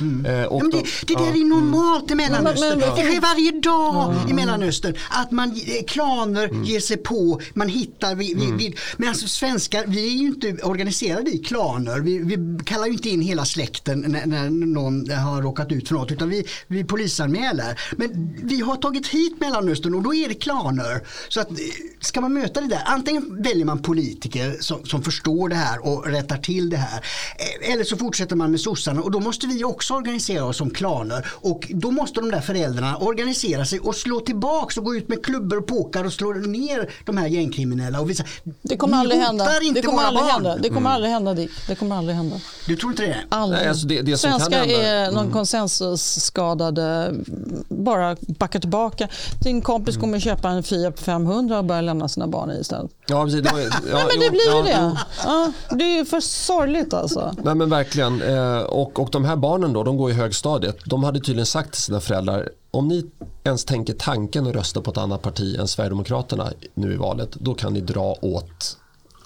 [0.00, 0.26] Mm.
[0.26, 2.78] Eh, och det, det där är normalt i Mellanöstern.
[2.78, 4.94] det sker varje dag i Mellanöstern.
[5.10, 6.64] Att man, eh, klaner mm.
[6.64, 8.14] ger sig på, man hittar.
[8.14, 8.56] Vi, vi, mm.
[8.56, 12.00] vi, men alltså svenskar, vi är ju inte organiserade i klaner.
[12.00, 15.94] Vi, vi kallar ju inte in hela släkten när, när, någon har råkat ut för
[15.94, 16.12] något.
[16.12, 17.80] Utan vi, vi polisanmäler.
[17.96, 21.06] Men vi har tagit hit Mellanöstern och då är det klaner.
[21.28, 21.56] Så att, eh,
[22.00, 26.06] ska man möta det där, antingen väljer man politiker som, som förstår det här och
[26.06, 27.04] rättar till det här.
[27.60, 31.26] Eller så fortsätter man med sossarna och då måste vi också organisera oss som klaner
[31.32, 35.24] och då måste de där föräldrarna organisera sig och slå tillbaks och gå ut med
[35.24, 38.24] klubbor och påkar och slå ner de här gängkriminella och visa
[38.62, 39.48] det kommer aldrig hända.
[39.74, 40.56] Det kommer aldrig hända.
[40.56, 40.92] Det kommer mm.
[40.92, 41.50] aldrig hända Dick.
[41.68, 42.36] Det kommer aldrig hända.
[42.66, 43.16] Du tror inte det?
[43.28, 43.60] Aldrig.
[43.60, 45.32] Nej, alltså det, det Svenskar är någon mm.
[45.32, 47.14] konsensusskadade.
[47.68, 49.08] Bara backa tillbaka.
[49.42, 50.00] Din kompis mm.
[50.00, 52.90] kommer köpa en Fiat 500 och börja lämna sina barn i istället.
[53.06, 53.42] Ja, precis.
[53.42, 54.98] Det, var, ja, Nej, men det blir ja, det.
[55.24, 57.34] Ja, det är ju för sorgligt alltså.
[57.42, 58.22] Nej men verkligen.
[58.22, 60.76] Eh, och, och de här barnen då, de går i högstadiet.
[60.84, 63.04] De hade tydligen sagt till sina föräldrar om ni
[63.44, 67.54] ens tänker tanken att rösta på ett annat parti än Sverigedemokraterna nu i valet, då
[67.54, 68.78] kan ni dra åt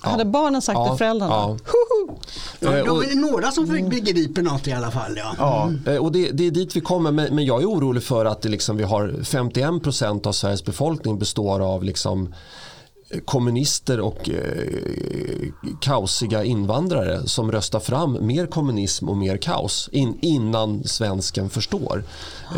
[0.02, 0.10] Ja.
[0.10, 1.34] Hade barnen sagt ja, till föräldrarna?
[1.34, 1.56] Ja.
[2.60, 5.16] Ja, det är några som begriper något i alla fall.
[5.16, 7.12] Ja, ja eh, och det, det är dit vi kommer.
[7.12, 11.18] Men, jag är orolig för att det liksom, vi har 51 procent av Sveriges befolkning
[11.18, 12.34] består av liksom,
[13.24, 15.48] kommunister och eh,
[15.80, 22.04] kaosiga invandrare som röstar fram mer kommunism och mer kaos in, innan svensken förstår.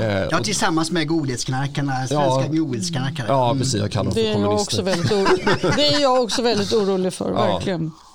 [0.00, 3.26] Eh, ja, tillsammans med godhetsknarkarna, svenska ja, godhetsknarkare.
[3.28, 3.74] Ja, precis.
[3.74, 5.76] Jag kallar dem för kommunister.
[5.76, 7.84] det är jag också väldigt orolig för, verkligen.
[7.84, 8.11] Ja,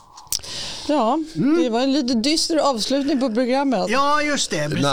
[1.35, 1.63] mm.
[1.63, 3.85] det var en lite dyster avslutning på programmet.
[3.89, 4.69] Ja, just det.
[4.69, 4.83] Precis.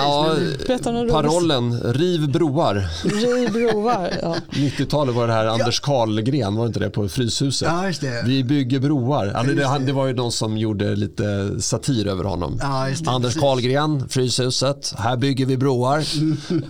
[0.87, 2.89] Nå, parollen, riv broar.
[3.05, 4.37] Riv broar, ja.
[4.51, 7.69] 90-talet var det här Anders Karlgren, var det inte det, på Fryshuset?
[7.69, 8.23] Ja, just det.
[8.27, 9.27] Vi bygger broar.
[9.27, 12.59] Alltså, det, det, var ju någon som gjorde lite satir över honom.
[12.63, 16.05] Ja, Anders Karlgren, Fryshuset, här bygger vi broar.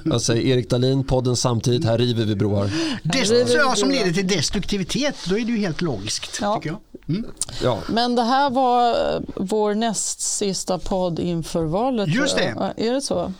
[0.04, 2.70] Jag säger Erik Dahlin, podden samtidigt, här river vi broar.
[3.02, 6.56] Det ja, som leder till destruktivitet, då är det ju helt logiskt, ja.
[6.56, 6.78] tycker jag.
[7.08, 7.26] Mm.
[7.62, 7.78] Ja.
[7.88, 12.08] Men det här var eh, vår näst sista podd inför valet.
[12.08, 12.72] Just det.
[12.76, 13.32] Är det så?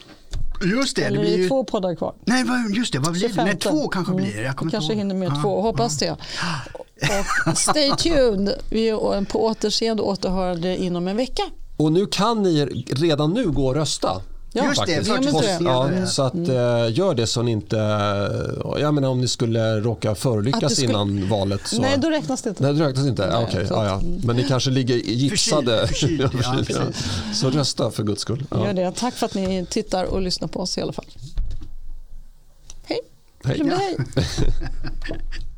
[0.62, 1.02] Just det.
[1.02, 1.48] Eller det blir ju...
[1.48, 2.14] två poddar kvar.
[2.24, 2.44] Nej,
[2.76, 2.98] just det.
[2.98, 3.44] Vad blir det?
[3.44, 4.24] Nej, två kanske mm.
[4.24, 4.92] blir Jag kanske två.
[4.92, 5.60] hinner med ah, två.
[5.60, 6.06] Hoppas ah.
[6.06, 6.16] det.
[7.50, 8.54] Och stay tuned.
[8.70, 11.42] Vi är på återseende och återhörande inom en vecka.
[11.76, 14.22] Och nu kan ni redan nu gå och rösta.
[14.56, 16.50] Ja, Just det, Post, ja, så att, mm.
[16.50, 17.76] uh, gör det så ni inte...
[17.76, 20.88] Uh, jag menar om ni skulle råka förolyckas skulle...
[20.88, 21.60] innan valet.
[21.66, 21.80] Så...
[21.80, 22.62] Nej, då räknas det inte.
[22.62, 23.26] Nej, då räknas inte.
[23.26, 23.66] Nej, okay.
[23.70, 24.00] ja, ja.
[24.24, 25.86] Men ni kanske ligger gipsade.
[25.86, 26.94] Förkyld, förkyld,
[27.32, 28.44] så rösta för guds skull.
[28.50, 28.92] Gör det.
[28.92, 31.06] Tack för att ni tittar och lyssnar på oss i alla fall.
[32.84, 33.00] Hej.
[33.44, 33.62] Hej.
[33.70, 33.96] hej.